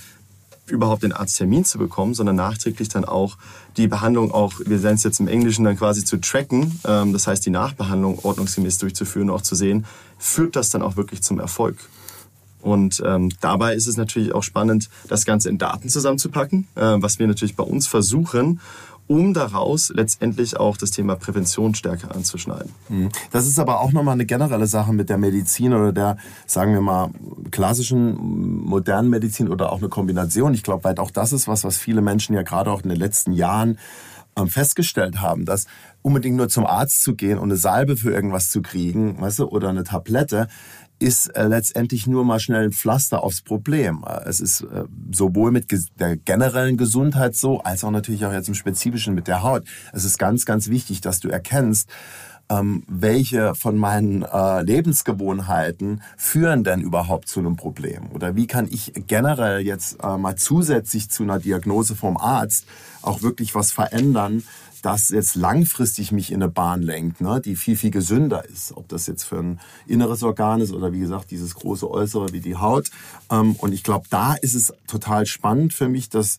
überhaupt 0.72 1.04
den 1.04 1.14
Arzttermin 1.14 1.66
zu 1.66 1.78
bekommen, 1.78 2.14
sondern 2.14 2.36
nachträglich 2.36 2.90
dann 2.90 3.06
auch 3.06 3.38
die 3.78 3.88
Behandlung 3.88 4.32
auch, 4.32 4.54
wir 4.66 4.80
nennen 4.80 4.96
es 4.96 5.04
jetzt 5.04 5.20
im 5.20 5.28
Englischen 5.28 5.64
dann 5.66 5.78
quasi 5.78 6.04
zu 6.04 6.18
tracken, 6.18 6.80
ähm, 6.86 7.14
das 7.14 7.28
heißt 7.28 7.46
die 7.46 7.52
Nachbehandlung 7.52 8.20
ordnungsgemäß 8.24 8.80
durchzuführen 8.80 9.30
und 9.30 9.36
auch 9.36 9.42
zu 9.42 9.56
sehen, 9.56 9.86
führt 10.18 10.56
das 10.56 10.70
dann 10.70 10.82
auch 10.82 10.98
wirklich 10.98 11.22
zum 11.22 11.40
Erfolg. 11.40 11.78
Und 12.62 13.02
ähm, 13.06 13.32
dabei 13.42 13.74
ist 13.74 13.88
es 13.88 13.98
natürlich 13.98 14.34
auch 14.34 14.44
spannend, 14.44 14.90
das 15.08 15.26
Ganze 15.26 15.50
in 15.50 15.58
Daten 15.58 15.90
zusammenzupacken, 15.90 16.68
äh, 16.76 16.98
was 16.98 17.20
wir 17.20 17.28
natürlich 17.28 17.56
bei 17.56 17.64
uns 17.64 17.88
versuchen 17.88 18.60
um 19.12 19.34
daraus 19.34 19.92
letztendlich 19.94 20.58
auch 20.58 20.78
das 20.78 20.92
Thema 20.92 21.18
Prävention 21.18 21.76
stärker 21.76 22.16
anzuschneiden. 22.16 22.72
Mhm. 22.88 23.10
Das 23.32 23.46
ist 23.46 23.60
aber 23.60 23.82
auch 23.82 23.92
nochmal 23.92 24.14
eine 24.14 24.26
generelle 24.26 24.68
Sache 24.68 24.94
mit 24.94 25.10
der 25.10 25.18
Medizin 25.18 25.74
oder 25.74 25.92
der, 25.92 26.18
sagen 26.48 26.74
wir 26.74 26.80
mal, 26.80 27.10
klassischen 27.52 28.16
modernen 28.64 29.10
Medizin 29.10 29.50
oder 29.50 29.74
auch 29.74 29.80
eine 29.80 29.90
Kombination. 29.90 30.54
Ich 30.54 30.64
glaube, 30.64 30.86
weil 30.86 30.98
auch 30.98 31.12
das 31.12 31.34
ist 31.34 31.50
was, 31.50 31.66
was 31.66 31.78
viele 31.78 32.02
Menschen 32.02 32.36
ja 32.36 32.44
gerade 32.44 32.72
auch 32.72 32.84
in 32.84 32.90
den 32.90 32.98
letzten 32.98 33.34
Jahren 33.34 33.78
ähm, 34.38 34.48
festgestellt 34.48 35.20
haben, 35.20 35.44
dass 35.44 35.66
unbedingt 36.02 36.38
nur 36.38 36.48
zum 36.48 36.66
Arzt 36.66 37.04
zu 37.04 37.14
gehen 37.14 37.38
und 37.38 37.50
eine 37.50 37.58
Salbe 37.58 37.98
für 37.98 38.14
irgendwas 38.14 38.50
zu 38.50 38.62
kriegen, 38.62 39.20
weißt 39.20 39.40
du, 39.40 39.50
oder 39.50 39.68
eine 39.68 39.84
Tablette, 39.84 40.48
ist 41.02 41.28
äh, 41.36 41.48
letztendlich 41.48 42.06
nur 42.08 42.24
mal 42.24 42.40
schnell 42.40 42.66
ein 42.66 42.72
Pflaster 42.72 43.24
aufs 43.24 43.42
Problem. 43.42 44.06
Äh, 44.08 44.30
es 44.30 44.40
ist 44.40 44.62
äh, 44.62 44.86
sowohl 45.12 45.52
mit 45.52 45.68
der 46.00 46.18
generellen 46.18 46.78
Gesundheit 46.78 47.36
so, 47.36 47.62
als 47.62 47.84
auch 47.84 47.92
natürlich 47.92 48.26
auch 48.26 48.32
jetzt 48.32 48.48
im 48.48 48.54
Spezifischen 48.54 49.16
mit 49.16 49.28
der 49.28 49.42
Haut. 49.42 49.64
Es 49.94 50.06
ist 50.06 50.18
ganz, 50.18 50.46
ganz 50.46 50.70
wichtig, 50.70 51.02
dass 51.02 51.20
du 51.20 51.30
erkennst, 51.30 51.90
ähm, 52.50 52.84
welche 52.88 53.56
von 53.56 53.78
meinen 53.78 54.24
äh, 54.24 54.62
Lebensgewohnheiten 54.62 56.02
führen 56.18 56.64
denn 56.64 56.82
überhaupt 56.82 57.28
zu 57.28 57.40
einem 57.40 57.56
Problem? 57.56 58.12
Oder 58.14 58.36
wie 58.36 58.46
kann 58.46 58.68
ich 58.70 58.94
generell 59.08 59.62
jetzt 59.62 59.98
äh, 60.04 60.18
mal 60.18 60.36
zusätzlich 60.36 61.10
zu 61.10 61.24
einer 61.24 61.40
Diagnose 61.40 61.96
vom 61.96 62.18
Arzt 62.18 62.66
auch 63.02 63.22
wirklich 63.22 63.56
was 63.56 63.72
verändern, 63.72 64.44
das 64.82 65.10
jetzt 65.10 65.36
langfristig 65.36 66.12
mich 66.12 66.32
in 66.32 66.42
eine 66.42 66.52
Bahn 66.52 66.82
lenkt, 66.82 67.22
ne, 67.22 67.42
die 67.42 67.56
viel, 67.56 67.78
viel 67.78 67.92
gesünder 67.92 68.44
ist. 68.46 68.76
Ob 68.76 68.88
das 68.90 69.08
jetzt 69.08 69.24
für 69.24 69.40
ein 69.40 69.60
inneres 69.88 70.24
Organ 70.24 70.62
ist 70.62 70.74
oder 70.74 70.92
wie 70.92 71.00
gesagt 71.00 71.32
dieses 71.32 71.56
große 71.56 71.90
Äußere 71.90 72.34
wie 72.34 72.42
die 72.42 72.56
Haut. 72.56 72.90
Ähm, 73.30 73.56
und 73.56 73.74
ich 73.74 73.84
glaube, 73.84 74.08
da 74.10 74.34
ist 74.34 74.56
es 74.56 74.74
total 74.88 75.26
spannend 75.26 75.74
für 75.74 75.90
mich, 75.90 76.10
dass 76.10 76.38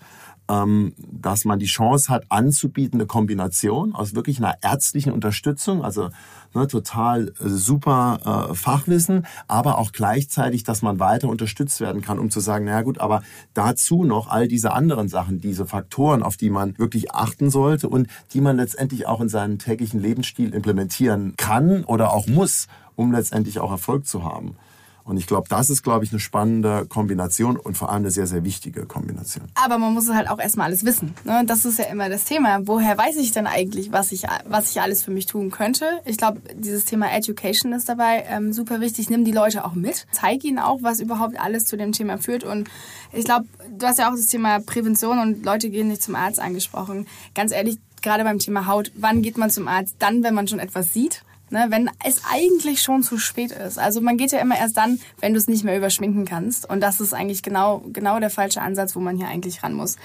dass 0.96 1.44
man 1.44 1.58
die 1.58 1.66
Chance 1.66 2.08
hat, 2.08 2.24
anzubieten, 2.28 3.00
eine 3.00 3.06
Kombination 3.06 3.94
aus 3.94 4.14
wirklich 4.14 4.38
einer 4.38 4.54
ärztlichen 4.62 5.12
Unterstützung, 5.12 5.84
also 5.84 6.10
ne, 6.54 6.66
total 6.66 7.28
äh, 7.28 7.48
super 7.48 8.50
äh, 8.50 8.54
Fachwissen, 8.54 9.26
aber 9.48 9.78
auch 9.78 9.92
gleichzeitig, 9.92 10.64
dass 10.64 10.82
man 10.82 10.98
weiter 10.98 11.28
unterstützt 11.28 11.80
werden 11.80 12.02
kann, 12.02 12.18
um 12.18 12.30
zu 12.30 12.40
sagen, 12.40 12.64
naja 12.64 12.82
gut, 12.82 12.98
aber 12.98 13.22
dazu 13.54 14.04
noch 14.04 14.28
all 14.28 14.48
diese 14.48 14.72
anderen 14.72 15.08
Sachen, 15.08 15.40
diese 15.40 15.66
Faktoren, 15.66 16.22
auf 16.22 16.36
die 16.36 16.50
man 16.50 16.78
wirklich 16.78 17.12
achten 17.12 17.50
sollte 17.50 17.88
und 17.88 18.08
die 18.32 18.40
man 18.40 18.56
letztendlich 18.56 19.06
auch 19.06 19.20
in 19.20 19.28
seinen 19.28 19.58
täglichen 19.58 20.00
Lebensstil 20.00 20.54
implementieren 20.54 21.34
kann 21.36 21.84
oder 21.84 22.12
auch 22.12 22.26
muss, 22.26 22.68
um 22.94 23.12
letztendlich 23.12 23.58
auch 23.58 23.70
Erfolg 23.70 24.06
zu 24.06 24.24
haben. 24.24 24.56
Und 25.04 25.16
ich 25.16 25.26
glaube, 25.26 25.48
das 25.48 25.70
ist, 25.70 25.82
glaube 25.82 26.04
ich, 26.04 26.12
eine 26.12 26.20
spannende 26.20 26.86
Kombination 26.86 27.56
und 27.56 27.76
vor 27.76 27.90
allem 27.90 28.02
eine 28.02 28.10
sehr, 28.10 28.26
sehr 28.26 28.44
wichtige 28.44 28.86
Kombination. 28.86 29.44
Aber 29.54 29.78
man 29.78 29.94
muss 29.94 30.08
halt 30.12 30.28
auch 30.28 30.38
erstmal 30.38 30.66
alles 30.66 30.84
wissen. 30.84 31.14
Ne? 31.24 31.42
Das 31.46 31.64
ist 31.64 31.78
ja 31.78 31.86
immer 31.86 32.08
das 32.08 32.24
Thema. 32.24 32.66
Woher 32.66 32.96
weiß 32.96 33.16
ich 33.16 33.32
denn 33.32 33.46
eigentlich, 33.46 33.92
was 33.92 34.12
ich, 34.12 34.24
was 34.46 34.70
ich 34.70 34.80
alles 34.80 35.02
für 35.02 35.10
mich 35.10 35.26
tun 35.26 35.50
könnte? 35.50 35.84
Ich 36.04 36.16
glaube, 36.16 36.40
dieses 36.54 36.84
Thema 36.84 37.12
Education 37.12 37.72
ist 37.72 37.88
dabei 37.88 38.24
ähm, 38.28 38.52
super 38.52 38.80
wichtig. 38.80 39.10
Nimm 39.10 39.24
die 39.24 39.32
Leute 39.32 39.64
auch 39.64 39.74
mit. 39.74 40.06
Zeig 40.12 40.44
ihnen 40.44 40.58
auch, 40.58 40.82
was 40.82 41.00
überhaupt 41.00 41.38
alles 41.38 41.64
zu 41.64 41.76
dem 41.76 41.92
Thema 41.92 42.18
führt. 42.18 42.44
Und 42.44 42.68
ich 43.12 43.24
glaube, 43.24 43.46
du 43.76 43.86
hast 43.86 43.98
ja 43.98 44.10
auch 44.10 44.16
das 44.16 44.26
Thema 44.26 44.60
Prävention 44.60 45.18
und 45.18 45.44
Leute 45.44 45.70
gehen 45.70 45.88
nicht 45.88 46.02
zum 46.02 46.14
Arzt 46.14 46.40
angesprochen. 46.40 47.06
Ganz 47.34 47.52
ehrlich, 47.52 47.78
gerade 48.02 48.24
beim 48.24 48.38
Thema 48.38 48.66
Haut, 48.66 48.92
wann 48.94 49.22
geht 49.22 49.38
man 49.38 49.50
zum 49.50 49.68
Arzt? 49.68 49.96
Dann, 49.98 50.22
wenn 50.22 50.34
man 50.34 50.48
schon 50.48 50.58
etwas 50.58 50.92
sieht 50.92 51.24
Ne? 51.52 51.66
Wenn 51.68 51.90
es 52.02 52.22
eigentlich 52.32 52.80
schon 52.80 53.02
zu 53.02 53.18
spät 53.18 53.52
ist. 53.52 53.78
Also 53.78 54.00
man 54.00 54.16
geht 54.16 54.32
ja 54.32 54.38
immer 54.38 54.56
erst 54.56 54.78
dann, 54.78 54.98
wenn 55.20 55.34
du 55.34 55.38
es 55.38 55.48
nicht 55.48 55.64
mehr 55.64 55.76
überschminken 55.76 56.24
kannst. 56.24 56.68
Und 56.68 56.80
das 56.80 57.00
ist 57.00 57.12
eigentlich 57.12 57.42
genau, 57.42 57.84
genau 57.92 58.18
der 58.18 58.30
falsche 58.30 58.62
Ansatz, 58.62 58.96
wo 58.96 59.00
man 59.00 59.18
hier 59.18 59.28
eigentlich 59.28 59.62
ran 59.62 59.74
muss. 59.74 59.96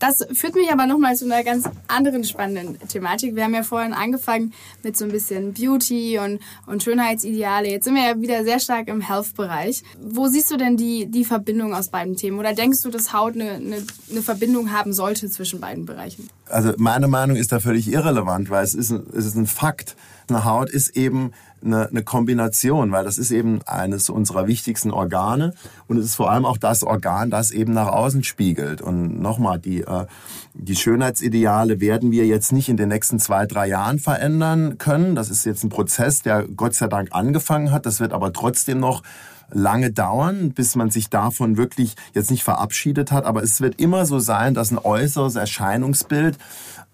Das 0.00 0.26
führt 0.32 0.56
mich 0.56 0.70
aber 0.72 0.86
nochmal 0.86 1.14
zu 1.14 1.24
einer 1.24 1.44
ganz 1.44 1.68
anderen 1.86 2.24
spannenden 2.24 2.76
Thematik. 2.88 3.36
Wir 3.36 3.44
haben 3.44 3.54
ja 3.54 3.62
vorhin 3.62 3.92
angefangen 3.92 4.52
mit 4.82 4.96
so 4.96 5.04
ein 5.04 5.12
bisschen 5.12 5.54
Beauty 5.54 6.18
und, 6.18 6.40
und 6.66 6.82
Schönheitsideale. 6.82 7.70
Jetzt 7.70 7.84
sind 7.84 7.94
wir 7.94 8.02
ja 8.02 8.20
wieder 8.20 8.42
sehr 8.42 8.58
stark 8.58 8.88
im 8.88 9.00
Health-Bereich. 9.00 9.84
Wo 10.02 10.26
siehst 10.26 10.50
du 10.50 10.56
denn 10.56 10.76
die, 10.76 11.06
die 11.06 11.24
Verbindung 11.24 11.72
aus 11.72 11.88
beiden 11.88 12.16
Themen? 12.16 12.40
Oder 12.40 12.52
denkst 12.52 12.82
du, 12.82 12.90
dass 12.90 13.12
Haut 13.12 13.34
eine, 13.34 13.52
eine, 13.52 13.86
eine 14.10 14.22
Verbindung 14.22 14.72
haben 14.72 14.92
sollte 14.92 15.30
zwischen 15.30 15.60
beiden 15.60 15.86
Bereichen? 15.86 16.28
Also 16.48 16.72
meine 16.78 17.06
Meinung 17.06 17.36
ist 17.36 17.52
da 17.52 17.60
völlig 17.60 17.86
irrelevant, 17.86 18.50
weil 18.50 18.64
es 18.64 18.74
ist, 18.74 18.90
es 18.90 19.24
ist 19.24 19.36
ein 19.36 19.46
Fakt. 19.46 19.94
Eine 20.28 20.44
Haut 20.44 20.70
ist 20.70 20.96
eben 20.96 21.32
eine, 21.64 21.88
eine 21.88 22.02
Kombination, 22.02 22.92
weil 22.92 23.04
das 23.04 23.18
ist 23.18 23.30
eben 23.30 23.60
eines 23.66 24.10
unserer 24.10 24.46
wichtigsten 24.46 24.90
Organe 24.90 25.54
und 25.88 25.98
es 25.98 26.06
ist 26.06 26.14
vor 26.16 26.30
allem 26.30 26.44
auch 26.44 26.56
das 26.56 26.82
Organ, 26.82 27.30
das 27.30 27.50
eben 27.50 27.72
nach 27.72 27.88
außen 27.88 28.24
spiegelt. 28.24 28.80
Und 28.80 29.20
nochmal, 29.20 29.58
die, 29.58 29.82
äh, 29.82 30.06
die 30.54 30.76
Schönheitsideale 30.76 31.80
werden 31.80 32.10
wir 32.10 32.26
jetzt 32.26 32.52
nicht 32.52 32.68
in 32.68 32.76
den 32.76 32.88
nächsten 32.88 33.18
zwei, 33.18 33.46
drei 33.46 33.68
Jahren 33.68 33.98
verändern 33.98 34.78
können. 34.78 35.14
Das 35.14 35.30
ist 35.30 35.44
jetzt 35.44 35.64
ein 35.64 35.68
Prozess, 35.68 36.22
der 36.22 36.44
Gott 36.44 36.74
sei 36.74 36.88
Dank 36.88 37.08
angefangen 37.12 37.70
hat. 37.70 37.86
Das 37.86 38.00
wird 38.00 38.12
aber 38.12 38.32
trotzdem 38.32 38.80
noch 38.80 39.02
lange 39.50 39.92
dauern, 39.92 40.52
bis 40.52 40.74
man 40.74 40.90
sich 40.90 41.08
davon 41.08 41.56
wirklich 41.56 41.94
jetzt 42.14 42.30
nicht 42.30 42.44
verabschiedet 42.44 43.12
hat. 43.12 43.24
Aber 43.24 43.42
es 43.42 43.60
wird 43.60 43.80
immer 43.80 44.06
so 44.06 44.18
sein, 44.18 44.54
dass 44.54 44.70
ein 44.70 44.78
äußeres 44.78 45.36
Erscheinungsbild 45.36 46.36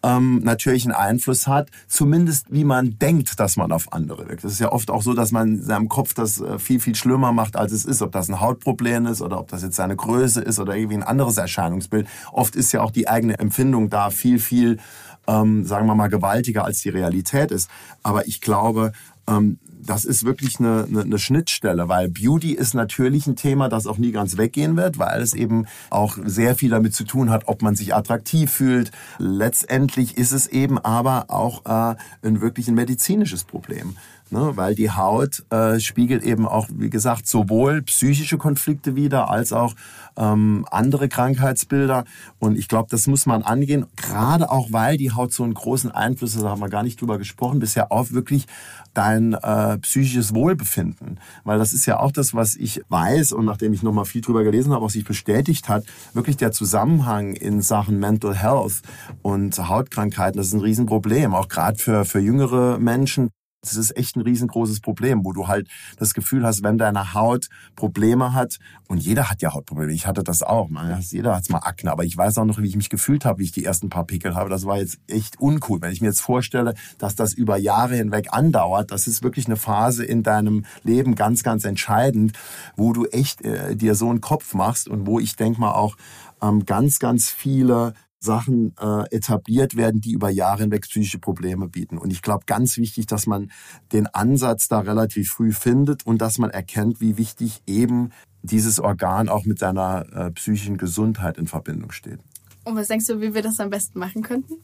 ähm, 0.02 0.40
natürlich 0.42 0.84
einen 0.84 0.94
Einfluss 0.94 1.46
hat, 1.46 1.70
zumindest 1.86 2.46
wie 2.50 2.64
man 2.64 2.98
denkt, 2.98 3.38
dass 3.38 3.56
man 3.56 3.72
auf 3.72 3.92
andere 3.92 4.28
wirkt. 4.28 4.44
Das 4.44 4.52
ist 4.52 4.60
ja 4.60 4.72
oft 4.72 4.90
auch 4.90 5.02
so, 5.02 5.14
dass 5.14 5.32
man 5.32 5.56
in 5.56 5.62
seinem 5.62 5.88
Kopf 5.88 6.14
das 6.14 6.40
äh, 6.40 6.58
viel, 6.58 6.80
viel 6.80 6.94
schlimmer 6.94 7.32
macht, 7.32 7.56
als 7.56 7.72
es 7.72 7.84
ist. 7.84 8.02
Ob 8.02 8.12
das 8.12 8.28
ein 8.28 8.40
Hautproblem 8.40 9.06
ist 9.06 9.22
oder 9.22 9.38
ob 9.38 9.48
das 9.48 9.62
jetzt 9.62 9.76
seine 9.76 9.96
Größe 9.96 10.40
ist 10.40 10.58
oder 10.58 10.76
irgendwie 10.76 10.96
ein 10.96 11.02
anderes 11.02 11.36
Erscheinungsbild. 11.36 12.08
Oft 12.32 12.56
ist 12.56 12.72
ja 12.72 12.82
auch 12.82 12.90
die 12.90 13.08
eigene 13.08 13.38
Empfindung 13.38 13.90
da 13.90 14.10
viel, 14.10 14.38
viel, 14.38 14.78
ähm, 15.26 15.64
sagen 15.64 15.86
wir 15.86 15.94
mal, 15.94 16.08
gewaltiger 16.08 16.64
als 16.64 16.80
die 16.80 16.90
Realität 16.90 17.50
ist. 17.50 17.70
Aber 18.02 18.26
ich 18.26 18.40
glaube, 18.40 18.92
ähm, 19.28 19.58
das 19.84 20.04
ist 20.04 20.24
wirklich 20.24 20.58
eine, 20.58 20.86
eine, 20.88 21.02
eine 21.02 21.18
Schnittstelle, 21.18 21.88
weil 21.88 22.08
Beauty 22.08 22.52
ist 22.52 22.74
natürlich 22.74 23.26
ein 23.26 23.36
Thema, 23.36 23.68
das 23.68 23.86
auch 23.86 23.98
nie 23.98 24.12
ganz 24.12 24.36
weggehen 24.36 24.76
wird, 24.76 24.98
weil 24.98 25.20
es 25.20 25.34
eben 25.34 25.66
auch 25.90 26.18
sehr 26.24 26.54
viel 26.54 26.70
damit 26.70 26.94
zu 26.94 27.04
tun 27.04 27.30
hat, 27.30 27.48
ob 27.48 27.62
man 27.62 27.74
sich 27.74 27.94
attraktiv 27.94 28.50
fühlt. 28.50 28.92
Letztendlich 29.18 30.16
ist 30.16 30.32
es 30.32 30.46
eben 30.46 30.78
aber 30.78 31.26
auch 31.28 31.64
äh, 31.64 31.96
ein 32.26 32.40
wirklich 32.40 32.68
ein 32.68 32.74
medizinisches 32.74 33.44
Problem 33.44 33.96
ne? 34.32 34.52
weil 34.56 34.74
die 34.74 34.90
Haut 34.90 35.44
äh, 35.50 35.78
spiegelt 35.78 36.22
eben 36.22 36.46
auch, 36.46 36.68
wie 36.72 36.90
gesagt, 36.90 37.26
sowohl 37.26 37.82
psychische 37.82 38.38
Konflikte 38.38 38.96
wider 38.96 39.30
als 39.30 39.52
auch 39.52 39.74
ähm, 40.16 40.66
andere 40.70 41.08
Krankheitsbilder. 41.08 42.04
Und 42.38 42.58
ich 42.58 42.68
glaube, 42.68 42.88
das 42.90 43.06
muss 43.06 43.26
man 43.26 43.42
angehen, 43.42 43.86
gerade 43.96 44.50
auch, 44.50 44.68
weil 44.72 44.96
die 44.96 45.12
Haut 45.12 45.32
so 45.32 45.44
einen 45.44 45.54
großen 45.54 45.90
Einfluss, 45.90 46.36
da 46.36 46.48
haben 46.48 46.60
wir 46.60 46.68
gar 46.68 46.82
nicht 46.82 47.00
drüber 47.00 47.18
gesprochen, 47.18 47.60
bisher 47.60 47.92
auf 47.92 48.12
wirklich 48.12 48.46
dein 48.94 49.34
äh, 49.34 49.78
psychisches 49.78 50.34
Wohlbefinden. 50.34 51.20
Weil 51.44 51.58
das 51.58 51.72
ist 51.72 51.86
ja 51.86 52.00
auch 52.00 52.12
das, 52.12 52.34
was 52.34 52.56
ich 52.56 52.82
weiß 52.88 53.32
und 53.32 53.44
nachdem 53.44 53.72
ich 53.72 53.82
nochmal 53.82 54.04
viel 54.04 54.20
drüber 54.20 54.44
gelesen 54.44 54.72
habe, 54.72 54.84
was 54.84 54.92
sich 54.92 55.04
bestätigt 55.04 55.68
hat, 55.68 55.84
wirklich 56.12 56.36
der 56.36 56.52
Zusammenhang 56.52 57.34
in 57.34 57.62
Sachen 57.62 57.98
Mental 57.98 58.34
Health 58.34 58.82
und 59.22 59.56
Hautkrankheiten, 59.56 60.36
das 60.36 60.48
ist 60.48 60.54
ein 60.54 60.60
Riesenproblem, 60.60 61.34
auch 61.34 61.48
gerade 61.48 61.78
für, 61.78 62.04
für 62.04 62.18
jüngere 62.18 62.78
Menschen. 62.78 63.30
Das 63.62 63.76
ist 63.76 63.96
echt 63.96 64.16
ein 64.16 64.22
riesengroßes 64.22 64.80
Problem, 64.80 65.24
wo 65.24 65.32
du 65.32 65.46
halt 65.46 65.68
das 65.96 66.14
Gefühl 66.14 66.44
hast, 66.44 66.64
wenn 66.64 66.78
deine 66.78 67.14
Haut 67.14 67.48
Probleme 67.76 68.32
hat, 68.32 68.58
und 68.88 68.98
jeder 68.98 69.30
hat 69.30 69.40
ja 69.40 69.54
Hautprobleme, 69.54 69.92
ich 69.92 70.04
hatte 70.04 70.24
das 70.24 70.42
auch, 70.42 70.68
man, 70.68 71.00
jeder 71.00 71.36
hat 71.36 71.48
mal 71.48 71.58
Akne, 71.58 71.92
aber 71.92 72.04
ich 72.04 72.16
weiß 72.16 72.38
auch 72.38 72.44
noch, 72.44 72.58
wie 72.58 72.66
ich 72.66 72.74
mich 72.74 72.90
gefühlt 72.90 73.24
habe, 73.24 73.38
wie 73.38 73.44
ich 73.44 73.52
die 73.52 73.64
ersten 73.64 73.88
paar 73.88 74.04
Pickel 74.04 74.34
habe. 74.34 74.50
Das 74.50 74.66
war 74.66 74.78
jetzt 74.78 74.98
echt 75.06 75.40
uncool. 75.40 75.80
Wenn 75.80 75.92
ich 75.92 76.00
mir 76.00 76.08
jetzt 76.08 76.22
vorstelle, 76.22 76.74
dass 76.98 77.14
das 77.14 77.34
über 77.34 77.56
Jahre 77.56 77.94
hinweg 77.94 78.32
andauert, 78.32 78.90
das 78.90 79.06
ist 79.06 79.22
wirklich 79.22 79.46
eine 79.46 79.56
Phase 79.56 80.04
in 80.04 80.24
deinem 80.24 80.64
Leben 80.82 81.14
ganz, 81.14 81.44
ganz 81.44 81.64
entscheidend, 81.64 82.36
wo 82.76 82.92
du 82.92 83.06
echt 83.06 83.42
äh, 83.42 83.76
dir 83.76 83.94
so 83.94 84.10
einen 84.10 84.20
Kopf 84.20 84.54
machst 84.54 84.88
und 84.88 85.06
wo 85.06 85.20
ich 85.20 85.36
denke 85.36 85.60
mal 85.60 85.72
auch 85.72 85.96
ähm, 86.42 86.66
ganz, 86.66 86.98
ganz 86.98 87.30
viele 87.30 87.94
Sachen 88.22 88.74
äh, 88.80 89.04
etabliert 89.14 89.76
werden, 89.76 90.00
die 90.00 90.12
über 90.12 90.30
Jahre 90.30 90.62
hinweg 90.62 90.82
psychische 90.82 91.18
Probleme 91.18 91.68
bieten. 91.68 91.98
Und 91.98 92.12
ich 92.12 92.22
glaube, 92.22 92.44
ganz 92.46 92.76
wichtig, 92.76 93.06
dass 93.06 93.26
man 93.26 93.50
den 93.92 94.06
Ansatz 94.06 94.68
da 94.68 94.80
relativ 94.80 95.30
früh 95.30 95.52
findet 95.52 96.06
und 96.06 96.22
dass 96.22 96.38
man 96.38 96.50
erkennt, 96.50 97.00
wie 97.00 97.18
wichtig 97.18 97.62
eben 97.66 98.10
dieses 98.42 98.80
Organ 98.80 99.28
auch 99.28 99.44
mit 99.44 99.58
seiner 99.58 100.06
äh, 100.12 100.30
psychischen 100.32 100.76
Gesundheit 100.76 101.36
in 101.38 101.46
Verbindung 101.46 101.92
steht. 101.92 102.20
Und 102.64 102.76
was 102.76 102.88
denkst 102.88 103.06
du, 103.06 103.20
wie 103.20 103.34
wir 103.34 103.42
das 103.42 103.58
am 103.58 103.70
besten 103.70 103.98
machen 103.98 104.22
könnten? 104.22 104.54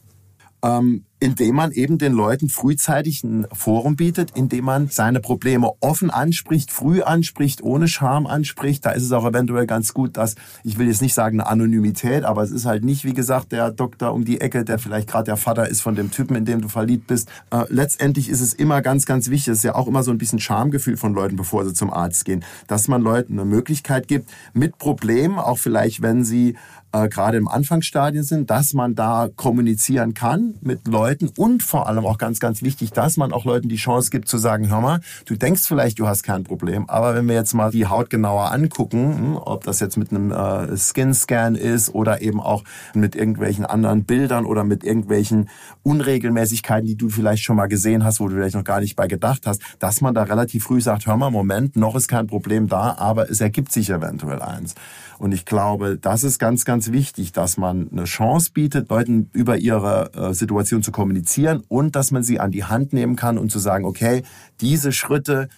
Ähm, 0.63 1.05
indem 1.19 1.55
man 1.55 1.71
eben 1.71 1.97
den 1.97 2.13
Leuten 2.13 2.47
frühzeitig 2.49 3.23
ein 3.23 3.45
Forum 3.51 3.95
bietet, 3.97 4.31
indem 4.35 4.65
man 4.65 4.87
seine 4.87 5.19
Probleme 5.19 5.71
offen 5.81 6.09
anspricht, 6.09 6.71
früh 6.71 7.01
anspricht, 7.01 7.61
ohne 7.61 7.87
Scham 7.89 8.25
anspricht. 8.25 8.85
Da 8.85 8.91
ist 8.91 9.03
es 9.03 9.11
auch 9.11 9.25
eventuell 9.25 9.67
ganz 9.67 9.93
gut, 9.93 10.15
dass, 10.15 10.35
ich 10.63 10.77
will 10.77 10.87
jetzt 10.87 11.01
nicht 11.01 11.13
sagen 11.13 11.41
eine 11.41 11.49
Anonymität, 11.49 12.23
aber 12.23 12.43
es 12.43 12.51
ist 12.51 12.65
halt 12.65 12.85
nicht, 12.85 13.03
wie 13.03 13.13
gesagt, 13.13 13.51
der 13.51 13.71
Doktor 13.71 14.13
um 14.13 14.23
die 14.23 14.39
Ecke, 14.39 14.63
der 14.63 14.79
vielleicht 14.79 15.09
gerade 15.09 15.25
der 15.25 15.37
Vater 15.37 15.67
ist 15.67 15.81
von 15.81 15.95
dem 15.95 16.09
Typen, 16.09 16.35
in 16.35 16.45
dem 16.45 16.61
du 16.61 16.69
verliebt 16.69 17.07
bist. 17.07 17.29
Äh, 17.51 17.65
letztendlich 17.67 18.29
ist 18.29 18.41
es 18.41 18.53
immer 18.53 18.81
ganz, 18.81 19.05
ganz 19.05 19.29
wichtig, 19.29 19.49
es 19.49 19.57
ist 19.59 19.63
ja 19.63 19.75
auch 19.75 19.87
immer 19.87 20.03
so 20.03 20.11
ein 20.11 20.17
bisschen 20.17 20.39
Schamgefühl 20.39 20.95
von 20.95 21.13
Leuten, 21.13 21.35
bevor 21.35 21.65
sie 21.65 21.73
zum 21.73 21.91
Arzt 21.91 22.23
gehen, 22.23 22.45
dass 22.67 22.87
man 22.87 23.01
Leuten 23.01 23.33
eine 23.33 23.45
Möglichkeit 23.45 24.07
gibt, 24.07 24.29
mit 24.53 24.77
Problemen, 24.77 25.37
auch 25.37 25.57
vielleicht 25.57 26.01
wenn 26.01 26.23
sie 26.23 26.55
äh, 26.91 27.09
gerade 27.09 27.37
im 27.37 27.47
Anfangsstadien 27.47 28.23
sind, 28.23 28.49
dass 28.49 28.73
man 28.73 28.95
da 28.95 29.29
kommunizieren 29.35 30.13
kann 30.13 30.55
mit 30.61 30.87
Leuten, 30.87 31.09
Leuten 31.09 31.29
und 31.37 31.63
vor 31.63 31.87
allem 31.87 32.05
auch 32.05 32.17
ganz, 32.17 32.39
ganz 32.39 32.61
wichtig, 32.61 32.91
dass 32.91 33.17
man 33.17 33.33
auch 33.33 33.45
Leuten 33.45 33.67
die 33.67 33.77
Chance 33.77 34.09
gibt 34.11 34.27
zu 34.27 34.37
sagen, 34.37 34.69
hör 34.69 34.81
mal, 34.81 34.99
du 35.25 35.35
denkst 35.35 35.63
vielleicht, 35.65 35.97
du 35.97 36.07
hast 36.07 36.23
kein 36.23 36.43
Problem, 36.43 36.89
aber 36.89 37.15
wenn 37.15 37.27
wir 37.27 37.35
jetzt 37.35 37.53
mal 37.53 37.71
die 37.71 37.87
Haut 37.87 38.09
genauer 38.09 38.51
angucken, 38.51 39.17
hm, 39.17 39.37
ob 39.37 39.63
das 39.63 39.79
jetzt 39.79 39.97
mit 39.97 40.11
einem 40.11 40.31
äh, 40.31 40.77
Skin-Scan 40.77 41.55
ist 41.55 41.95
oder 41.95 42.21
eben 42.21 42.39
auch 42.39 42.63
mit 42.93 43.15
irgendwelchen 43.15 43.65
anderen 43.65 44.03
Bildern 44.03 44.45
oder 44.45 44.63
mit 44.63 44.83
irgendwelchen 44.83 45.49
Unregelmäßigkeiten, 45.83 46.85
die 46.85 46.95
du 46.95 47.09
vielleicht 47.09 47.43
schon 47.43 47.55
mal 47.55 47.67
gesehen 47.67 48.03
hast, 48.03 48.19
wo 48.19 48.27
du 48.27 48.35
vielleicht 48.35 48.55
noch 48.55 48.63
gar 48.63 48.81
nicht 48.81 48.95
bei 48.95 49.07
gedacht 49.07 49.47
hast, 49.47 49.61
dass 49.79 50.01
man 50.01 50.13
da 50.13 50.23
relativ 50.23 50.65
früh 50.65 50.81
sagt, 50.81 51.07
hör 51.07 51.17
mal, 51.17 51.31
Moment, 51.31 51.75
noch 51.75 51.95
ist 51.95 52.07
kein 52.07 52.27
Problem 52.27 52.67
da, 52.67 52.95
aber 52.97 53.29
es 53.29 53.41
ergibt 53.41 53.71
sich 53.71 53.89
eventuell 53.89 54.41
eins. 54.41 54.75
Und 55.17 55.33
ich 55.33 55.45
glaube, 55.45 55.97
das 56.01 56.23
ist 56.23 56.39
ganz, 56.39 56.63
ganz 56.63 56.78
wichtig, 56.91 57.31
dass 57.31 57.57
man 57.57 57.89
eine 57.91 58.05
Chance 58.05 58.51
bietet, 58.53 58.89
Leuten 58.89 59.29
über 59.33 59.57
ihre 59.57 60.13
äh, 60.13 60.33
Situation 60.33 60.83
zu 60.83 60.91
kommunizieren 60.91 61.63
und 61.67 61.95
dass 61.95 62.11
man 62.11 62.23
sie 62.23 62.39
an 62.39 62.51
die 62.51 62.63
Hand 62.63 62.93
nehmen 62.93 63.15
kann 63.15 63.37
und 63.37 63.51
zu 63.51 63.59
sagen, 63.59 63.85
okay, 63.85 64.23
diese 64.61 64.91
Schritte 64.91 65.49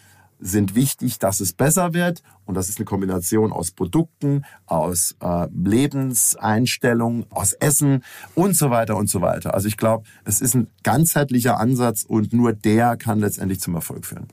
sind 0.42 0.76
wichtig, 0.76 1.20
dass 1.20 1.40
es 1.40 1.54
besser 1.54 1.94
wird. 1.94 2.24
Und 2.46 2.56
das 2.56 2.68
ist 2.68 2.80
eine 2.80 2.86
Kombination 2.86 3.54
aus 3.54 3.72
Produkten, 3.72 4.44
aus 4.66 5.16
äh, 5.22 5.48
Lebenseinstellungen, 5.54 7.28
aus 7.30 7.54
Essen 7.54 8.04
und 8.36 8.56
so 8.58 8.72
weiter 8.72 8.98
und 8.98 9.08
so 9.08 9.22
weiter. 9.22 9.54
Also 9.54 9.68
ich 9.68 9.78
glaube, 9.78 10.06
es 10.26 10.42
ist 10.42 10.56
ein 10.56 10.68
ganzheitlicher 10.84 11.60
Ansatz 11.60 12.04
und 12.04 12.34
nur 12.34 12.54
der 12.54 12.98
kann 12.98 13.20
letztendlich 13.20 13.62
zum 13.62 13.76
Erfolg 13.76 14.06
führen. 14.06 14.28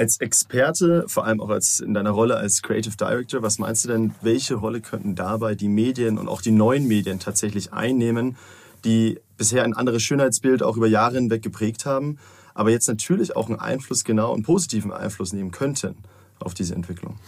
Als 0.00 0.18
Experte, 0.18 1.04
vor 1.08 1.26
allem 1.26 1.42
auch 1.42 1.50
als 1.50 1.78
in 1.80 1.92
deiner 1.92 2.12
Rolle 2.12 2.38
als 2.38 2.62
Creative 2.62 2.96
Director, 2.96 3.42
was 3.42 3.58
meinst 3.58 3.84
du 3.84 3.88
denn, 3.88 4.14
welche 4.22 4.54
Rolle 4.54 4.80
könnten 4.80 5.14
dabei 5.14 5.54
die 5.54 5.68
Medien 5.68 6.16
und 6.16 6.26
auch 6.26 6.40
die 6.40 6.52
neuen 6.52 6.88
Medien 6.88 7.18
tatsächlich 7.18 7.74
einnehmen, 7.74 8.38
die 8.86 9.20
bisher 9.36 9.62
ein 9.62 9.74
anderes 9.74 10.02
Schönheitsbild 10.02 10.62
auch 10.62 10.78
über 10.78 10.86
Jahre 10.86 11.16
hinweg 11.16 11.42
geprägt 11.42 11.84
haben, 11.84 12.16
aber 12.54 12.70
jetzt 12.70 12.88
natürlich 12.88 13.36
auch 13.36 13.50
einen 13.50 13.60
Einfluss, 13.60 14.02
genau 14.02 14.32
einen 14.32 14.42
positiven 14.42 14.90
Einfluss 14.90 15.34
nehmen 15.34 15.50
könnten 15.50 15.98
auf 16.38 16.54
diese 16.54 16.74
Entwicklung? 16.74 17.18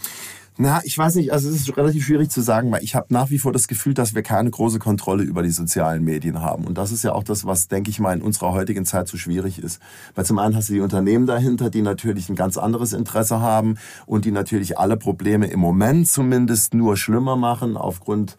Na, 0.55 0.81
ich 0.83 0.95
weiß 0.95 1.15
nicht, 1.15 1.33
also 1.33 1.49
es 1.49 1.55
ist 1.55 1.77
relativ 1.77 2.05
schwierig 2.05 2.29
zu 2.29 2.41
sagen, 2.41 2.71
weil 2.71 2.83
ich 2.83 2.93
habe 2.93 3.07
nach 3.09 3.31
wie 3.31 3.39
vor 3.39 3.51
das 3.51 3.67
Gefühl, 3.67 3.95
dass 3.95 4.13
wir 4.13 4.21
keine 4.21 4.51
große 4.51 4.77
Kontrolle 4.77 5.23
über 5.23 5.41
die 5.41 5.49
sozialen 5.49 6.03
Medien 6.03 6.41
haben. 6.41 6.65
Und 6.65 6.77
das 6.77 6.91
ist 6.91 7.03
ja 7.03 7.13
auch 7.13 7.23
das, 7.23 7.45
was, 7.45 7.69
denke 7.69 7.89
ich 7.89 7.99
mal, 7.99 8.13
in 8.13 8.21
unserer 8.21 8.51
heutigen 8.53 8.85
Zeit 8.85 9.07
so 9.07 9.17
schwierig 9.17 9.57
ist. 9.57 9.81
Weil 10.13 10.25
zum 10.25 10.37
einen 10.37 10.55
hast 10.55 10.69
du 10.69 10.73
die 10.73 10.81
Unternehmen 10.81 11.25
dahinter, 11.25 11.71
die 11.71 11.81
natürlich 11.81 12.29
ein 12.29 12.35
ganz 12.35 12.57
anderes 12.57 12.93
Interesse 12.93 13.39
haben 13.39 13.77
und 14.05 14.25
die 14.25 14.31
natürlich 14.31 14.77
alle 14.77 14.95
Probleme 14.95 15.47
im 15.47 15.59
Moment 15.59 16.07
zumindest 16.07 16.75
nur 16.75 16.97
schlimmer 16.97 17.35
machen 17.35 17.75
aufgrund 17.75 18.37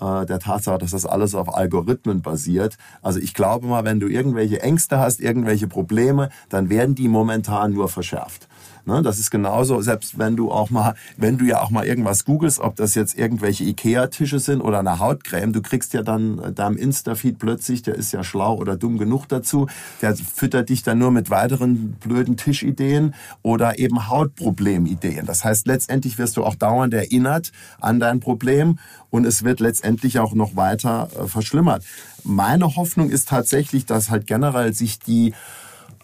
äh, 0.00 0.26
der 0.26 0.38
Tatsache, 0.38 0.78
dass 0.78 0.92
das 0.92 1.06
alles 1.06 1.34
auf 1.34 1.52
Algorithmen 1.52 2.22
basiert. 2.22 2.76
Also 3.02 3.18
ich 3.18 3.34
glaube 3.34 3.66
mal, 3.66 3.84
wenn 3.84 3.98
du 3.98 4.06
irgendwelche 4.06 4.62
Ängste 4.62 4.98
hast, 4.98 5.20
irgendwelche 5.20 5.66
Probleme, 5.66 6.28
dann 6.48 6.70
werden 6.70 6.94
die 6.94 7.08
momentan 7.08 7.72
nur 7.72 7.88
verschärft. 7.88 8.47
Ne, 8.88 9.02
das 9.02 9.18
ist 9.18 9.30
genauso, 9.30 9.82
selbst 9.82 10.18
wenn 10.18 10.34
du 10.34 10.50
auch 10.50 10.70
mal, 10.70 10.94
wenn 11.18 11.36
du 11.36 11.44
ja 11.44 11.60
auch 11.60 11.68
mal 11.68 11.84
irgendwas 11.84 12.24
googelst, 12.24 12.58
ob 12.58 12.74
das 12.76 12.94
jetzt 12.94 13.18
irgendwelche 13.18 13.64
Ikea-Tische 13.64 14.38
sind 14.38 14.62
oder 14.62 14.78
eine 14.78 14.98
Hautcreme, 14.98 15.52
du 15.52 15.60
kriegst 15.60 15.92
ja 15.92 16.00
dann 16.00 16.38
äh, 16.38 16.52
deinem 16.54 16.78
Insta-Feed 16.78 17.38
plötzlich, 17.38 17.82
der 17.82 17.96
ist 17.96 18.12
ja 18.12 18.24
schlau 18.24 18.56
oder 18.56 18.78
dumm 18.78 18.96
genug 18.96 19.28
dazu, 19.28 19.66
der 20.00 20.16
füttert 20.16 20.70
dich 20.70 20.84
dann 20.84 20.96
nur 20.96 21.10
mit 21.10 21.28
weiteren 21.28 21.96
blöden 22.00 22.38
Tischideen 22.38 23.14
oder 23.42 23.78
eben 23.78 24.08
Hautproblemideen. 24.08 25.26
Das 25.26 25.44
heißt, 25.44 25.66
letztendlich 25.66 26.16
wirst 26.16 26.38
du 26.38 26.44
auch 26.44 26.54
dauernd 26.54 26.94
erinnert 26.94 27.52
an 27.82 28.00
dein 28.00 28.20
Problem 28.20 28.78
und 29.10 29.26
es 29.26 29.44
wird 29.44 29.60
letztendlich 29.60 30.18
auch 30.18 30.32
noch 30.32 30.56
weiter 30.56 31.10
äh, 31.14 31.26
verschlimmert. 31.26 31.84
Meine 32.24 32.74
Hoffnung 32.74 33.10
ist 33.10 33.28
tatsächlich, 33.28 33.84
dass 33.84 34.08
halt 34.08 34.26
generell 34.26 34.72
sich 34.72 34.98
die 34.98 35.34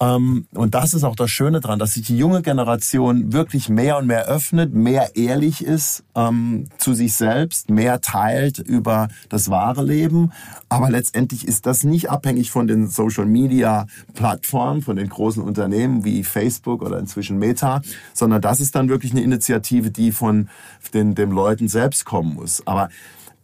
und 0.00 0.74
das 0.74 0.92
ist 0.92 1.04
auch 1.04 1.14
das 1.14 1.30
Schöne 1.30 1.60
dran, 1.60 1.78
dass 1.78 1.94
sich 1.94 2.06
die 2.06 2.18
junge 2.18 2.42
Generation 2.42 3.32
wirklich 3.32 3.68
mehr 3.68 3.98
und 3.98 4.06
mehr 4.06 4.26
öffnet, 4.26 4.74
mehr 4.74 5.14
ehrlich 5.14 5.64
ist 5.64 6.04
ähm, 6.14 6.66
zu 6.78 6.94
sich 6.94 7.14
selbst, 7.14 7.70
mehr 7.70 8.00
teilt 8.00 8.58
über 8.58 9.08
das 9.28 9.50
wahre 9.50 9.84
Leben. 9.84 10.32
Aber 10.68 10.90
letztendlich 10.90 11.46
ist 11.46 11.66
das 11.66 11.84
nicht 11.84 12.10
abhängig 12.10 12.50
von 12.50 12.66
den 12.66 12.88
Social 12.88 13.26
Media 13.26 13.86
Plattformen, 14.14 14.82
von 14.82 14.96
den 14.96 15.08
großen 15.08 15.42
Unternehmen 15.42 16.04
wie 16.04 16.24
Facebook 16.24 16.82
oder 16.82 16.98
inzwischen 16.98 17.38
Meta, 17.38 17.80
sondern 18.12 18.42
das 18.42 18.60
ist 18.60 18.74
dann 18.74 18.88
wirklich 18.88 19.12
eine 19.12 19.22
Initiative, 19.22 19.90
die 19.90 20.10
von 20.10 20.48
den, 20.92 21.14
den 21.14 21.30
Leuten 21.30 21.68
selbst 21.68 22.04
kommen 22.04 22.34
muss. 22.34 22.66
Aber 22.66 22.88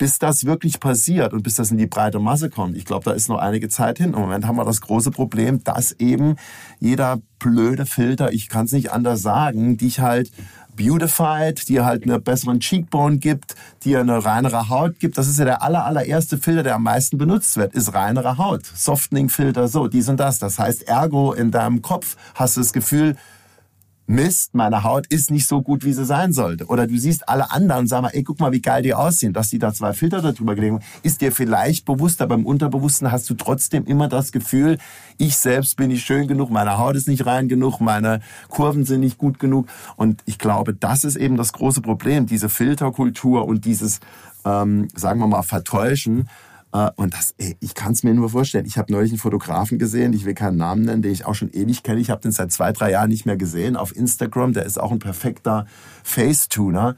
bis 0.00 0.18
das 0.18 0.46
wirklich 0.46 0.80
passiert 0.80 1.34
und 1.34 1.42
bis 1.42 1.56
das 1.56 1.70
in 1.70 1.76
die 1.76 1.86
breite 1.86 2.20
Masse 2.20 2.48
kommt, 2.48 2.74
ich 2.74 2.86
glaube, 2.86 3.04
da 3.04 3.10
ist 3.10 3.28
noch 3.28 3.36
einige 3.36 3.68
Zeit 3.68 3.98
hin. 3.98 4.14
Im 4.14 4.20
Moment 4.20 4.46
haben 4.46 4.56
wir 4.56 4.64
das 4.64 4.80
große 4.80 5.10
Problem, 5.10 5.62
dass 5.62 5.92
eben 5.92 6.36
jeder 6.78 7.20
blöde 7.38 7.84
Filter, 7.84 8.32
ich 8.32 8.48
kann 8.48 8.64
es 8.64 8.72
nicht 8.72 8.92
anders 8.92 9.20
sagen, 9.20 9.76
dich 9.76 10.00
halt 10.00 10.32
beautified, 10.74 11.68
dir 11.68 11.84
halt 11.84 12.04
eine 12.04 12.18
besseren 12.18 12.60
Cheekbone 12.60 13.18
gibt, 13.18 13.56
dir 13.84 14.00
eine 14.00 14.24
reinere 14.24 14.70
Haut 14.70 14.98
gibt. 15.00 15.18
Das 15.18 15.28
ist 15.28 15.38
ja 15.38 15.44
der 15.44 15.62
aller, 15.62 15.84
allererste 15.84 16.38
Filter, 16.38 16.62
der 16.62 16.76
am 16.76 16.84
meisten 16.84 17.18
benutzt 17.18 17.58
wird, 17.58 17.74
ist 17.74 17.92
reinere 17.92 18.38
Haut. 18.38 18.64
Softening-Filter, 18.64 19.68
so, 19.68 19.86
dies 19.86 20.08
und 20.08 20.18
das. 20.18 20.38
Das 20.38 20.58
heißt, 20.58 20.88
ergo 20.88 21.34
in 21.34 21.50
deinem 21.50 21.82
Kopf 21.82 22.16
hast 22.34 22.56
du 22.56 22.62
das 22.62 22.72
Gefühl, 22.72 23.16
Mist, 24.10 24.56
meine 24.56 24.82
Haut 24.82 25.06
ist 25.06 25.30
nicht 25.30 25.46
so 25.46 25.62
gut, 25.62 25.84
wie 25.84 25.92
sie 25.92 26.04
sein 26.04 26.32
sollte. 26.32 26.66
Oder 26.66 26.88
du 26.88 26.98
siehst 26.98 27.28
alle 27.28 27.52
anderen 27.52 27.82
und 27.82 27.86
sag 27.86 28.02
mal, 28.02 28.10
ey, 28.12 28.24
guck 28.24 28.40
mal, 28.40 28.50
wie 28.50 28.60
geil 28.60 28.82
die 28.82 28.92
aussehen. 28.92 29.32
Dass 29.32 29.50
die 29.50 29.60
da 29.60 29.72
zwei 29.72 29.92
Filter 29.92 30.20
darüber 30.20 30.56
gelegt 30.56 30.72
haben, 30.74 30.84
ist 31.04 31.20
dir 31.20 31.30
vielleicht 31.30 31.84
bewusst, 31.84 32.20
aber 32.20 32.34
im 32.34 32.44
Unterbewussten 32.44 33.12
hast 33.12 33.30
du 33.30 33.34
trotzdem 33.34 33.84
immer 33.86 34.08
das 34.08 34.32
Gefühl, 34.32 34.78
ich 35.16 35.36
selbst 35.36 35.76
bin 35.76 35.90
nicht 35.90 36.04
schön 36.04 36.26
genug, 36.26 36.50
meine 36.50 36.76
Haut 36.76 36.96
ist 36.96 37.06
nicht 37.06 37.24
rein 37.24 37.46
genug, 37.46 37.80
meine 37.80 38.18
Kurven 38.48 38.84
sind 38.84 38.98
nicht 38.98 39.16
gut 39.16 39.38
genug. 39.38 39.68
Und 39.94 40.22
ich 40.26 40.38
glaube, 40.38 40.74
das 40.74 41.04
ist 41.04 41.14
eben 41.14 41.36
das 41.36 41.52
große 41.52 41.80
Problem, 41.80 42.26
diese 42.26 42.48
Filterkultur 42.48 43.46
und 43.46 43.64
dieses, 43.64 44.00
ähm, 44.44 44.88
sagen 44.92 45.20
wir 45.20 45.28
mal, 45.28 45.42
Vertäuschen 45.42 46.28
und 46.96 47.14
das, 47.14 47.34
ey, 47.38 47.56
ich 47.60 47.74
kann 47.74 47.92
es 47.92 48.04
mir 48.04 48.14
nur 48.14 48.30
vorstellen. 48.30 48.64
Ich 48.64 48.78
habe 48.78 48.92
neulich 48.92 49.10
einen 49.10 49.18
Fotografen 49.18 49.78
gesehen, 49.78 50.12
ich 50.12 50.24
will 50.24 50.34
keinen 50.34 50.56
Namen 50.56 50.82
nennen, 50.84 51.02
den 51.02 51.10
ich 51.10 51.26
auch 51.26 51.34
schon 51.34 51.50
ewig 51.50 51.82
kenne. 51.82 52.00
Ich 52.00 52.10
habe 52.10 52.20
den 52.20 52.30
seit 52.30 52.52
zwei, 52.52 52.72
drei 52.72 52.92
Jahren 52.92 53.10
nicht 53.10 53.26
mehr 53.26 53.36
gesehen 53.36 53.76
auf 53.76 53.96
Instagram. 53.96 54.52
Der 54.52 54.64
ist 54.64 54.80
auch 54.80 54.92
ein 54.92 55.00
perfekter 55.00 55.66
Facetuner. 56.04 56.96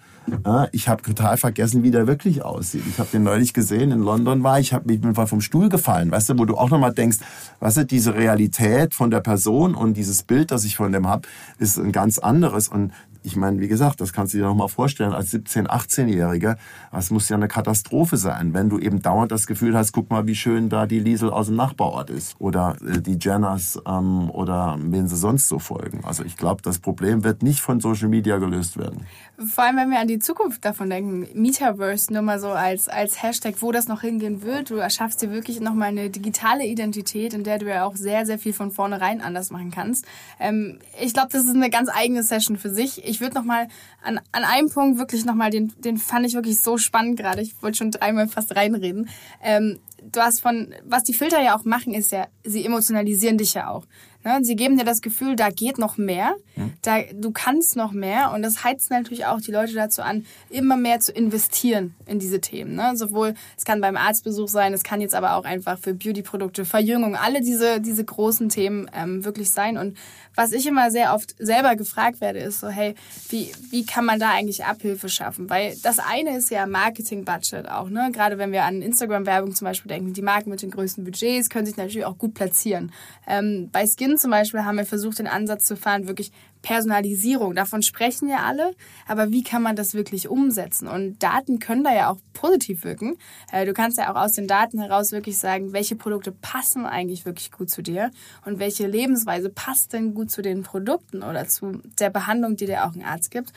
Ich 0.72 0.88
habe 0.88 1.02
total 1.02 1.36
vergessen, 1.36 1.82
wie 1.82 1.90
der 1.90 2.06
wirklich 2.06 2.44
aussieht. 2.44 2.84
Ich 2.88 2.98
habe 2.98 3.08
den 3.12 3.22
neulich 3.22 3.54
gesehen, 3.54 3.90
in 3.90 4.00
London 4.00 4.42
war 4.42 4.60
ich, 4.60 4.72
habe 4.72 4.92
mich 4.92 5.02
einfach 5.02 5.26
vom 5.26 5.40
Stuhl 5.40 5.68
gefallen, 5.68 6.10
weißt 6.10 6.28
du, 6.28 6.38
wo 6.38 6.44
du 6.44 6.56
auch 6.56 6.70
nochmal 6.70 6.92
denkst, 6.92 7.18
weißt 7.60 7.78
du, 7.78 7.86
diese 7.86 8.14
Realität 8.14 8.94
von 8.94 9.10
der 9.10 9.20
Person 9.20 9.74
und 9.74 9.96
dieses 9.96 10.22
Bild, 10.22 10.50
das 10.50 10.64
ich 10.64 10.76
von 10.76 10.92
dem 10.92 11.08
habe, 11.08 11.26
ist 11.58 11.78
ein 11.78 11.92
ganz 11.92 12.18
anderes. 12.18 12.68
Und 12.68 12.92
ich 13.22 13.36
meine, 13.36 13.60
wie 13.60 13.68
gesagt, 13.68 14.00
das 14.00 14.12
kannst 14.12 14.34
du 14.34 14.38
dir 14.38 14.44
noch 14.44 14.54
mal 14.54 14.68
vorstellen 14.68 15.12
als 15.12 15.32
17-, 15.32 15.66
18-Jähriger. 15.66 16.56
Das 16.90 17.10
muss 17.10 17.28
ja 17.28 17.36
eine 17.36 17.48
Katastrophe 17.48 18.16
sein, 18.16 18.54
wenn 18.54 18.68
du 18.68 18.78
eben 18.78 19.02
dauernd 19.02 19.32
das 19.32 19.46
Gefühl 19.46 19.76
hast, 19.76 19.92
guck 19.92 20.10
mal, 20.10 20.26
wie 20.26 20.34
schön 20.34 20.68
da 20.68 20.86
die 20.86 21.00
Liesel 21.00 21.30
aus 21.30 21.46
dem 21.46 21.56
Nachbarort 21.56 22.10
ist 22.10 22.36
oder 22.38 22.76
äh, 22.86 23.00
die 23.00 23.18
Jenners 23.20 23.80
ähm, 23.86 24.30
oder 24.30 24.78
wen 24.80 25.08
sie 25.08 25.16
sonst 25.16 25.48
so 25.48 25.58
folgen. 25.58 26.00
Also 26.04 26.24
ich 26.24 26.36
glaube, 26.36 26.62
das 26.62 26.78
Problem 26.78 27.24
wird 27.24 27.42
nicht 27.42 27.60
von 27.60 27.80
Social 27.80 28.08
Media 28.08 28.38
gelöst 28.38 28.76
werden. 28.76 29.06
Vor 29.38 29.64
allem, 29.64 29.76
wenn 29.76 29.90
wir 29.90 29.98
an 29.98 30.08
die 30.08 30.18
Zukunft 30.18 30.64
davon 30.64 30.90
denken, 30.90 31.26
Metaverse 31.34 32.12
nur 32.12 32.22
mal 32.22 32.38
so 32.38 32.50
als, 32.50 32.88
als 32.88 33.22
Hashtag, 33.22 33.56
wo 33.60 33.72
das 33.72 33.88
noch 33.88 34.02
hingehen 34.02 34.42
wird. 34.42 34.70
Du 34.70 34.76
erschaffst 34.76 35.22
dir 35.22 35.30
wirklich 35.30 35.60
nochmal 35.60 35.88
eine 35.88 36.10
digitale 36.10 36.64
Identität, 36.64 37.34
in 37.34 37.44
der 37.44 37.58
du 37.58 37.68
ja 37.68 37.84
auch 37.84 37.96
sehr, 37.96 38.26
sehr 38.26 38.38
viel 38.38 38.52
von 38.52 38.70
vornherein 38.70 39.20
anders 39.20 39.50
machen 39.50 39.70
kannst. 39.70 40.06
Ähm, 40.38 40.78
ich 41.00 41.12
glaube, 41.12 41.28
das 41.32 41.44
ist 41.44 41.54
eine 41.54 41.70
ganz 41.70 41.88
eigene 41.92 42.22
Session 42.22 42.56
für 42.56 42.70
sich. 42.70 43.04
Ich 43.04 43.11
würde 43.20 43.34
nochmal 43.34 43.68
an, 44.02 44.20
an 44.32 44.44
einem 44.44 44.68
Punkt 44.70 44.98
wirklich 44.98 45.24
nochmal, 45.24 45.50
den, 45.50 45.72
den 45.78 45.98
fand 45.98 46.26
ich 46.26 46.34
wirklich 46.34 46.60
so 46.60 46.78
spannend 46.78 47.18
gerade. 47.18 47.42
Ich 47.42 47.60
wollte 47.62 47.78
schon 47.78 47.90
dreimal 47.90 48.28
fast 48.28 48.54
reinreden. 48.54 49.08
Ähm, 49.42 49.78
du 50.02 50.20
hast 50.20 50.40
von, 50.40 50.74
was 50.84 51.04
die 51.04 51.14
Filter 51.14 51.42
ja 51.42 51.56
auch 51.56 51.64
machen, 51.64 51.94
ist 51.94 52.12
ja, 52.12 52.26
sie 52.44 52.64
emotionalisieren 52.64 53.38
dich 53.38 53.54
ja 53.54 53.68
auch. 53.68 53.84
Ne? 54.24 54.38
Sie 54.42 54.56
geben 54.56 54.76
dir 54.76 54.84
das 54.84 55.00
Gefühl, 55.00 55.36
da 55.36 55.50
geht 55.50 55.78
noch 55.78 55.96
mehr, 55.96 56.34
hm. 56.54 56.72
da, 56.82 57.00
du 57.12 57.30
kannst 57.32 57.76
noch 57.76 57.92
mehr 57.92 58.32
und 58.32 58.42
das 58.42 58.64
heizt 58.64 58.90
natürlich 58.90 59.26
auch 59.26 59.40
die 59.40 59.50
Leute 59.50 59.74
dazu 59.74 60.02
an, 60.02 60.24
immer 60.50 60.76
mehr 60.76 61.00
zu 61.00 61.12
investieren 61.12 61.94
in 62.06 62.18
diese 62.18 62.40
Themen. 62.40 62.74
Ne? 62.74 62.92
Sowohl, 62.96 63.34
es 63.56 63.64
kann 63.64 63.80
beim 63.80 63.96
Arztbesuch 63.96 64.48
sein, 64.48 64.72
es 64.72 64.84
kann 64.84 65.00
jetzt 65.00 65.14
aber 65.14 65.36
auch 65.36 65.44
einfach 65.44 65.78
für 65.78 65.94
Beautyprodukte, 65.94 66.64
Verjüngung, 66.64 67.16
alle 67.16 67.40
diese, 67.40 67.80
diese 67.80 68.04
großen 68.04 68.48
Themen 68.48 68.90
ähm, 68.94 69.24
wirklich 69.24 69.50
sein. 69.50 69.76
Und 69.76 69.96
was 70.34 70.52
ich 70.52 70.66
immer 70.66 70.90
sehr 70.90 71.14
oft 71.14 71.34
selber 71.38 71.76
gefragt 71.76 72.20
werde, 72.20 72.38
ist 72.38 72.60
so, 72.60 72.68
hey, 72.68 72.94
wie, 73.28 73.52
wie 73.70 73.84
kann 73.84 74.04
man 74.04 74.18
da 74.18 74.30
eigentlich 74.30 74.64
Abhilfe 74.64 75.08
schaffen? 75.08 75.50
Weil 75.50 75.76
das 75.82 75.98
eine 75.98 76.36
ist 76.36 76.50
ja 76.50 76.66
Marketing-Budget 76.66 77.68
auch, 77.68 77.90
ne? 77.90 78.10
Gerade 78.12 78.38
wenn 78.38 78.52
wir 78.52 78.64
an 78.64 78.82
Instagram-Werbung 78.82 79.54
zum 79.54 79.66
Beispiel 79.66 79.88
denken, 79.90 80.14
die 80.14 80.22
Marken 80.22 80.50
mit 80.50 80.62
den 80.62 80.70
größten 80.70 81.04
Budgets 81.04 81.50
können 81.50 81.66
sich 81.66 81.76
natürlich 81.76 82.06
auch 82.06 82.16
gut 82.16 82.34
platzieren. 82.34 82.92
Ähm, 83.26 83.68
bei 83.70 83.86
Skin 83.86 84.11
zum 84.16 84.30
Beispiel 84.30 84.64
haben 84.64 84.76
wir 84.76 84.86
versucht, 84.86 85.18
den 85.18 85.26
Ansatz 85.26 85.64
zu 85.64 85.76
fahren, 85.76 86.08
wirklich 86.08 86.32
Personalisierung. 86.62 87.54
Davon 87.54 87.82
sprechen 87.82 88.28
ja 88.28 88.44
alle, 88.44 88.74
aber 89.06 89.30
wie 89.30 89.42
kann 89.42 89.62
man 89.62 89.76
das 89.76 89.94
wirklich 89.94 90.28
umsetzen? 90.28 90.86
Und 90.88 91.22
Daten 91.22 91.58
können 91.58 91.84
da 91.84 91.94
ja 91.94 92.10
auch 92.10 92.18
positiv 92.32 92.84
wirken. 92.84 93.16
Äh, 93.50 93.66
du 93.66 93.72
kannst 93.72 93.98
ja 93.98 94.12
auch 94.12 94.16
aus 94.16 94.32
den 94.32 94.46
Daten 94.46 94.80
heraus 94.80 95.12
wirklich 95.12 95.38
sagen, 95.38 95.72
welche 95.72 95.96
Produkte 95.96 96.32
passen 96.32 96.86
eigentlich 96.86 97.26
wirklich 97.26 97.50
gut 97.50 97.70
zu 97.70 97.82
dir 97.82 98.10
und 98.44 98.58
welche 98.58 98.86
Lebensweise 98.86 99.50
passt 99.50 99.92
denn 99.92 100.14
gut 100.14 100.30
zu 100.30 100.42
den 100.42 100.62
Produkten 100.62 101.22
oder 101.22 101.48
zu 101.48 101.80
der 101.98 102.10
Behandlung, 102.10 102.56
die 102.56 102.66
dir 102.66 102.84
auch 102.84 102.94
ein 102.94 103.04
Arzt 103.04 103.30
gibt. 103.30 103.52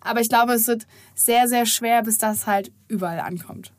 Aber 0.00 0.20
ich 0.20 0.28
glaube, 0.28 0.52
es 0.54 0.66
wird 0.66 0.86
sehr, 1.14 1.48
sehr 1.48 1.66
schwer, 1.66 2.02
bis 2.02 2.18
das 2.18 2.46
halt 2.46 2.72
überall 2.88 3.20
ankommt. 3.20 3.72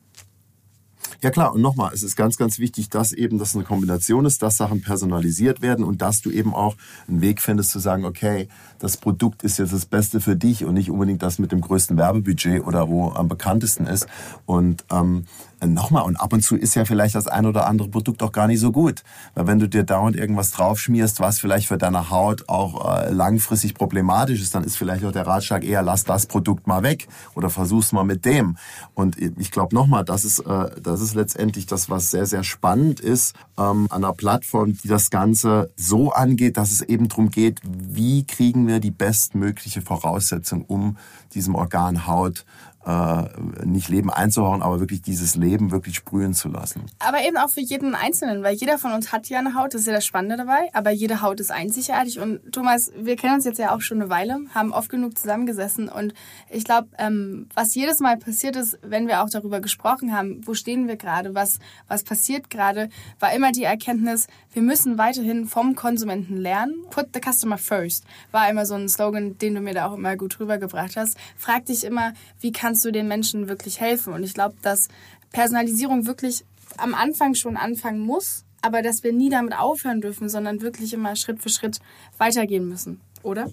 Ja 1.19 1.31
klar, 1.31 1.53
und 1.53 1.61
nochmal, 1.61 1.91
es 1.95 2.03
ist 2.03 2.15
ganz, 2.15 2.37
ganz 2.37 2.59
wichtig, 2.59 2.89
dass 2.89 3.11
eben 3.11 3.39
das 3.39 3.55
eine 3.55 3.63
Kombination 3.63 4.25
ist, 4.25 4.43
dass 4.43 4.57
Sachen 4.57 4.81
personalisiert 4.81 5.63
werden 5.63 5.83
und 5.83 6.03
dass 6.03 6.21
du 6.21 6.29
eben 6.29 6.53
auch 6.53 6.75
einen 7.07 7.21
Weg 7.21 7.41
findest 7.41 7.71
zu 7.71 7.79
sagen, 7.79 8.05
okay, 8.05 8.49
das 8.77 8.97
Produkt 8.97 9.41
ist 9.41 9.57
jetzt 9.57 9.73
das 9.73 9.87
Beste 9.87 10.21
für 10.21 10.35
dich 10.35 10.63
und 10.63 10.75
nicht 10.75 10.91
unbedingt 10.91 11.23
das 11.23 11.39
mit 11.39 11.51
dem 11.51 11.61
größten 11.61 11.97
Werbebudget 11.97 12.63
oder 12.67 12.87
wo 12.87 13.09
am 13.09 13.27
bekanntesten 13.27 13.87
ist. 13.87 14.05
Und 14.45 14.85
ähm, 14.91 15.25
nochmal, 15.65 16.03
und 16.03 16.17
ab 16.17 16.33
und 16.33 16.41
zu 16.41 16.55
ist 16.55 16.75
ja 16.75 16.85
vielleicht 16.85 17.15
das 17.15 17.27
ein 17.27 17.45
oder 17.45 17.67
andere 17.67 17.89
Produkt 17.89 18.21
auch 18.21 18.31
gar 18.31 18.47
nicht 18.47 18.59
so 18.59 18.71
gut. 18.71 19.03
Weil 19.33 19.47
wenn 19.47 19.59
du 19.59 19.67
dir 19.67 19.83
dauernd 19.83 20.15
irgendwas 20.15 20.51
draufschmierst, 20.51 21.19
was 21.19 21.39
vielleicht 21.39 21.67
für 21.67 21.77
deine 21.77 22.09
Haut 22.09 22.47
auch 22.47 22.99
äh, 22.99 23.11
langfristig 23.11 23.73
problematisch 23.73 24.41
ist, 24.41 24.53
dann 24.53 24.63
ist 24.63 24.77
vielleicht 24.77 25.03
auch 25.03 25.11
der 25.11 25.25
Ratschlag 25.25 25.63
eher, 25.63 25.81
lass 25.81 26.03
das 26.03 26.27
Produkt 26.27 26.67
mal 26.67 26.83
weg 26.83 27.07
oder 27.35 27.49
versuch's 27.49 27.91
mal 27.91 28.03
mit 28.03 28.25
dem. 28.25 28.57
Und 28.93 29.17
ich 29.17 29.51
glaube 29.51 29.73
nochmal, 29.73 30.05
das 30.05 30.25
ist, 30.25 30.39
äh, 30.39 30.69
das 30.81 31.01
ist 31.01 31.15
letztendlich 31.15 31.65
das, 31.65 31.89
was 31.89 32.11
sehr, 32.11 32.25
sehr 32.25 32.43
spannend 32.43 32.99
ist 32.99 33.35
ähm, 33.57 33.87
an 33.89 34.03
einer 34.03 34.13
Plattform, 34.13 34.73
die 34.73 34.87
das 34.87 35.09
Ganze 35.09 35.71
so 35.75 36.11
angeht, 36.11 36.57
dass 36.57 36.71
es 36.71 36.81
eben 36.81 37.07
darum 37.07 37.29
geht, 37.29 37.61
wie 37.63 38.25
kriegen 38.25 38.67
wir 38.67 38.79
die 38.79 38.91
bestmögliche 38.91 39.81
Voraussetzung, 39.81 40.63
um 40.65 40.97
diesem 41.33 41.55
Organ 41.55 42.07
Haut 42.07 42.45
äh, 42.87 43.23
nicht 43.65 43.89
Leben 43.89 44.09
einzuhauen, 44.09 44.61
aber 44.61 44.79
wirklich 44.79 45.01
dieses 45.01 45.35
Leben 45.35 45.71
wirklich 45.71 45.95
sprühen 45.95 46.33
zu 46.33 46.47
lassen. 46.47 46.85
Aber 46.99 47.21
eben 47.21 47.37
auch 47.37 47.49
für 47.49 47.61
jeden 47.61 47.95
Einzelnen, 47.95 48.43
weil 48.43 48.55
jeder 48.55 48.77
von 48.77 48.93
uns 48.93 49.11
hat 49.11 49.27
ja 49.27 49.39
eine 49.39 49.55
Haut, 49.55 49.73
das 49.73 49.81
ist 49.81 49.87
ja 49.87 49.93
das 49.93 50.05
Spannende 50.05 50.37
dabei, 50.37 50.69
aber 50.73 50.91
jede 50.91 51.21
Haut 51.21 51.39
ist 51.39 51.51
einzigartig 51.51 52.19
und 52.19 52.39
Thomas, 52.51 52.91
wir 52.97 53.15
kennen 53.17 53.35
uns 53.35 53.45
jetzt 53.45 53.59
ja 53.59 53.75
auch 53.75 53.81
schon 53.81 54.01
eine 54.01 54.09
Weile, 54.09 54.39
haben 54.55 54.71
oft 54.71 54.89
genug 54.89 55.17
zusammengesessen 55.17 55.89
und 55.89 56.13
ich 56.49 56.63
glaube, 56.63 56.87
ähm, 56.97 57.49
was 57.53 57.75
jedes 57.75 57.99
Mal 57.99 58.17
passiert 58.17 58.55
ist, 58.55 58.79
wenn 58.81 59.07
wir 59.07 59.21
auch 59.21 59.29
darüber 59.29 59.59
gesprochen 59.59 60.15
haben, 60.15 60.41
wo 60.47 60.53
stehen 60.53 60.87
wir 60.87 60.95
gerade, 60.95 61.35
was, 61.35 61.59
was 61.87 62.03
passiert 62.03 62.49
gerade, 62.49 62.89
war 63.19 63.33
immer 63.33 63.51
die 63.51 63.63
Erkenntnis, 63.63 64.27
wir 64.53 64.61
müssen 64.61 64.97
weiterhin 64.97 65.45
vom 65.45 65.75
Konsumenten 65.75 66.37
lernen. 66.37 66.73
Put 66.89 67.09
the 67.13 67.21
customer 67.21 67.57
first 67.57 68.05
war 68.31 68.49
immer 68.49 68.65
so 68.65 68.75
ein 68.75 68.89
Slogan, 68.89 69.37
den 69.37 69.55
du 69.55 69.61
mir 69.61 69.73
da 69.73 69.87
auch 69.87 69.93
immer 69.93 70.15
gut 70.15 70.39
rübergebracht 70.39 70.95
hast. 70.95 71.17
Frag 71.35 71.65
dich 71.65 71.83
immer, 71.83 72.13
wie 72.39 72.51
kannst 72.51 72.76
kannst 72.77 72.85
du 72.85 72.91
den 72.91 73.07
Menschen 73.07 73.47
wirklich 73.47 73.79
helfen. 73.79 74.13
Und 74.13 74.21
ich 74.21 74.35
glaube, 74.35 74.53
dass 74.61 74.87
Personalisierung 75.31 76.05
wirklich 76.05 76.45
am 76.77 76.93
Anfang 76.93 77.33
schon 77.33 77.57
anfangen 77.57 77.99
muss, 77.99 78.43
aber 78.61 78.83
dass 78.83 79.03
wir 79.03 79.11
nie 79.11 79.31
damit 79.31 79.57
aufhören 79.57 79.99
dürfen, 79.99 80.29
sondern 80.29 80.61
wirklich 80.61 80.93
immer 80.93 81.15
Schritt 81.15 81.41
für 81.41 81.49
Schritt 81.49 81.79
weitergehen 82.19 82.69
müssen, 82.69 83.01
oder? 83.23 83.49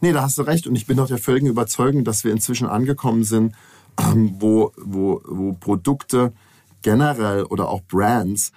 Nee, 0.00 0.12
da 0.12 0.22
hast 0.22 0.36
du 0.36 0.42
recht. 0.42 0.66
Und 0.66 0.74
ich 0.74 0.84
bin 0.84 0.98
auch 0.98 1.06
der 1.06 1.18
völligen 1.18 1.46
Überzeugung, 1.46 2.02
dass 2.02 2.24
wir 2.24 2.32
inzwischen 2.32 2.66
angekommen 2.66 3.22
sind, 3.22 3.54
ähm, 4.00 4.34
wo, 4.40 4.72
wo, 4.78 5.22
wo 5.24 5.52
Produkte 5.52 6.32
generell 6.82 7.44
oder 7.44 7.68
auch 7.68 7.82
Brands 7.82 8.50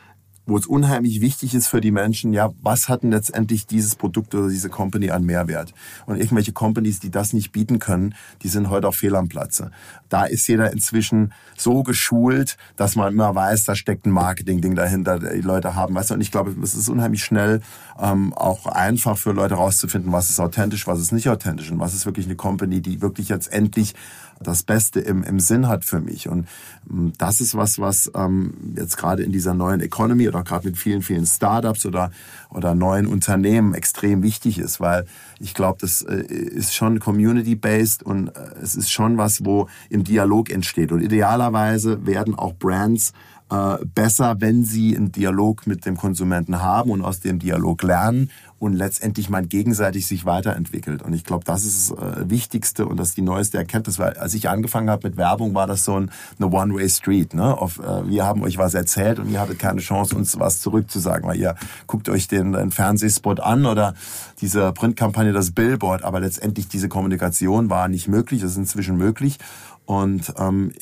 wo 0.47 0.57
es 0.57 0.65
unheimlich 0.65 1.21
wichtig 1.21 1.53
ist 1.53 1.67
für 1.67 1.81
die 1.81 1.91
Menschen, 1.91 2.33
ja, 2.33 2.51
was 2.61 2.89
hat 2.89 3.03
denn 3.03 3.11
letztendlich 3.11 3.67
dieses 3.67 3.95
Produkt 3.95 4.33
oder 4.33 4.47
diese 4.47 4.69
Company 4.69 5.11
an 5.11 5.23
Mehrwert? 5.23 5.73
Und 6.05 6.15
irgendwelche 6.15 6.53
Companies, 6.53 6.99
die 6.99 7.11
das 7.11 7.33
nicht 7.33 7.51
bieten 7.51 7.79
können, 7.79 8.15
die 8.41 8.47
sind 8.47 8.69
heute 8.69 8.87
auch 8.87 8.95
fehl 8.95 9.15
am 9.15 9.27
Platze. 9.27 9.71
Da 10.09 10.23
ist 10.23 10.47
jeder 10.47 10.71
inzwischen 10.71 11.33
so 11.57 11.83
geschult, 11.83 12.57
dass 12.77 12.95
man 12.95 13.13
immer 13.13 13.35
weiß, 13.35 13.65
da 13.65 13.75
steckt 13.75 14.05
ein 14.05 14.11
Marketing-Ding 14.11 14.75
dahinter, 14.75 15.19
die 15.19 15.41
Leute 15.41 15.75
haben, 15.75 15.93
weißt 15.93 16.11
du, 16.11 16.13
und 16.13 16.21
ich 16.21 16.31
glaube, 16.31 16.55
es 16.63 16.75
ist 16.75 16.87
unheimlich 16.87 17.23
schnell 17.23 17.61
ähm, 17.99 18.33
auch 18.33 18.65
einfach 18.67 19.17
für 19.17 19.33
Leute 19.33 19.55
rauszufinden, 19.55 20.11
was 20.13 20.29
ist 20.29 20.39
authentisch, 20.39 20.87
was 20.87 20.99
ist 20.99 21.11
nicht 21.11 21.27
authentisch 21.29 21.69
und 21.71 21.79
was 21.79 21.93
ist 21.93 22.05
wirklich 22.05 22.25
eine 22.25 22.35
Company, 22.35 22.81
die 22.81 23.01
wirklich 23.01 23.27
jetzt 23.27 23.51
endlich 23.51 23.95
das 24.41 24.63
Beste 24.63 24.99
im, 24.99 25.23
im 25.23 25.39
Sinn 25.39 25.67
hat 25.67 25.85
für 25.85 25.99
mich. 25.99 26.29
Und 26.29 26.47
ähm, 26.89 27.13
das 27.17 27.41
ist 27.41 27.55
was, 27.55 27.79
was 27.79 28.11
ähm, 28.15 28.53
jetzt 28.75 28.97
gerade 28.97 29.23
in 29.23 29.31
dieser 29.31 29.53
neuen 29.53 29.81
Economy 29.81 30.27
oder 30.27 30.43
gerade 30.43 30.67
mit 30.67 30.77
vielen, 30.77 31.01
vielen 31.01 31.25
Startups 31.25 31.85
oder, 31.85 32.11
oder 32.49 32.75
neuen 32.75 33.07
Unternehmen 33.07 33.73
extrem 33.73 34.23
wichtig 34.23 34.59
ist, 34.59 34.79
weil 34.79 35.05
ich 35.39 35.53
glaube, 35.53 35.77
das 35.81 36.01
äh, 36.01 36.21
ist 36.21 36.75
schon 36.75 36.99
community-based 36.99 38.03
und 38.03 38.29
äh, 38.29 38.31
es 38.61 38.75
ist 38.75 38.91
schon 38.91 39.17
was, 39.17 39.45
wo 39.45 39.67
im 39.89 40.03
Dialog 40.03 40.49
entsteht. 40.49 40.91
Und 40.91 41.01
idealerweise 41.01 42.05
werden 42.05 42.35
auch 42.35 42.53
Brands 42.53 43.13
äh, 43.49 43.77
besser, 43.85 44.35
wenn 44.39 44.65
sie 44.65 44.95
einen 44.95 45.11
Dialog 45.11 45.67
mit 45.67 45.85
dem 45.85 45.97
Konsumenten 45.97 46.61
haben 46.61 46.91
und 46.91 47.01
aus 47.01 47.21
dem 47.21 47.39
Dialog 47.39 47.81
lernen 47.83 48.29
und 48.59 48.73
letztendlich 48.73 49.29
man 49.29 49.49
gegenseitig 49.49 50.07
sich 50.07 50.25
weiterentwickelt. 50.25 51.03
Und 51.03 51.13
ich 51.13 51.23
glaube, 51.23 51.45
das 51.45 51.63
ist 51.63 51.91
das 51.91 51.97
äh, 51.97 52.29
Wichtigste 52.29 52.85
und 52.87 52.97
das 52.97 53.09
ist 53.09 53.17
die 53.17 53.21
neueste 53.21 53.57
Erkenntnis, 53.57 53.99
weil 53.99 54.13
als 54.13 54.33
ich 54.33 54.49
angefangen 54.49 54.89
habe 54.89 55.07
mit 55.07 55.17
Werbung, 55.17 55.53
war 55.53 55.67
das 55.67 55.83
so 55.83 55.99
ein, 55.99 56.11
eine 56.39 56.49
One-Way-Street. 56.49 57.33
Ne? 57.33 57.55
Auf, 57.57 57.79
äh, 57.79 58.07
wir 58.07 58.25
haben 58.25 58.41
euch 58.41 58.57
was 58.57 58.73
erzählt 58.73 59.19
und 59.19 59.29
ihr 59.29 59.39
hattet 59.39 59.59
keine 59.59 59.81
Chance, 59.81 60.15
uns 60.15 60.39
was 60.39 60.59
zurückzusagen, 60.59 61.27
weil 61.27 61.37
ihr 61.37 61.55
guckt 61.85 62.09
euch 62.09 62.27
den, 62.27 62.53
den 62.53 62.71
Fernsehspot 62.71 63.39
an 63.39 63.65
oder 63.65 63.93
diese 64.41 64.71
Printkampagne, 64.71 65.33
das 65.33 65.51
Billboard, 65.51 66.03
aber 66.03 66.19
letztendlich 66.19 66.67
diese 66.67 66.89
Kommunikation 66.89 67.69
war 67.69 67.87
nicht 67.87 68.07
möglich, 68.07 68.41
das 68.41 68.51
ist 68.51 68.57
inzwischen 68.57 68.97
möglich. 68.97 69.37
Und 69.87 70.33
ähm, 70.37 70.73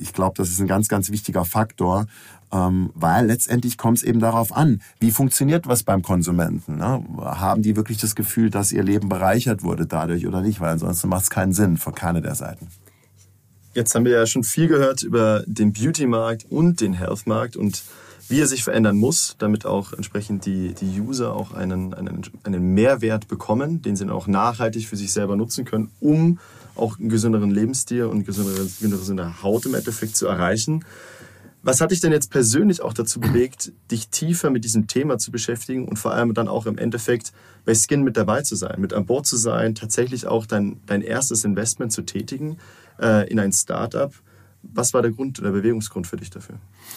ich 0.00 0.12
glaube, 0.12 0.34
das 0.36 0.50
ist 0.50 0.60
ein 0.60 0.66
ganz, 0.66 0.88
ganz 0.88 1.10
wichtiger 1.10 1.46
Faktor, 1.46 2.06
ähm, 2.52 2.90
weil 2.94 3.26
letztendlich 3.26 3.78
kommt 3.78 3.98
es 3.98 4.04
eben 4.04 4.20
darauf 4.20 4.54
an, 4.54 4.82
wie 4.98 5.10
funktioniert 5.10 5.66
was 5.66 5.82
beim 5.82 6.02
Konsumenten. 6.02 6.76
Ne? 6.76 7.02
Haben 7.18 7.62
die 7.62 7.74
wirklich 7.74 7.96
das 7.96 8.14
Gefühl, 8.14 8.50
dass 8.50 8.70
ihr 8.70 8.82
Leben 8.82 9.08
bereichert 9.08 9.62
wurde 9.62 9.86
dadurch 9.86 10.26
oder 10.26 10.42
nicht? 10.42 10.60
Weil 10.60 10.72
ansonsten 10.72 11.08
macht 11.08 11.22
es 11.22 11.30
keinen 11.30 11.54
Sinn 11.54 11.78
für 11.78 11.92
keine 11.92 12.20
der 12.20 12.34
Seiten. 12.34 12.68
Jetzt 13.72 13.94
haben 13.94 14.04
wir 14.04 14.12
ja 14.12 14.26
schon 14.26 14.44
viel 14.44 14.68
gehört 14.68 15.02
über 15.02 15.42
den 15.46 15.72
Beauty-Markt 15.72 16.44
und 16.50 16.82
den 16.82 16.92
Health-Markt 16.92 17.56
und 17.56 17.82
wie 18.28 18.40
er 18.40 18.46
sich 18.46 18.62
verändern 18.62 18.98
muss, 18.98 19.36
damit 19.38 19.64
auch 19.64 19.94
entsprechend 19.94 20.44
die, 20.44 20.74
die 20.74 21.00
User 21.00 21.34
auch 21.34 21.54
einen, 21.54 21.94
einen, 21.94 22.22
einen 22.44 22.74
Mehrwert 22.74 23.26
bekommen, 23.26 23.80
den 23.80 23.96
sie 23.96 24.04
dann 24.04 24.14
auch 24.14 24.26
nachhaltig 24.26 24.86
für 24.86 24.96
sich 24.96 25.12
selber 25.12 25.34
nutzen 25.34 25.64
können, 25.64 25.90
um 26.00 26.38
auch 26.74 26.98
einen 26.98 27.08
gesünderen 27.08 27.50
Lebensstil 27.50 28.04
und 28.04 28.24
gesündere, 28.24 28.66
gesündere 28.80 29.42
Haut 29.42 29.66
im 29.66 29.74
Endeffekt 29.74 30.16
zu 30.16 30.26
erreichen. 30.26 30.84
Was 31.62 31.82
hat 31.82 31.90
dich 31.90 32.00
denn 32.00 32.12
jetzt 32.12 32.30
persönlich 32.30 32.80
auch 32.80 32.94
dazu 32.94 33.20
bewegt, 33.20 33.72
dich 33.90 34.08
tiefer 34.08 34.48
mit 34.48 34.64
diesem 34.64 34.86
Thema 34.86 35.18
zu 35.18 35.30
beschäftigen 35.30 35.86
und 35.86 35.98
vor 35.98 36.14
allem 36.14 36.32
dann 36.32 36.48
auch 36.48 36.64
im 36.64 36.78
Endeffekt 36.78 37.32
bei 37.66 37.74
Skin 37.74 38.02
mit 38.02 38.16
dabei 38.16 38.40
zu 38.42 38.56
sein, 38.56 38.80
mit 38.80 38.94
an 38.94 39.04
Bord 39.04 39.26
zu 39.26 39.36
sein, 39.36 39.74
tatsächlich 39.74 40.26
auch 40.26 40.46
dein, 40.46 40.80
dein 40.86 41.02
erstes 41.02 41.44
Investment 41.44 41.92
zu 41.92 42.02
tätigen 42.02 42.56
äh, 42.98 43.28
in 43.30 43.38
ein 43.38 43.52
Startup? 43.52 44.10
Was 44.62 44.92
war 44.92 45.02
der 45.02 45.10
Grund, 45.10 45.38
der 45.38 45.50
Bewegungsgrund 45.50 46.06
für 46.06 46.16
dich 46.16 46.30
dafür? 46.30 46.56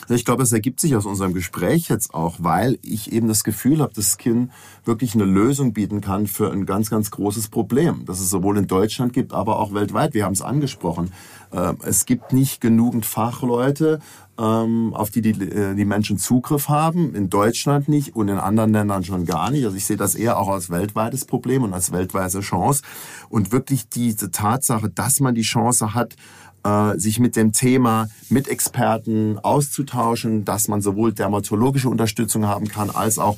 Ich 0.09 0.25
glaube, 0.25 0.43
es 0.43 0.51
ergibt 0.51 0.79
sich 0.79 0.95
aus 0.95 1.05
unserem 1.05 1.33
Gespräch 1.33 1.87
jetzt 1.87 2.13
auch, 2.13 2.35
weil 2.39 2.77
ich 2.81 3.11
eben 3.11 3.27
das 3.27 3.43
Gefühl 3.43 3.79
habe, 3.79 3.93
dass 3.93 4.17
Skin 4.17 4.51
wirklich 4.83 5.15
eine 5.15 5.25
Lösung 5.25 5.73
bieten 5.73 6.01
kann 6.01 6.27
für 6.27 6.51
ein 6.51 6.65
ganz, 6.65 6.89
ganz 6.89 7.09
großes 7.11 7.47
Problem, 7.47 8.03
das 8.05 8.19
es 8.19 8.29
sowohl 8.29 8.57
in 8.57 8.67
Deutschland 8.67 9.13
gibt, 9.13 9.33
aber 9.33 9.59
auch 9.59 9.73
weltweit. 9.73 10.13
Wir 10.13 10.25
haben 10.25 10.33
es 10.33 10.41
angesprochen. 10.41 11.11
Ähm, 11.53 11.77
es 11.83 12.05
gibt 12.05 12.33
nicht 12.33 12.59
genügend 12.59 13.05
Fachleute, 13.05 13.99
ähm, 14.37 14.93
auf 14.95 15.11
die, 15.11 15.21
die 15.21 15.31
äh, 15.31 15.75
die 15.75 15.85
Menschen 15.85 16.17
Zugriff 16.17 16.69
haben. 16.69 17.13
In 17.13 17.29
Deutschland 17.29 17.87
nicht 17.87 18.15
und 18.15 18.29
in 18.29 18.37
anderen 18.37 18.73
Ländern 18.73 19.03
schon 19.03 19.25
gar 19.25 19.51
nicht. 19.51 19.63
Also 19.63 19.77
ich 19.77 19.85
sehe 19.85 19.97
das 19.97 20.15
eher 20.15 20.39
auch 20.39 20.49
als 20.49 20.69
weltweites 20.69 21.25
Problem 21.25 21.63
und 21.63 21.73
als 21.73 21.91
weltweite 21.91 22.41
Chance. 22.41 22.81
Und 23.29 23.51
wirklich 23.51 23.89
diese 23.89 24.31
Tatsache, 24.31 24.89
dass 24.89 25.19
man 25.19 25.35
die 25.35 25.43
Chance 25.43 25.93
hat, 25.93 26.15
äh, 26.63 26.97
sich 26.97 27.19
mit 27.19 27.35
dem 27.35 27.51
Thema 27.51 28.07
mit 28.29 28.47
Experten 28.47 29.39
auszutauschen, 29.39 30.45
dass 30.45 30.67
man 30.67 30.81
sowohl 30.81 31.13
dermatologische 31.13 31.89
Unterstützung 31.89 32.45
haben 32.45 32.67
kann 32.67 32.89
als 32.89 33.19
auch 33.19 33.37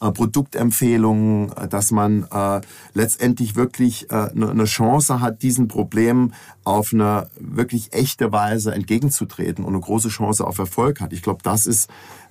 äh, 0.00 0.10
Produktempfehlungen, 0.10 1.52
äh, 1.52 1.68
dass 1.68 1.90
man 1.90 2.26
äh, 2.30 2.60
letztendlich 2.94 3.56
wirklich 3.56 4.10
äh, 4.10 4.30
eine 4.30 4.54
ne 4.54 4.64
Chance 4.64 5.20
hat, 5.20 5.42
diesen 5.42 5.68
Problemen 5.68 6.34
auf 6.64 6.92
eine 6.92 7.30
wirklich 7.38 7.92
echte 7.92 8.30
Weise 8.32 8.74
entgegenzutreten 8.74 9.64
und 9.64 9.74
eine 9.74 9.82
große 9.82 10.08
Chance 10.08 10.46
auf 10.46 10.58
Erfolg 10.58 11.00
hat. 11.00 11.12
Ich 11.12 11.22
glaube, 11.22 11.42
das 11.42 11.66
ist 11.66 11.88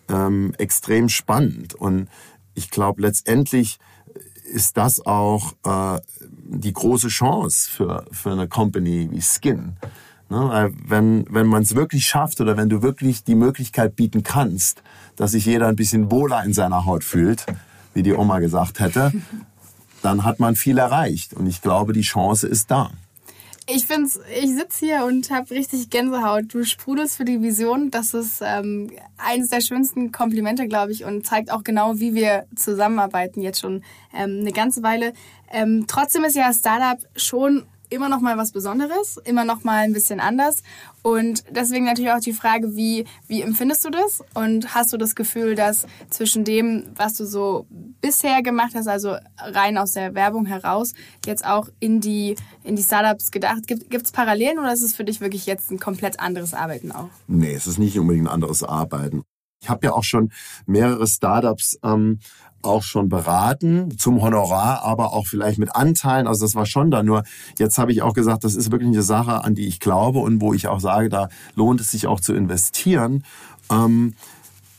ähm, 0.10 0.54
extrem 0.58 1.10
spannend 1.10 1.74
und 1.74 2.08
ich 2.54 2.70
glaube, 2.70 3.02
letztendlich 3.02 3.80
ist 4.52 4.78
das 4.78 5.06
auch 5.06 5.54
äh, 5.66 6.00
die 6.48 6.72
große 6.72 7.08
Chance 7.08 7.70
für, 7.70 8.06
für 8.12 8.32
eine 8.32 8.48
Company 8.48 9.10
wie 9.12 9.22
Skin. 9.22 9.78
Ne? 10.30 10.74
Wenn, 10.88 11.26
wenn 11.30 11.48
man 11.48 11.64
es 11.64 11.76
wirklich 11.76 12.08
schafft 12.08 12.42
oder 12.42 12.58
wenn 12.58 12.70
du 12.70 12.82
wirklich 12.82 13.24
die 13.24 13.36
Möglichkeit 13.36 13.96
bieten 13.96 14.24
kannst, 14.24 14.82
dass 15.16 15.32
sich 15.32 15.46
jeder 15.46 15.68
ein 15.68 15.76
bisschen 15.76 16.12
wohler 16.12 16.44
in 16.44 16.54
seiner 16.54 16.86
Haut 16.86 17.04
fühlt, 17.04 17.46
wie 17.94 18.04
die 18.04 18.14
Oma 18.14 18.40
gesagt 18.40 18.80
hätte, 18.80 19.12
dann 20.02 20.24
hat 20.24 20.40
man 20.40 20.56
viel 20.56 20.78
erreicht. 20.78 21.34
Und 21.34 21.48
ich 21.48 21.62
glaube, 21.62 21.94
die 21.94 22.02
Chance 22.02 22.48
ist 22.48 22.72
da. 22.72 22.92
Ich 23.68 23.88
finde 23.88 24.12
ich 24.40 24.56
sitze 24.56 24.86
hier 24.86 25.06
und 25.06 25.32
habe 25.32 25.50
richtig 25.50 25.90
Gänsehaut. 25.90 26.54
Du 26.54 26.64
sprudelst 26.64 27.18
für 27.18 27.26
die 27.26 27.42
Vision. 27.42 27.90
Das 27.90 28.14
ist 28.14 28.44
ähm, 28.46 28.92
eines 29.18 29.50
der 29.50 29.62
schönsten 29.62 30.12
Komplimente, 30.12 30.68
glaube 30.68 30.92
ich, 30.92 31.04
und 31.04 31.26
zeigt 31.26 31.52
auch 31.52 31.64
genau, 31.64 32.00
wie 32.00 32.14
wir 32.14 32.46
zusammenarbeiten 32.56 33.42
jetzt 33.42 33.62
schon 33.62 33.84
ähm, 34.14 34.42
eine 34.42 34.52
ganze 34.52 34.84
Weile. 34.84 35.14
Ähm, 35.52 35.86
trotzdem 35.88 36.24
ist 36.26 36.36
ja 36.36 36.54
Startup 36.54 37.00
schon 37.16 37.66
immer 37.96 38.10
noch 38.10 38.22
mal 38.22 38.38
was 38.38 38.52
Besonderes, 38.52 39.18
immer 39.24 39.46
noch 39.46 39.64
mal 39.64 39.84
ein 39.84 39.94
bisschen 39.94 40.20
anders. 40.20 40.62
Und 41.02 41.44
deswegen 41.50 41.86
natürlich 41.86 42.12
auch 42.12 42.20
die 42.20 42.34
Frage, 42.34 42.76
wie, 42.76 43.06
wie 43.28 43.42
empfindest 43.42 43.86
du 43.86 43.90
das? 43.90 44.24
Und 44.34 44.76
hast 44.76 44.92
du 44.94 44.98
das 44.98 45.16
Gefühl, 45.16 45.56
dass 45.56 45.88
zwischen 46.10 46.44
dem, 46.44 46.84
was 46.96 47.16
du 47.16 47.26
so 47.26 47.66
bisher 48.02 48.44
gemacht 48.44 48.72
hast, 48.76 48.88
also 48.88 49.16
rein 49.38 49.78
aus 49.78 49.94
der 49.94 50.14
Werbung 50.14 50.46
heraus, 50.46 50.94
jetzt 51.26 51.46
auch 51.46 51.70
in 51.80 52.02
die, 52.02 52.36
in 52.64 52.76
die 52.76 52.84
Startups 52.84 53.32
gedacht, 53.32 53.68
gibt 53.68 54.06
es 54.06 54.12
Parallelen 54.12 54.60
oder 54.60 54.74
ist 54.74 54.84
es 54.84 54.96
für 54.96 55.04
dich 55.04 55.22
wirklich 55.22 55.46
jetzt 55.46 55.72
ein 55.72 55.80
komplett 55.80 56.20
anderes 56.20 56.54
Arbeiten 56.54 56.92
auch? 56.92 57.10
Nee, 57.28 57.54
es 57.54 57.68
ist 57.68 57.80
nicht 57.80 57.98
unbedingt 57.98 58.28
ein 58.28 58.34
anderes 58.34 58.64
Arbeiten. 58.64 59.24
Ich 59.62 59.70
habe 59.70 59.88
ja 59.88 59.94
auch 59.94 60.04
schon 60.04 60.32
mehrere 60.68 61.08
Startups 61.08 61.80
ähm, 61.84 62.20
auch 62.66 62.84
schon 62.84 63.10
beraten 63.10 63.98
zum 63.98 64.22
Honorar, 64.22 64.84
aber 64.84 65.14
auch 65.14 65.28
vielleicht 65.28 65.60
mit 65.60 65.76
Anteilen. 65.76 66.28
Also 66.28 66.46
das 66.46 66.56
war 66.56 66.66
schon 66.66 66.92
da. 66.92 67.04
Nur 67.04 67.24
jetzt 67.58 67.78
habe 67.78 67.92
ich 67.92 68.02
auch 68.02 68.14
gesagt, 68.14 68.44
das 68.44 68.56
ist 68.56 68.72
wirklich 68.72 68.90
eine 68.90 69.04
Sache, 69.04 69.44
an 69.44 69.56
die 69.56 69.68
ich 69.68 69.80
glaube 69.80 70.20
und 70.20 70.42
wo 70.42 70.54
ich 70.54 70.68
auch 70.68 70.80
sage, 70.80 71.10
da 71.10 71.30
lohnt 71.56 71.82
es 71.82 71.92
sich 71.92 72.08
auch 72.08 72.20
zu 72.20 72.34
investieren. 72.34 73.24
Ähm, 73.72 74.16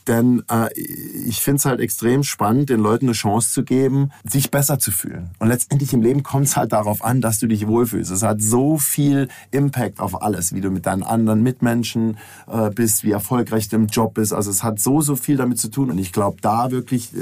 denn 0.07 0.43
äh, 0.49 0.73
ich 0.73 1.41
finde 1.41 1.57
es 1.57 1.65
halt 1.65 1.79
extrem 1.79 2.23
spannend, 2.23 2.69
den 2.69 2.79
Leuten 2.79 3.05
eine 3.05 3.13
Chance 3.13 3.51
zu 3.51 3.63
geben, 3.63 4.11
sich 4.23 4.51
besser 4.51 4.79
zu 4.79 4.91
fühlen. 4.91 5.29
Und 5.39 5.49
letztendlich 5.49 5.93
im 5.93 6.01
Leben 6.01 6.23
kommt 6.23 6.47
es 6.47 6.57
halt 6.57 6.71
darauf 6.71 7.03
an, 7.03 7.21
dass 7.21 7.39
du 7.39 7.47
dich 7.47 7.67
wohlfühlst. 7.67 8.11
Es 8.11 8.23
hat 8.23 8.41
so 8.41 8.77
viel 8.77 9.27
Impact 9.51 9.99
auf 9.99 10.21
alles, 10.21 10.53
wie 10.53 10.61
du 10.61 10.71
mit 10.71 10.85
deinen 10.85 11.03
anderen 11.03 11.43
Mitmenschen 11.43 12.17
äh, 12.47 12.69
bist, 12.69 13.03
wie 13.03 13.11
erfolgreich 13.11 13.69
du 13.69 13.75
im 13.75 13.87
Job 13.87 14.13
bist. 14.13 14.33
Also 14.33 14.49
es 14.49 14.63
hat 14.63 14.79
so, 14.79 15.01
so 15.01 15.15
viel 15.15 15.37
damit 15.37 15.59
zu 15.59 15.69
tun. 15.69 15.91
Und 15.91 15.97
ich 15.97 16.13
glaube, 16.13 16.37
da 16.41 16.71
wirklich 16.71 17.13
äh, 17.13 17.19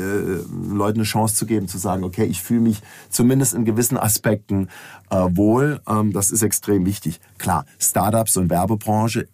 Leuten 0.72 1.00
eine 1.00 1.06
Chance 1.06 1.36
zu 1.36 1.46
geben, 1.46 1.68
zu 1.68 1.78
sagen, 1.78 2.04
okay, 2.04 2.26
ich 2.26 2.42
fühle 2.42 2.62
mich 2.62 2.82
zumindest 3.10 3.54
in 3.54 3.66
gewissen 3.66 3.98
Aspekten 3.98 4.70
äh, 5.10 5.16
wohl, 5.32 5.82
ähm, 5.88 6.14
das 6.14 6.32
ist 6.32 6.42
extrem 6.42 6.86
wichtig. 6.86 7.20
Klar, 7.38 7.66
Startups 7.80 8.38
und 8.38 8.50
Werbebranche 8.50 9.28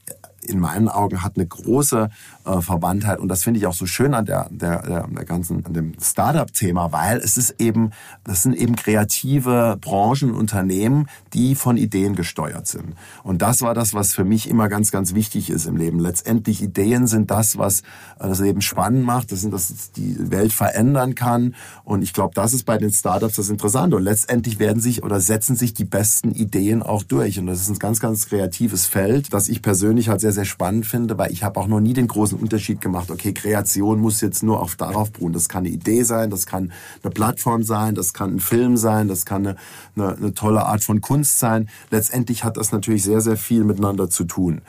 in 0.44 0.60
meinen 0.60 0.90
Augen 0.90 1.24
hat 1.24 1.34
eine 1.36 1.46
große 1.46 2.10
äh, 2.46 2.62
Verwandtheit 2.62 3.20
und 3.20 3.28
das 3.28 3.44
finde 3.44 3.60
ich 3.60 3.68
auch 3.68 3.74
so 3.74 3.86
schön 3.86 4.14
an 4.14 4.26
der, 4.26 4.48
der, 4.50 5.08
der, 5.08 5.26
ganzen, 5.26 5.66
an 5.66 5.74
dem 5.74 5.94
Startup-Thema, 6.02 6.92
weil 6.92 7.18
es 7.18 7.38
ist 7.38 7.56
eben, 7.60 7.92
das 8.24 8.44
sind 8.44 8.56
eben 8.56 8.76
kreative 8.76 9.78
Branchen, 9.80 10.34
Unternehmen, 10.34 11.08
die 11.34 11.56
von 11.56 11.78
Ideen 11.78 12.16
gesteuert 12.16 12.68
sind. 12.68 12.96
Und 13.24 13.42
das 13.42 13.62
war 13.62 13.74
das, 13.74 13.94
was 13.94 14.14
für 14.14 14.24
mich 14.24 14.50
immer 14.50 14.70
ganz, 14.70 14.92
ganz 14.92 15.14
wichtig 15.14 15.50
ist 15.50 15.66
im 15.66 15.78
Leben. 15.78 16.00
Letztendlich 16.00 16.62
Ideen 16.62 17.08
sind 17.08 17.32
das, 17.32 17.58
was 17.58 17.82
äh, 18.20 18.28
das 18.28 18.40
Leben 18.40 18.62
spannend 18.62 19.06
macht, 19.06 19.32
das 19.32 19.42
sind 19.42 19.54
das, 19.54 19.92
die 19.92 20.32
Welt 20.32 20.54
verändern 20.54 21.16
kann. 21.16 21.56
Und 21.84 22.02
ich 22.02 22.14
glaube, 22.14 22.34
das 22.36 22.54
ist 22.54 22.66
bei 22.66 22.78
den 22.78 22.92
Startups 22.92 23.36
das 23.36 23.50
Interessante. 23.50 23.96
Und 23.98 24.04
letztendlich 24.04 24.60
werden 24.60 24.82
sich 24.82 25.04
oder 25.04 25.20
setzen 25.20 25.56
sich 25.56 25.74
die 25.74 25.86
besten 25.86 26.32
Ideen 26.32 26.84
auch 26.84 27.04
durch. 27.04 27.40
Und 27.40 27.48
das 27.48 27.62
ist 27.62 27.70
ein 27.70 27.80
ganz, 27.80 28.00
ganz 28.00 28.28
kreatives 28.28 28.86
Feld, 28.86 29.34
das 29.34 29.48
ich 29.48 29.62
persönlich 29.62 30.10
halt 30.10 30.22
sehr, 30.22 30.32
sehr 30.32 30.46
spannend 30.46 30.86
finde, 30.86 31.18
weil 31.18 31.32
ich 31.32 31.44
habe 31.44 31.60
auch 31.60 31.68
noch 31.68 31.80
nie 31.80 31.94
den 31.94 32.08
großen 32.08 32.31
Unterschied 32.38 32.82
gemacht, 32.82 33.12
okay, 33.12 33.34
Kreation 33.34 34.00
muss 34.00 34.22
jetzt 34.22 34.44
nur 34.44 34.62
auf 34.62 34.76
darauf 34.76 35.12
beruhen. 35.12 35.34
Das 35.34 35.50
kann 35.50 35.66
eine 35.66 35.74
Idee 35.74 36.04
sein, 36.04 36.30
das 36.30 36.46
kann 36.46 36.72
eine 37.04 37.12
Plattform 37.12 37.64
sein, 37.64 37.96
das 37.96 38.14
kann 38.14 38.36
ein 38.36 38.40
Film 38.40 38.78
sein, 38.78 39.08
das 39.08 39.26
kann 39.26 39.48
eine, 39.48 39.56
eine, 39.96 40.16
eine 40.16 40.34
tolle 40.34 40.66
Art 40.66 40.84
von 40.84 41.02
Kunst 41.02 41.40
sein. 41.40 41.70
Letztendlich 41.90 42.44
hat 42.44 42.58
das 42.58 42.72
natürlich 42.72 43.04
sehr, 43.04 43.22
sehr 43.22 43.38
viel 43.38 43.64
miteinander 43.64 44.10
zu 44.10 44.24
tun 44.24 44.62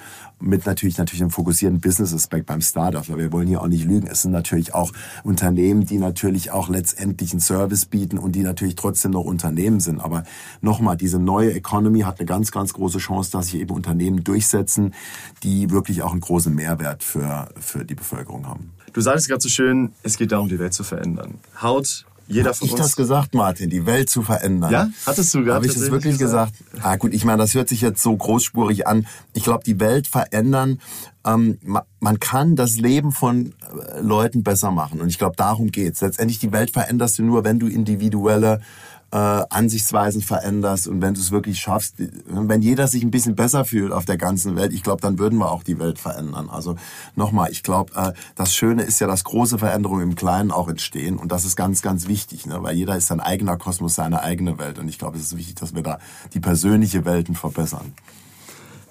mit 0.43 0.67
natürlich 0.67 0.99
natürlich 0.99 1.23
einem 1.23 1.31
fokussierten 1.31 1.81
Business-Aspekt 1.81 2.47
beim 2.47 2.61
Startup, 2.61 3.09
weil 3.09 3.19
wir 3.19 3.33
wollen 3.33 3.47
hier 3.47 3.63
auch 3.63 3.69
nicht 3.69 3.85
lügen. 3.85 4.07
Es 4.07 4.23
sind 4.23 4.33
natürlich 4.33 4.75
auch 4.75 4.93
Unternehmen, 5.25 5.87
die 5.87 5.99
natürlich 5.99 6.51
auch 6.51 6.69
letztendlich 6.69 7.33
einen 7.33 7.41
Service 7.41 7.87
bieten 7.87 8.19
und 8.19 8.33
die 8.33 8.43
natürlich 8.43 8.75
trotzdem 8.75 9.13
noch 9.13 9.25
Unternehmen 9.25 9.81
sind. 9.81 10.01
Aber 10.01 10.25
nochmal, 10.61 10.97
diese 10.97 11.19
neue 11.19 11.55
Economy 11.55 12.01
hat 12.01 12.19
eine 12.19 12.27
ganz, 12.27 12.51
ganz 12.51 12.73
große 12.73 12.99
Chance, 12.99 13.31
dass 13.31 13.47
sich 13.47 13.61
eben 13.61 13.75
Unternehmen 13.75 14.25
durchsetzen, 14.25 14.95
die 15.43 15.71
wirklich 15.71 16.03
auch 16.03 16.13
einen 16.13 16.21
großen 16.21 16.55
Mehrwert 16.55 17.03
für, 17.05 17.49
für 17.59 17.85
die 17.85 17.95
Bevölkerung 17.95 18.47
haben. 18.47 18.73
Du 18.93 19.01
sagst 19.01 19.29
gerade 19.29 19.41
so 19.41 19.49
schön, 19.49 19.93
es 20.03 20.19
geht 20.19 20.33
darum, 20.33 20.49
die 20.49 20.59
Welt 20.59 20.75
zu 20.75 20.85
verändern. 20.85 21.39
Haut 21.61 22.05
jeder 22.33 22.55
von 22.55 22.69
ich 22.69 22.75
das 22.75 22.97
gesagt, 22.97 23.35
Martin, 23.35 23.71
die 23.71 23.87
Welt 23.87 24.11
zu 24.11 24.23
verändern. 24.23 24.71
Ja, 24.71 24.89
hattest 25.07 25.33
du 25.35 25.41
gerade? 25.41 25.55
Habe 25.55 25.67
ich 25.67 25.75
das 25.75 25.91
wirklich 25.91 26.19
gesagt? 26.19 26.59
gesagt? 26.59 26.85
Ah, 26.85 26.97
gut, 26.97 27.13
ich 27.13 27.25
meine, 27.25 27.39
das 27.39 27.55
hört 27.55 27.69
sich 27.69 27.81
jetzt 27.81 28.03
so 28.03 28.17
großspurig 28.17 28.87
an. 28.87 29.07
Ich 29.33 29.45
glaube, 29.45 29.65
die 29.65 29.81
Welt 29.81 30.07
verändern. 30.07 30.81
Ähm, 31.25 31.59
man 32.01 32.19
kann 32.19 32.57
das 32.57 32.77
Leben 32.77 33.13
von 33.13 33.55
äh, 33.95 34.01
Leuten 34.01 34.43
besser 34.43 34.73
machen. 34.73 35.01
Und 35.01 35.09
ich 35.09 35.19
glaube, 35.19 35.37
darum 35.37 35.71
geht's. 35.71 36.01
Letztendlich 36.01 36.41
die 36.41 36.53
Welt 36.53 36.73
veränderst 36.73 37.19
du 37.19 37.23
nur, 37.23 37.45
wenn 37.45 37.61
du 37.61 37.69
individuelle 37.69 38.61
äh, 39.13 39.17
Ansichtsweisen 39.17 40.23
veränderst 40.23 40.89
und 40.89 41.03
wenn 41.03 41.13
du 41.13 41.21
es 41.21 41.31
wirklich 41.31 41.61
schaffst, 41.61 41.97
wenn 42.27 42.63
jeder 42.63 42.89
sich 42.89 43.03
ein 43.03 43.11
bisschen 43.11 43.37
besser 43.37 43.67
fühlt 43.67 43.93
auf 43.93 44.07
der 44.07 44.17
ganzen 44.17 44.57
Welt, 44.57 44.73
ich 44.73 44.83
glaube, 44.83 45.03
dann 45.03 45.19
würden 45.19 45.39
wir 45.39 45.51
auch 45.51 45.63
die 45.63 45.79
Welt 45.79 45.99
verändern. 45.99 46.49
Also 46.49 46.77
nochmal, 47.15 47.51
ich 47.51 47.63
glaube, 47.63 47.93
äh, 47.95 48.13
das 48.35 48.55
Schöne 48.55 48.83
ist 48.83 49.01
ja, 49.01 49.07
dass 49.07 49.25
große 49.25 49.59
Veränderungen 49.59 50.03
im 50.03 50.15
Kleinen 50.15 50.51
auch 50.51 50.69
entstehen 50.69 51.19
und 51.19 51.31
das 51.31 51.45
ist 51.45 51.57
ganz, 51.57 51.83
ganz 51.83 52.09
wichtig, 52.09 52.47
ne? 52.47 52.63
weil 52.63 52.75
jeder 52.75 52.97
ist 52.97 53.09
sein 53.09 53.21
eigener 53.21 53.59
Kosmos, 53.59 53.95
seine 53.95 54.23
eigene 54.23 54.59
Welt 54.59 54.79
und 54.79 54.89
ich 54.89 54.99
glaube, 54.99 55.19
es 55.19 55.25
ist 55.25 55.37
wichtig, 55.37 55.57
dass 55.57 55.75
wir 55.75 55.83
da 55.83 55.99
die 56.33 56.41
persönliche 56.41 57.05
Welten 57.05 57.35
verbessern. 57.35 57.93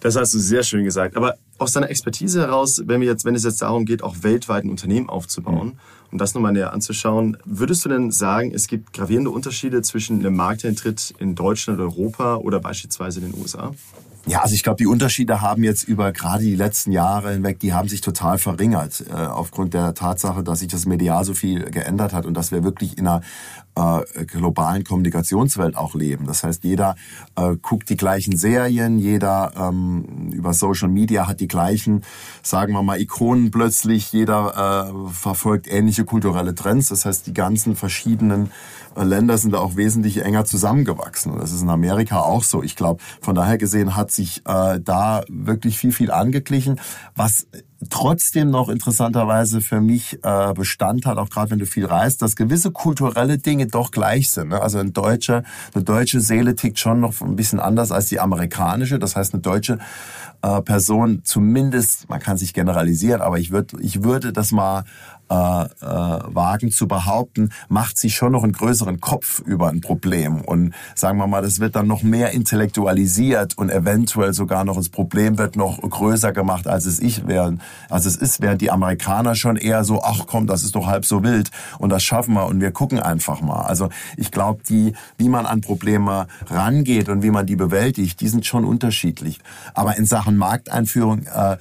Das 0.01 0.15
hast 0.15 0.33
du 0.33 0.39
sehr 0.39 0.63
schön 0.63 0.83
gesagt. 0.83 1.15
Aber 1.15 1.35
aus 1.61 1.73
deiner 1.73 1.89
Expertise 1.89 2.41
heraus, 2.41 2.81
wenn, 2.85 3.01
wir 3.01 3.07
jetzt, 3.07 3.23
wenn 3.23 3.35
es 3.35 3.43
jetzt 3.43 3.61
darum 3.61 3.85
geht, 3.85 4.03
auch 4.03 4.15
weltweit 4.21 4.63
ein 4.63 4.69
Unternehmen 4.69 5.09
aufzubauen, 5.09 5.67
mhm. 5.67 5.79
um 6.11 6.17
das 6.17 6.33
nochmal 6.33 6.53
näher 6.53 6.73
anzuschauen, 6.73 7.37
würdest 7.45 7.85
du 7.85 7.89
denn 7.89 8.11
sagen, 8.11 8.51
es 8.53 8.67
gibt 8.67 8.93
gravierende 8.93 9.29
Unterschiede 9.29 9.81
zwischen 9.81 10.19
einem 10.19 10.35
Markteintritt 10.35 11.13
in 11.19 11.35
Deutschland, 11.35 11.79
Europa 11.79 12.37
oder 12.37 12.59
beispielsweise 12.59 13.21
den 13.21 13.33
USA? 13.35 13.71
Ja, 14.27 14.41
also 14.41 14.53
ich 14.53 14.61
glaube, 14.61 14.77
die 14.77 14.85
Unterschiede 14.85 15.41
haben 15.41 15.63
jetzt 15.63 15.83
über 15.83 16.11
gerade 16.11 16.43
die 16.43 16.55
letzten 16.55 16.91
Jahre 16.91 17.31
hinweg, 17.33 17.59
die 17.59 17.73
haben 17.73 17.87
sich 17.87 18.01
total 18.01 18.37
verringert 18.37 19.03
äh, 19.09 19.13
aufgrund 19.13 19.73
der 19.73 19.95
Tatsache, 19.95 20.43
dass 20.43 20.59
sich 20.59 20.67
das 20.67 20.85
medial 20.85 21.25
so 21.25 21.33
viel 21.33 21.71
geändert 21.71 22.13
hat 22.13 22.27
und 22.27 22.35
dass 22.35 22.51
wir 22.51 22.63
wirklich 22.63 22.99
in 22.99 23.07
einer 23.07 23.21
äh, 23.75 24.25
globalen 24.25 24.83
Kommunikationswelt 24.83 25.75
auch 25.75 25.95
leben. 25.95 26.25
Das 26.27 26.43
heißt, 26.43 26.63
jeder 26.63 26.95
äh, 27.35 27.55
guckt 27.61 27.89
die 27.89 27.97
gleichen 27.97 28.37
Serien, 28.37 28.99
jeder 28.99 29.53
ähm, 29.57 30.31
über 30.33 30.53
Social 30.53 30.89
Media 30.89 31.27
hat 31.27 31.39
die 31.39 31.47
gleichen, 31.47 32.03
sagen 32.43 32.73
wir 32.73 32.83
mal, 32.83 32.99
Ikonen 32.99 33.51
plötzlich, 33.51 34.11
jeder 34.11 34.91
äh, 34.91 35.11
verfolgt 35.13 35.67
ähnliche 35.71 36.05
kulturelle 36.05 36.55
Trends. 36.55 36.89
Das 36.89 37.05
heißt, 37.05 37.27
die 37.27 37.33
ganzen 37.33 37.75
verschiedenen 37.75 38.51
äh, 38.95 39.03
Länder 39.03 39.37
sind 39.37 39.53
da 39.53 39.59
auch 39.59 39.75
wesentlich 39.75 40.23
enger 40.23 40.45
zusammengewachsen. 40.45 41.31
Und 41.31 41.41
das 41.41 41.51
ist 41.51 41.61
in 41.61 41.69
Amerika 41.69 42.19
auch 42.19 42.43
so. 42.43 42.63
Ich 42.63 42.75
glaube, 42.75 43.01
von 43.21 43.35
daher 43.35 43.57
gesehen 43.57 43.95
hat 43.95 44.11
sich 44.11 44.41
äh, 44.45 44.79
da 44.79 45.23
wirklich 45.29 45.77
viel, 45.77 45.91
viel 45.91 46.11
angeglichen. 46.11 46.79
Was 47.15 47.47
trotzdem 47.89 48.51
noch 48.51 48.69
interessanterweise 48.69 49.61
für 49.61 49.81
mich 49.81 50.19
äh, 50.23 50.53
Bestand 50.53 51.05
hat, 51.05 51.17
auch 51.17 51.29
gerade 51.29 51.51
wenn 51.51 51.59
du 51.59 51.65
viel 51.65 51.85
reist, 51.85 52.21
dass 52.21 52.35
gewisse 52.35 52.71
kulturelle 52.71 53.37
Dinge 53.37 53.67
doch 53.67 53.91
gleich 53.91 54.29
sind. 54.29 54.49
Ne? 54.49 54.61
Also 54.61 54.77
ein 54.77 54.93
deutscher, 54.93 55.43
eine 55.73 55.83
deutsche 55.83 56.21
Seele 56.21 56.55
tickt 56.55 56.79
schon 56.79 56.99
noch 56.99 57.19
ein 57.21 57.35
bisschen 57.35 57.59
anders 57.59 57.91
als 57.91 58.07
die 58.07 58.19
amerikanische. 58.19 58.99
Das 58.99 59.15
heißt, 59.15 59.33
eine 59.33 59.41
deutsche 59.41 59.79
äh, 60.41 60.61
Person 60.61 61.21
zumindest, 61.23 62.09
man 62.09 62.19
kann 62.19 62.37
sich 62.37 62.53
generalisieren, 62.53 63.21
aber 63.21 63.39
ich 63.39 63.51
würde 63.51 63.77
ich 63.81 64.03
würde 64.03 64.33
das 64.33 64.51
mal 64.51 64.83
äh, 65.31 65.33
äh, 65.33 65.67
wagen 65.81 66.71
zu 66.71 66.89
behaupten, 66.89 67.51
macht 67.69 67.97
sich 67.97 68.15
schon 68.15 68.33
noch 68.33 68.43
einen 68.43 68.51
größeren 68.51 68.99
Kopf 68.99 69.39
über 69.39 69.69
ein 69.69 69.79
Problem. 69.79 70.41
Und 70.41 70.73
sagen 70.93 71.17
wir 71.19 71.27
mal, 71.27 71.41
das 71.41 71.61
wird 71.61 71.77
dann 71.77 71.87
noch 71.87 72.03
mehr 72.03 72.31
intellektualisiert 72.31 73.57
und 73.57 73.69
eventuell 73.69 74.33
sogar 74.33 74.65
noch 74.65 74.75
das 74.75 74.89
Problem 74.89 75.37
wird 75.37 75.55
noch 75.55 75.79
größer 75.79 76.33
gemacht, 76.33 76.67
als 76.67 76.85
es 76.85 76.99
ich 76.99 77.27
wäre, 77.27 77.57
als 77.89 78.05
es 78.05 78.17
ist, 78.17 78.41
während 78.41 78.59
die 78.59 78.71
Amerikaner 78.71 79.35
schon 79.35 79.55
eher 79.55 79.85
so, 79.85 80.03
ach 80.03 80.25
komm, 80.27 80.47
das 80.47 80.63
ist 80.63 80.75
doch 80.75 80.87
halb 80.87 81.05
so 81.05 81.23
wild 81.23 81.49
und 81.79 81.91
das 81.91 82.03
schaffen 82.03 82.33
wir 82.33 82.47
und 82.47 82.59
wir 82.59 82.71
gucken 82.71 82.99
einfach 82.99 83.39
mal. 83.39 83.61
Also 83.61 83.87
ich 84.17 84.31
glaube, 84.31 84.63
die, 84.67 84.93
wie 85.17 85.29
man 85.29 85.45
an 85.45 85.61
Probleme 85.61 86.27
rangeht 86.47 87.07
und 87.07 87.23
wie 87.23 87.31
man 87.31 87.45
die 87.45 87.55
bewältigt, 87.55 88.19
die 88.19 88.27
sind 88.27 88.45
schon 88.45 88.65
unterschiedlich. 88.65 89.39
Aber 89.73 89.95
in 89.95 90.03
Sachen 90.03 90.35
Markteinführung, 90.35 91.23
äh, 91.27 91.55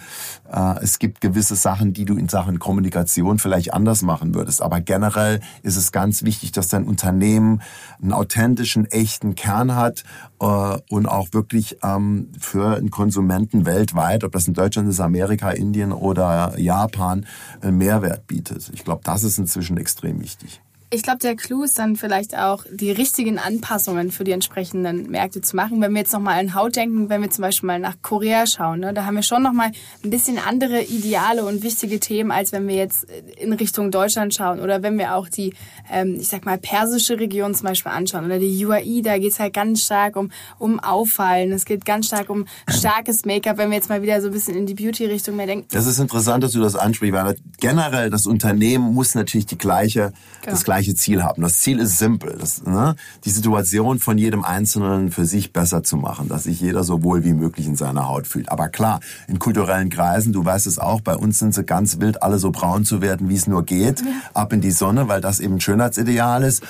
es 0.82 0.98
gibt 0.98 1.20
gewisse 1.20 1.54
Sachen, 1.54 1.92
die 1.92 2.04
du 2.04 2.16
in 2.16 2.28
Sachen 2.28 2.58
Kommunikation 2.58 3.38
vielleicht 3.38 3.60
vielleicht 3.60 3.74
anders 3.74 4.02
machen 4.02 4.34
würdest. 4.34 4.62
Aber 4.62 4.80
generell 4.80 5.40
ist 5.62 5.76
es 5.76 5.92
ganz 5.92 6.22
wichtig, 6.22 6.52
dass 6.52 6.68
dein 6.68 6.84
Unternehmen 6.84 7.62
einen 8.00 8.12
authentischen, 8.12 8.86
echten 8.86 9.34
Kern 9.34 9.74
hat 9.74 10.04
äh, 10.40 10.78
und 10.88 11.06
auch 11.06 11.28
wirklich 11.32 11.78
ähm, 11.82 12.28
für 12.38 12.76
einen 12.76 12.90
Konsumenten 12.90 13.66
weltweit, 13.66 14.24
ob 14.24 14.32
das 14.32 14.48
in 14.48 14.54
Deutschland 14.54 14.88
ist, 14.88 15.00
Amerika, 15.00 15.50
Indien 15.50 15.92
oder 15.92 16.58
Japan, 16.58 17.26
einen 17.60 17.78
Mehrwert 17.78 18.26
bietet. 18.26 18.70
Ich 18.72 18.84
glaube, 18.84 19.02
das 19.04 19.24
ist 19.24 19.38
inzwischen 19.38 19.76
extrem 19.76 20.20
wichtig. 20.20 20.60
Ich 20.92 21.04
glaube, 21.04 21.20
der 21.20 21.36
Clou 21.36 21.62
ist 21.62 21.78
dann 21.78 21.94
vielleicht 21.94 22.36
auch, 22.36 22.64
die 22.68 22.90
richtigen 22.90 23.38
Anpassungen 23.38 24.10
für 24.10 24.24
die 24.24 24.32
entsprechenden 24.32 25.08
Märkte 25.08 25.40
zu 25.40 25.54
machen. 25.54 25.80
Wenn 25.80 25.92
wir 25.92 26.00
jetzt 26.00 26.12
nochmal 26.12 26.40
an 26.40 26.52
Haut 26.56 26.74
denken, 26.74 27.08
wenn 27.08 27.22
wir 27.22 27.30
zum 27.30 27.42
Beispiel 27.42 27.68
mal 27.68 27.78
nach 27.78 27.94
Korea 28.02 28.44
schauen, 28.44 28.80
ne, 28.80 28.92
da 28.92 29.04
haben 29.04 29.14
wir 29.14 29.22
schon 29.22 29.40
nochmal 29.40 29.70
ein 30.02 30.10
bisschen 30.10 30.36
andere 30.38 30.82
Ideale 30.82 31.44
und 31.44 31.62
wichtige 31.62 32.00
Themen, 32.00 32.32
als 32.32 32.50
wenn 32.50 32.66
wir 32.66 32.74
jetzt 32.74 33.06
in 33.38 33.52
Richtung 33.52 33.92
Deutschland 33.92 34.34
schauen. 34.34 34.58
Oder 34.58 34.82
wenn 34.82 34.98
wir 34.98 35.14
auch 35.14 35.28
die, 35.28 35.54
ähm, 35.92 36.16
ich 36.18 36.26
sag 36.26 36.44
mal, 36.44 36.58
persische 36.58 37.20
Region 37.20 37.54
zum 37.54 37.68
Beispiel 37.68 37.92
anschauen. 37.92 38.24
Oder 38.24 38.40
die 38.40 38.66
UAE, 38.66 39.02
da 39.02 39.16
geht's 39.18 39.38
halt 39.38 39.52
ganz 39.52 39.84
stark 39.84 40.16
um, 40.16 40.32
um 40.58 40.80
Auffallen. 40.80 41.52
Es 41.52 41.66
geht 41.66 41.84
ganz 41.84 42.06
stark 42.08 42.28
um 42.30 42.46
starkes 42.68 43.24
Make-up, 43.24 43.58
wenn 43.58 43.70
wir 43.70 43.76
jetzt 43.76 43.90
mal 43.90 44.02
wieder 44.02 44.20
so 44.20 44.26
ein 44.26 44.32
bisschen 44.32 44.56
in 44.56 44.66
die 44.66 44.74
Beauty-Richtung 44.74 45.36
mehr 45.36 45.46
denken. 45.46 45.68
Das 45.70 45.86
ist 45.86 46.00
interessant, 46.00 46.42
dass 46.42 46.50
du 46.50 46.60
das 46.60 46.74
ansprichst, 46.74 47.14
weil 47.14 47.36
generell 47.60 48.10
das 48.10 48.26
Unternehmen 48.26 48.92
muss 48.92 49.14
natürlich 49.14 49.46
die 49.46 49.56
gleiche, 49.58 50.12
genau. 50.40 50.50
das 50.50 50.64
gleiche 50.64 50.79
gleiche 50.80 50.94
Ziel 50.94 51.22
haben. 51.22 51.42
Das 51.42 51.58
Ziel 51.58 51.78
ist 51.78 51.98
simpel, 51.98 52.36
das, 52.40 52.64
ne, 52.64 52.94
die 53.24 53.30
Situation 53.30 53.98
von 53.98 54.16
jedem 54.16 54.44
Einzelnen 54.44 55.10
für 55.10 55.26
sich 55.26 55.52
besser 55.52 55.82
zu 55.82 55.98
machen, 55.98 56.28
dass 56.28 56.44
sich 56.44 56.58
jeder 56.58 56.84
so 56.84 57.02
wohl 57.02 57.22
wie 57.22 57.34
möglich 57.34 57.66
in 57.66 57.76
seiner 57.76 58.08
Haut 58.08 58.26
fühlt. 58.26 58.50
Aber 58.50 58.68
klar, 58.68 59.00
in 59.28 59.38
kulturellen 59.38 59.90
Kreisen, 59.90 60.32
du 60.32 60.42
weißt 60.42 60.66
es 60.66 60.78
auch, 60.78 61.02
bei 61.02 61.14
uns 61.14 61.38
sind 61.38 61.54
sie 61.54 61.64
ganz 61.64 62.00
wild, 62.00 62.22
alle 62.22 62.38
so 62.38 62.50
braun 62.50 62.86
zu 62.86 63.02
werden, 63.02 63.28
wie 63.28 63.36
es 63.36 63.46
nur 63.46 63.62
geht, 63.62 64.00
ja. 64.00 64.06
ab 64.32 64.54
in 64.54 64.62
die 64.62 64.70
Sonne, 64.70 65.08
weil 65.08 65.20
das 65.20 65.38
eben 65.40 65.54
ein 65.54 65.60
Schönheitsideal 65.60 66.44
ist. 66.44 66.62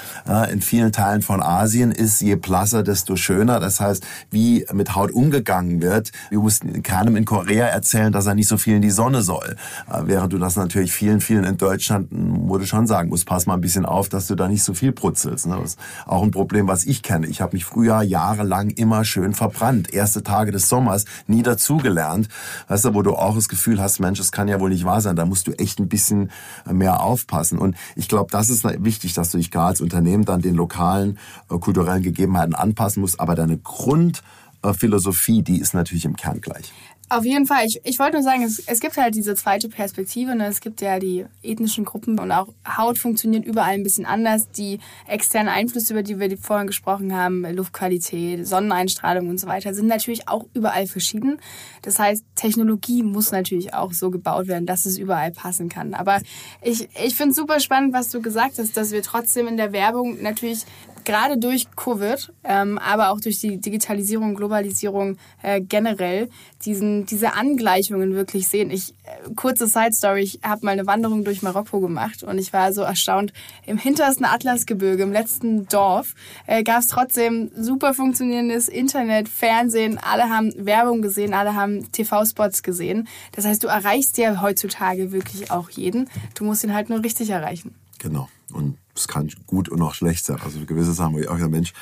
In 0.51 0.61
vielen 0.61 0.91
Teilen 0.91 1.23
von 1.23 1.41
Asien 1.41 1.93
ist 1.93 2.21
je 2.21 2.35
blasser, 2.35 2.83
desto 2.83 3.15
schöner. 3.15 3.61
Das 3.61 3.79
heißt, 3.81 4.05
wie 4.31 4.67
mit 4.73 4.97
Haut 4.97 5.13
umgegangen 5.13 5.83
wird, 5.83 6.11
wir 6.31 6.41
mussten 6.41 6.83
keinem 6.83 7.15
in 7.15 7.25
Korea 7.25 7.67
erzählen, 7.67 8.13
dass 8.13 8.27
er 8.27 8.35
nicht 8.35 8.49
so 8.49 8.57
viel 8.57 8.75
in 8.75 8.83
die 8.83 8.91
Sonne 8.91 9.23
soll. 9.23 9.57
Während 10.03 10.33
du 10.33 10.39
das 10.39 10.57
natürlich 10.57 10.93
vielen, 10.93 11.21
vielen 11.21 11.45
in 11.45 11.57
Deutschland, 11.57 12.09
wurde 12.11 12.67
schon 12.67 12.89
sagen 12.89 13.11
muss, 13.11 13.25
pass 13.25 13.47
mal 13.47 13.55
ein 13.55 13.61
bisschen 13.61 13.87
auf, 13.87 14.00
auf, 14.01 14.09
dass 14.09 14.27
du 14.27 14.35
da 14.35 14.49
nicht 14.49 14.65
so 14.65 14.73
viel 14.73 14.93
brutzelst. 14.93 15.47
Ne? 15.47 15.59
Das 15.61 15.73
ist 15.73 15.79
auch 16.07 16.23
ein 16.23 16.31
Problem, 16.31 16.67
was 16.69 16.85
ich 16.85 17.03
kenne. 17.03 17.27
Ich 17.27 17.43
habe 17.43 17.55
mich 17.55 17.67
früher 17.67 18.01
jahrelang 18.01 18.71
immer 18.71 19.05
schön 19.05 19.35
verbrannt. 19.35 19.93
Erste 19.93 20.23
Tage 20.23 20.53
des 20.53 20.71
Sommers 20.71 21.05
nie 21.27 21.43
dazugelernt. 21.43 22.29
Weißt 22.69 22.87
du, 22.87 22.95
wo 22.95 23.03
du 23.03 23.15
auch 23.15 23.35
das 23.35 23.51
Gefühl 23.51 23.81
hast, 23.81 24.01
Mensch, 24.01 24.19
das 24.19 24.33
kann 24.33 24.49
ja 24.49 24.59
wohl 24.59 24.71
nicht 24.71 24.87
wahr 24.87 25.03
sein. 25.03 25.17
Da 25.17 25.27
musst 25.27 25.47
du 25.47 25.53
echt 25.53 25.79
ein 25.81 25.89
bisschen 25.89 26.31
mehr 26.71 27.03
aufpassen. 27.03 27.59
Und 27.59 27.77
ich 27.95 28.09
glaube, 28.09 28.31
das 28.31 28.49
ist 28.49 28.65
wichtig, 28.83 29.13
dass 29.13 29.31
du 29.31 29.39
dich 29.39 29.51
gar 29.51 29.67
als 29.67 29.83
Unternehmen 29.83 30.25
dann 30.25 30.41
den 30.41 30.55
lokalen 30.55 31.19
äh, 31.51 31.59
kulturellen 31.59 32.03
Gegebenheiten 32.03 32.55
anpassen 32.55 33.03
musst. 33.03 33.21
Aber 33.21 33.35
deine 33.35 33.59
Grundphilosophie, 33.59 35.43
die 35.43 35.61
ist 35.61 35.75
natürlich 35.75 36.07
im 36.07 36.17
Kern 36.17 36.41
gleich. 36.41 36.73
Auf 37.13 37.25
jeden 37.25 37.45
Fall. 37.45 37.67
Ich, 37.67 37.81
ich 37.83 37.99
wollte 37.99 38.13
nur 38.13 38.23
sagen, 38.23 38.45
es, 38.45 38.61
es 38.61 38.79
gibt 38.79 38.97
halt 38.97 39.17
diese 39.17 39.35
zweite 39.35 39.69
Perspektive. 39.69 40.37
Ne? 40.37 40.47
Es 40.47 40.61
gibt 40.61 40.81
ja 40.81 41.01
die 41.01 41.27
ethnischen 41.43 41.85
Gruppen 41.85 42.17
und 42.21 42.31
auch 42.31 42.47
Haut 42.79 42.99
funktioniert 42.99 43.45
überall 43.45 43.75
ein 43.75 43.83
bisschen 43.83 44.07
anders. 44.07 44.49
Die 44.53 44.79
externen 45.09 45.49
Einflüsse, 45.49 45.93
über 45.93 46.05
die 46.05 46.21
wir 46.21 46.39
vorhin 46.39 46.69
gesprochen 46.69 47.13
haben, 47.13 47.45
Luftqualität, 47.53 48.47
Sonneneinstrahlung 48.47 49.29
und 49.29 49.41
so 49.41 49.49
weiter, 49.49 49.75
sind 49.75 49.89
natürlich 49.89 50.29
auch 50.29 50.47
überall 50.55 50.87
verschieden. 50.87 51.41
Das 51.83 51.99
heißt, 51.99 52.25
Technologie 52.37 53.03
muss 53.03 53.33
natürlich 53.33 53.75
auch 53.75 53.93
so 53.93 54.13
gebaut 54.13 54.47
werden, 54.47 54.67
dass 54.67 54.87
es 54.87 54.97
überall 54.97 55.33
passen 55.33 55.69
kann. 55.69 55.95
Aber 55.95 56.21
ich, 56.63 56.89
ich 57.05 57.17
finde 57.17 57.35
super 57.35 57.59
spannend, 57.59 57.93
was 57.93 58.11
du 58.11 58.23
gesagt 58.23 58.61
hast, 58.61 58.77
dass 58.77 58.93
wir 58.93 59.03
trotzdem 59.03 59.49
in 59.49 59.57
der 59.57 59.73
Werbung 59.73 60.23
natürlich 60.23 60.65
gerade 61.11 61.39
durch 61.39 61.67
Covid, 61.75 62.33
ähm, 62.45 62.79
aber 62.79 63.11
auch 63.11 63.21
durch 63.21 63.41
die 63.41 63.59
Digitalisierung, 63.59 64.37
Globalisierung 64.37 65.17
äh, 65.43 65.61
generell, 65.61 66.29
diesen, 66.65 67.05
diese 67.05 67.35
Angleichungen 67.35 68.15
wirklich 68.15 68.47
sehen. 68.47 68.71
Ich, 68.71 68.95
äh, 69.03 69.35
kurze 69.35 69.67
Side 69.67 69.93
Story, 69.93 70.21
ich 70.21 70.39
habe 70.45 70.65
mal 70.65 70.71
eine 70.71 70.87
Wanderung 70.87 71.25
durch 71.25 71.43
Marokko 71.43 71.81
gemacht 71.81 72.23
und 72.23 72.39
ich 72.39 72.53
war 72.53 72.73
so 72.73 72.83
erstaunt, 72.83 73.33
im 73.67 73.77
hintersten 73.77 74.25
Atlasgebirge, 74.25 75.03
im 75.03 75.13
letzten 75.13 75.67
Dorf, 75.67 76.15
äh, 76.47 76.63
gab 76.63 76.79
es 76.79 76.87
trotzdem 76.87 77.51
super 77.57 77.93
funktionierendes 77.93 78.69
Internet, 78.69 79.29
Fernsehen, 79.29 79.99
alle 79.99 80.29
haben 80.29 80.53
Werbung 80.65 81.03
gesehen, 81.03 81.35
alle 81.35 81.57
haben 81.57 81.91
TV-Spots 81.91 82.63
gesehen. 82.63 83.09
Das 83.33 83.45
heißt, 83.45 83.65
du 83.65 83.67
erreichst 83.67 84.17
ja 84.17 84.41
heutzutage 84.41 85.11
wirklich 85.11 85.51
auch 85.51 85.71
jeden. 85.71 86.09
Du 86.37 86.45
musst 86.45 86.63
ihn 86.63 86.73
halt 86.73 86.89
nur 86.89 87.03
richtig 87.03 87.31
erreichen. 87.31 87.75
Genau. 87.99 88.29
Und 88.53 88.79
es 89.01 89.09
kann 89.09 89.31
gut 89.47 89.69
und 89.69 89.83
auch 89.83 89.95
schlecht 89.95 90.25
sein. 90.25 90.39
Also 90.45 90.61
gewisse 90.67 90.93
Sachen, 90.93 91.15
wo 91.15 91.19
ich 91.19 91.29
auch 91.29 91.35
gesagt 91.35 91.51
Mensch, 91.51 91.73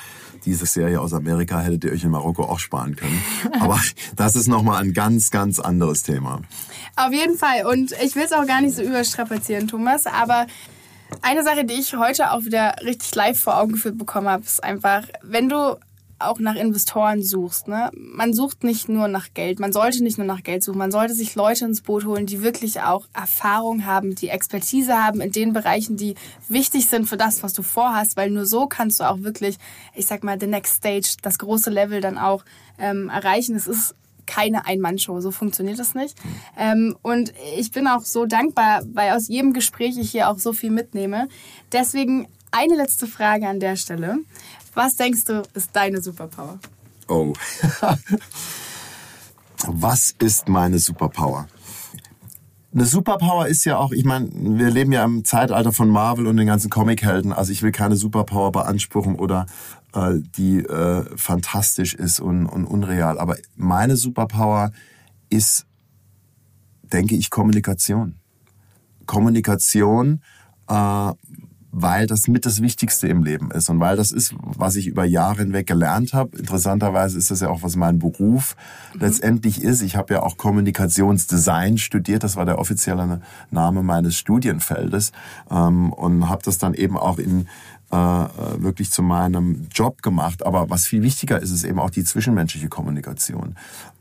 diese 0.45 0.65
Serie 0.65 1.01
aus 1.01 1.13
Amerika 1.13 1.59
hättet 1.59 1.83
ihr 1.83 1.91
euch 1.91 2.03
in 2.03 2.11
Marokko 2.11 2.43
auch 2.43 2.59
sparen 2.59 2.95
können. 2.95 3.21
Aber 3.59 3.79
das 4.15 4.35
ist 4.35 4.47
nochmal 4.47 4.81
ein 4.81 4.93
ganz, 4.93 5.31
ganz 5.31 5.59
anderes 5.59 6.03
Thema. 6.03 6.41
Auf 6.95 7.11
jeden 7.11 7.37
Fall. 7.37 7.65
Und 7.65 7.91
ich 8.03 8.15
will 8.15 8.23
es 8.23 8.31
auch 8.31 8.45
gar 8.45 8.61
nicht 8.61 8.75
so 8.75 8.81
überstrapazieren, 8.81 9.67
Thomas, 9.67 10.05
aber 10.05 10.47
eine 11.21 11.43
Sache, 11.43 11.65
die 11.65 11.73
ich 11.73 11.95
heute 11.95 12.31
auch 12.31 12.45
wieder 12.45 12.75
richtig 12.83 13.13
live 13.15 13.39
vor 13.39 13.57
Augen 13.57 13.73
geführt 13.73 13.97
bekommen 13.97 14.27
habe, 14.27 14.43
ist 14.43 14.63
einfach, 14.63 15.03
wenn 15.23 15.49
du 15.49 15.77
auch 16.19 16.39
nach 16.39 16.55
Investoren 16.55 17.23
suchst. 17.23 17.67
Ne? 17.67 17.89
Man 17.93 18.33
sucht 18.33 18.63
nicht 18.63 18.89
nur 18.89 19.07
nach 19.07 19.33
Geld, 19.33 19.59
man 19.59 19.71
sollte 19.71 20.03
nicht 20.03 20.17
nur 20.17 20.27
nach 20.27 20.43
Geld 20.43 20.63
suchen, 20.63 20.77
man 20.77 20.91
sollte 20.91 21.13
sich 21.13 21.35
Leute 21.35 21.65
ins 21.65 21.81
Boot 21.81 22.05
holen, 22.05 22.25
die 22.25 22.43
wirklich 22.43 22.81
auch 22.81 23.07
Erfahrung 23.13 23.85
haben, 23.85 24.15
die 24.15 24.29
Expertise 24.29 24.97
haben 25.03 25.21
in 25.21 25.31
den 25.31 25.53
Bereichen, 25.53 25.97
die 25.97 26.15
wichtig 26.47 26.87
sind 26.87 27.07
für 27.07 27.17
das, 27.17 27.43
was 27.43 27.53
du 27.53 27.63
vorhast, 27.63 28.17
weil 28.17 28.29
nur 28.29 28.45
so 28.45 28.67
kannst 28.67 28.99
du 28.99 29.09
auch 29.09 29.21
wirklich, 29.21 29.57
ich 29.95 30.05
sag 30.05 30.23
mal, 30.23 30.39
the 30.39 30.47
next 30.47 30.75
stage, 30.75 31.15
das 31.21 31.39
große 31.39 31.69
Level 31.69 32.01
dann 32.01 32.17
auch 32.17 32.43
ähm, 32.77 33.09
erreichen. 33.09 33.55
Es 33.55 33.67
ist 33.67 33.95
keine 34.29 34.65
Ein-Mann-Show, 34.65 35.21
so 35.21 35.31
funktioniert 35.31 35.79
das 35.79 35.95
nicht. 35.95 36.15
Ähm, 36.55 36.95
und 37.01 37.33
ich 37.57 37.71
bin 37.71 37.87
auch 37.87 38.03
so 38.03 38.25
dankbar, 38.25 38.83
weil 38.93 39.11
aus 39.13 39.27
jedem 39.27 39.53
Gespräch 39.53 39.97
ich 39.97 40.11
hier 40.11 40.29
auch 40.29 40.37
so 40.37 40.53
viel 40.53 40.69
mitnehme. 40.69 41.27
Deswegen 41.71 42.27
eine 42.51 42.75
letzte 42.75 43.07
Frage 43.07 43.47
an 43.47 43.59
der 43.59 43.75
Stelle. 43.75 44.19
Was 44.73 44.95
denkst 44.95 45.25
du, 45.25 45.43
ist 45.53 45.69
deine 45.73 46.01
Superpower? 46.01 46.59
Oh. 47.07 47.33
Was 49.67 50.15
ist 50.19 50.47
meine 50.47 50.79
Superpower? 50.79 51.47
Eine 52.71 52.85
Superpower 52.85 53.47
ist 53.47 53.65
ja 53.65 53.77
auch, 53.77 53.91
ich 53.91 54.05
meine, 54.05 54.29
wir 54.31 54.69
leben 54.69 54.91
ja 54.91 55.03
im 55.03 55.25
Zeitalter 55.25 55.73
von 55.73 55.89
Marvel 55.89 56.27
und 56.27 56.37
den 56.37 56.45
ganzen 56.45 56.69
Comichelden. 56.69 57.33
Also 57.33 57.51
ich 57.51 57.63
will 57.63 57.71
keine 57.71 57.95
Superpower 57.95 58.51
beanspruchen 58.51 59.15
oder 59.15 59.47
äh, 59.93 60.19
die 60.37 60.59
äh, 60.59 61.03
fantastisch 61.17 61.95
ist 61.95 62.19
und, 62.19 62.45
und 62.45 62.65
unreal. 62.65 63.17
Aber 63.17 63.37
meine 63.55 63.97
Superpower 63.97 64.71
ist, 65.29 65.65
denke 66.83 67.15
ich, 67.15 67.31
Kommunikation. 67.31 68.19
Kommunikation, 69.07 70.21
äh, 70.67 71.11
weil 71.81 72.07
das 72.07 72.27
mit 72.27 72.45
das 72.45 72.61
Wichtigste 72.61 73.07
im 73.07 73.23
Leben 73.23 73.51
ist 73.51 73.69
und 73.69 73.79
weil 73.79 73.95
das 73.95 74.11
ist, 74.11 74.33
was 74.41 74.75
ich 74.75 74.87
über 74.87 75.05
Jahre 75.05 75.41
hinweg 75.41 75.67
gelernt 75.67 76.13
habe. 76.13 76.37
Interessanterweise 76.37 77.17
ist 77.17 77.31
das 77.31 77.41
ja 77.41 77.49
auch, 77.49 77.63
was 77.63 77.75
mein 77.75 77.99
Beruf 77.99 78.55
mhm. 78.93 79.01
letztendlich 79.01 79.63
ist. 79.63 79.81
Ich 79.81 79.95
habe 79.95 80.13
ja 80.13 80.23
auch 80.23 80.37
Kommunikationsdesign 80.37 81.77
studiert, 81.77 82.23
das 82.23 82.35
war 82.35 82.45
der 82.45 82.59
offizielle 82.59 83.21
Name 83.51 83.83
meines 83.83 84.17
Studienfeldes 84.17 85.11
ähm, 85.49 85.93
und 85.93 86.29
habe 86.29 86.41
das 86.43 86.57
dann 86.57 86.73
eben 86.73 86.97
auch 86.97 87.17
in 87.17 87.47
äh, 87.91 87.95
wirklich 87.95 88.91
zu 88.91 89.01
meinem 89.01 89.67
Job 89.73 90.01
gemacht. 90.01 90.45
Aber 90.45 90.69
was 90.69 90.85
viel 90.85 91.01
wichtiger 91.01 91.41
ist, 91.41 91.51
ist 91.51 91.63
eben 91.63 91.79
auch 91.79 91.89
die 91.89 92.03
zwischenmenschliche 92.03 92.69
Kommunikation. 92.69 93.55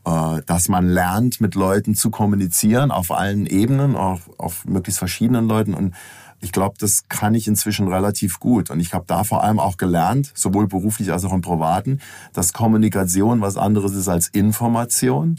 Äh, 0.04 0.42
dass 0.46 0.68
man 0.68 0.88
lernt, 0.88 1.40
mit 1.40 1.54
Leuten 1.54 1.94
zu 1.94 2.10
kommunizieren 2.10 2.90
auf 2.90 3.10
allen 3.10 3.46
Ebenen, 3.46 3.96
auch 3.96 4.20
auf 4.38 4.64
möglichst 4.64 4.98
verschiedenen 4.98 5.48
Leuten 5.48 5.74
und 5.74 5.94
ich 6.40 6.52
glaube, 6.52 6.76
das 6.78 7.08
kann 7.08 7.34
ich 7.34 7.48
inzwischen 7.48 7.88
relativ 7.88 8.38
gut. 8.38 8.70
Und 8.70 8.80
ich 8.80 8.94
habe 8.94 9.04
da 9.06 9.24
vor 9.24 9.42
allem 9.42 9.58
auch 9.58 9.76
gelernt, 9.76 10.30
sowohl 10.34 10.68
beruflich 10.68 11.12
als 11.12 11.24
auch 11.24 11.32
im 11.32 11.40
Privaten, 11.40 12.00
dass 12.32 12.52
Kommunikation 12.52 13.40
was 13.40 13.56
anderes 13.56 13.94
ist 13.94 14.08
als 14.08 14.28
Information, 14.28 15.30
mhm. 15.30 15.38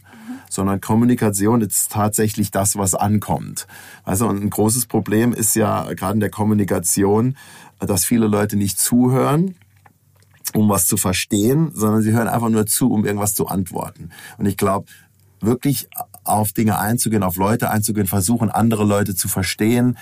sondern 0.50 0.82
Kommunikation 0.82 1.62
ist 1.62 1.92
tatsächlich 1.92 2.52
das, 2.52 2.78
was 2.78 2.96
ankommt. 2.96 3.66
Also 4.04 4.28
ein 4.28 4.50
großes 4.50 4.88
Problem 4.88 5.32
ist 5.32 5.56
ja 5.56 5.94
gerade 5.94 6.16
in 6.16 6.20
der 6.20 6.32
Kommunikation, 6.32 7.38
dass 7.80 8.04
viele 8.04 8.28
Leute 8.28 8.58
nicht 8.58 8.80
zuhören 8.80 9.56
um 10.56 10.68
was 10.68 10.88
zu 10.88 10.98
verstehen, 10.98 11.72
sondern 11.76 12.02
sie 12.02 12.12
hören 12.12 12.28
einfach 12.28 12.50
nur 12.50 12.66
zu, 12.66 12.92
um 12.92 13.06
irgendwas 13.06 13.36
zu 13.36 13.48
antworten. 13.48 14.10
Und 14.40 14.48
ich 14.48 14.58
glaube, 14.58 14.88
wirklich 15.42 15.90
auf 16.24 16.52
Dinge 16.52 16.80
einzugehen, 16.80 17.24
auf 17.24 17.36
Leute 17.36 17.70
einzugehen, 17.70 18.08
versuchen, 18.08 18.50
andere 18.50 18.84
Leute 18.84 19.16
zu 19.16 19.28
verstehen, 19.28 19.98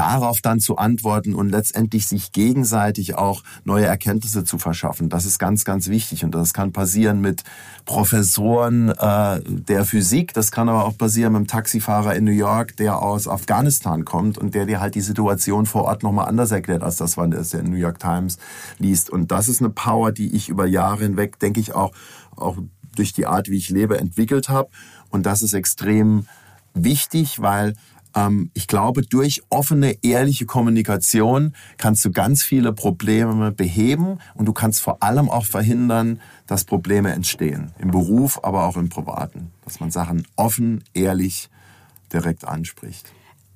darauf 0.00 0.40
dann 0.40 0.60
zu 0.60 0.78
antworten 0.78 1.34
und 1.34 1.50
letztendlich 1.50 2.06
sich 2.06 2.32
gegenseitig 2.32 3.16
auch 3.16 3.42
neue 3.64 3.84
Erkenntnisse 3.84 4.44
zu 4.44 4.56
verschaffen. 4.56 5.10
Das 5.10 5.26
ist 5.26 5.38
ganz, 5.38 5.66
ganz 5.66 5.88
wichtig. 5.88 6.24
Und 6.24 6.34
das 6.34 6.54
kann 6.54 6.72
passieren 6.72 7.20
mit 7.20 7.42
Professoren 7.84 8.88
äh, 8.88 9.42
der 9.44 9.84
Physik. 9.84 10.32
Das 10.32 10.52
kann 10.52 10.70
aber 10.70 10.86
auch 10.86 10.96
passieren 10.96 11.34
mit 11.34 11.40
einem 11.40 11.46
Taxifahrer 11.48 12.14
in 12.14 12.24
New 12.24 12.30
York, 12.30 12.78
der 12.78 13.02
aus 13.02 13.28
Afghanistan 13.28 14.06
kommt 14.06 14.38
und 14.38 14.54
der 14.54 14.64
dir 14.64 14.80
halt 14.80 14.94
die 14.94 15.02
Situation 15.02 15.66
vor 15.66 15.84
Ort 15.84 16.02
nochmal 16.02 16.28
anders 16.28 16.50
erklärt, 16.50 16.82
als 16.82 16.96
das, 16.96 17.18
was 17.18 17.52
er 17.52 17.60
in 17.60 17.70
New 17.70 17.76
York 17.76 17.98
Times 17.98 18.38
liest. 18.78 19.10
Und 19.10 19.30
das 19.30 19.48
ist 19.48 19.60
eine 19.60 19.68
Power, 19.68 20.12
die 20.12 20.34
ich 20.34 20.48
über 20.48 20.64
Jahre 20.64 21.02
hinweg, 21.02 21.38
denke 21.40 21.60
ich, 21.60 21.74
auch, 21.74 21.92
auch 22.36 22.56
durch 22.96 23.12
die 23.12 23.26
Art, 23.26 23.50
wie 23.50 23.58
ich 23.58 23.68
lebe, 23.68 23.98
entwickelt 23.98 24.48
habe. 24.48 24.70
Und 25.10 25.26
das 25.26 25.42
ist 25.42 25.52
extrem 25.52 26.26
wichtig, 26.72 27.42
weil 27.42 27.74
ich 28.54 28.66
glaube, 28.66 29.02
durch 29.02 29.42
offene, 29.50 29.96
ehrliche 30.02 30.46
Kommunikation 30.46 31.54
kannst 31.76 32.04
du 32.04 32.10
ganz 32.10 32.42
viele 32.42 32.72
Probleme 32.72 33.52
beheben 33.52 34.18
und 34.34 34.46
du 34.46 34.52
kannst 34.52 34.82
vor 34.82 35.02
allem 35.02 35.30
auch 35.30 35.44
verhindern, 35.44 36.20
dass 36.46 36.64
Probleme 36.64 37.12
entstehen. 37.12 37.72
Im 37.78 37.90
Beruf, 37.90 38.40
aber 38.42 38.64
auch 38.66 38.76
im 38.76 38.88
Privaten. 38.88 39.52
Dass 39.64 39.80
man 39.80 39.90
Sachen 39.90 40.26
offen, 40.36 40.82
ehrlich, 40.94 41.48
direkt 42.12 42.44
anspricht. 42.44 43.12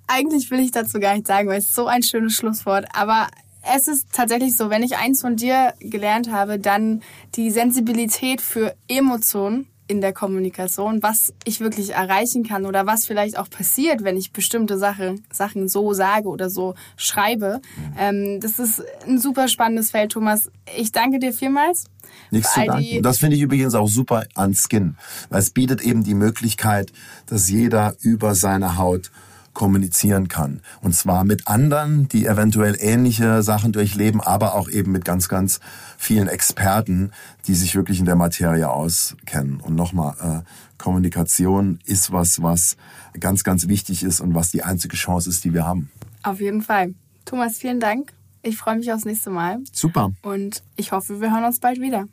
Eigentlich 0.07 0.51
will 0.51 0.61
ich 0.61 0.71
dazu 0.71 1.01
gar 1.01 1.15
nichts 1.15 1.29
sagen, 1.29 1.49
weil 1.49 1.59
es 1.59 1.75
so 1.75 1.87
ein 1.87 2.03
schönes 2.03 2.35
Schlusswort. 2.35 2.87
Aber 2.93 3.29
es 3.75 3.89
ist 3.89 4.09
tatsächlich 4.13 4.57
so, 4.57 4.71
wenn 4.71 4.83
ich 4.83 4.97
eins 4.97 5.21
von 5.21 5.37
dir 5.37 5.75
gelernt 5.81 6.31
habe, 6.31 6.59
dann 6.59 7.03
die 7.35 7.51
Sensibilität 7.51 8.41
für 8.41 8.75
Emotionen 8.89 9.67
in 9.87 10.01
der 10.01 10.13
Kommunikation, 10.13 11.03
was 11.03 11.35
ich 11.45 11.61
wirklich 11.61 11.91
erreichen 11.91 12.43
kann 12.43 12.65
oder 12.65 12.87
was 12.87 13.07
vielleicht 13.07 13.39
auch 13.39 13.51
passiert, 13.51 14.03
wenn 14.03 14.17
ich 14.17 14.33
bestimmte 14.33 14.79
Sache, 14.79 15.17
Sachen 15.31 15.69
so 15.69 15.93
sage 15.93 16.29
oder 16.29 16.49
so 16.49 16.75
schreibe. 16.97 17.61
Ähm, 17.99 18.41
das 18.41 18.59
ist 18.59 18.83
ein 19.07 19.19
super 19.19 19.49
spannendes 19.49 19.91
Feld, 19.91 20.13
Thomas. 20.13 20.51
Ich 20.77 20.93
danke 20.93 21.19
dir 21.19 21.33
vielmals. 21.33 21.85
Nichts 22.31 22.55
zu 22.55 22.65
danken. 22.65 23.03
Das 23.03 23.19
finde 23.19 23.37
ich 23.37 23.43
übrigens 23.43 23.75
auch 23.75 23.89
super 23.89 24.25
an 24.35 24.55
Skin, 24.55 24.97
weil 25.29 25.41
es 25.41 25.51
bietet 25.51 25.83
eben 25.83 26.03
die 26.03 26.15
Möglichkeit, 26.15 26.93
dass 27.27 27.51
jeder 27.51 27.95
über 28.01 28.35
seine 28.35 28.79
Haut 28.79 29.11
kommunizieren 29.55 30.29
kann. 30.29 30.61
Und 30.83 30.95
zwar 30.95 31.25
mit 31.25 31.47
anderen, 31.47 32.09
die 32.09 32.27
eventuell 32.27 32.77
ähnliche 32.79 33.43
Sachen 33.43 33.73
durchleben, 33.73 34.21
aber 34.21 34.55
auch 34.55 34.69
eben 34.69 34.93
mit 34.93 35.05
ganz, 35.05 35.29
ganz 35.29 35.61
vielen 35.97 36.29
Experten, 36.29 37.13
die 37.47 37.55
sich 37.55 37.75
wirklich 37.75 38.01
in 38.01 38.07
der 38.07 38.17
Materie 38.17 38.69
auskennen. 38.69 39.61
Und 39.61 39.75
nochmal, 39.75 40.43
äh, 40.45 40.49
Kommunikation 40.77 41.79
ist 41.87 42.13
was, 42.13 42.43
was 42.43 42.77
ganz, 43.19 43.45
ganz 43.45 43.69
wichtig 43.69 44.03
ist 44.03 44.21
und 44.21 44.35
was 44.35 44.51
die 44.51 44.63
einzige 44.63 44.97
Chance 44.97 45.31
ist, 45.31 45.45
die 45.45 45.55
wir 45.55 45.65
haben. 45.65 45.91
Auf 46.23 46.41
jeden 46.41 46.63
Fall. 46.63 46.95
Thomas, 47.25 47.59
vielen 47.59 47.81
Dank. 47.81 48.13
Ich 48.43 48.59
freue 48.59 48.77
mich 48.77 48.93
aufs 48.93 49.07
nächste 49.07 49.31
Mal. 49.31 49.61
Super. 49.73 50.13
Und 50.23 50.63
ich 50.77 50.93
hoffe, 50.93 51.21
wir 51.21 51.33
hören 51.33 51.45
uns 51.45 51.61
bald 51.61 51.81
wieder. 51.81 52.07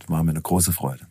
Das 0.00 0.08
war 0.08 0.24
mir 0.24 0.32
eine 0.32 0.42
große 0.42 0.72
Freude. 0.72 1.06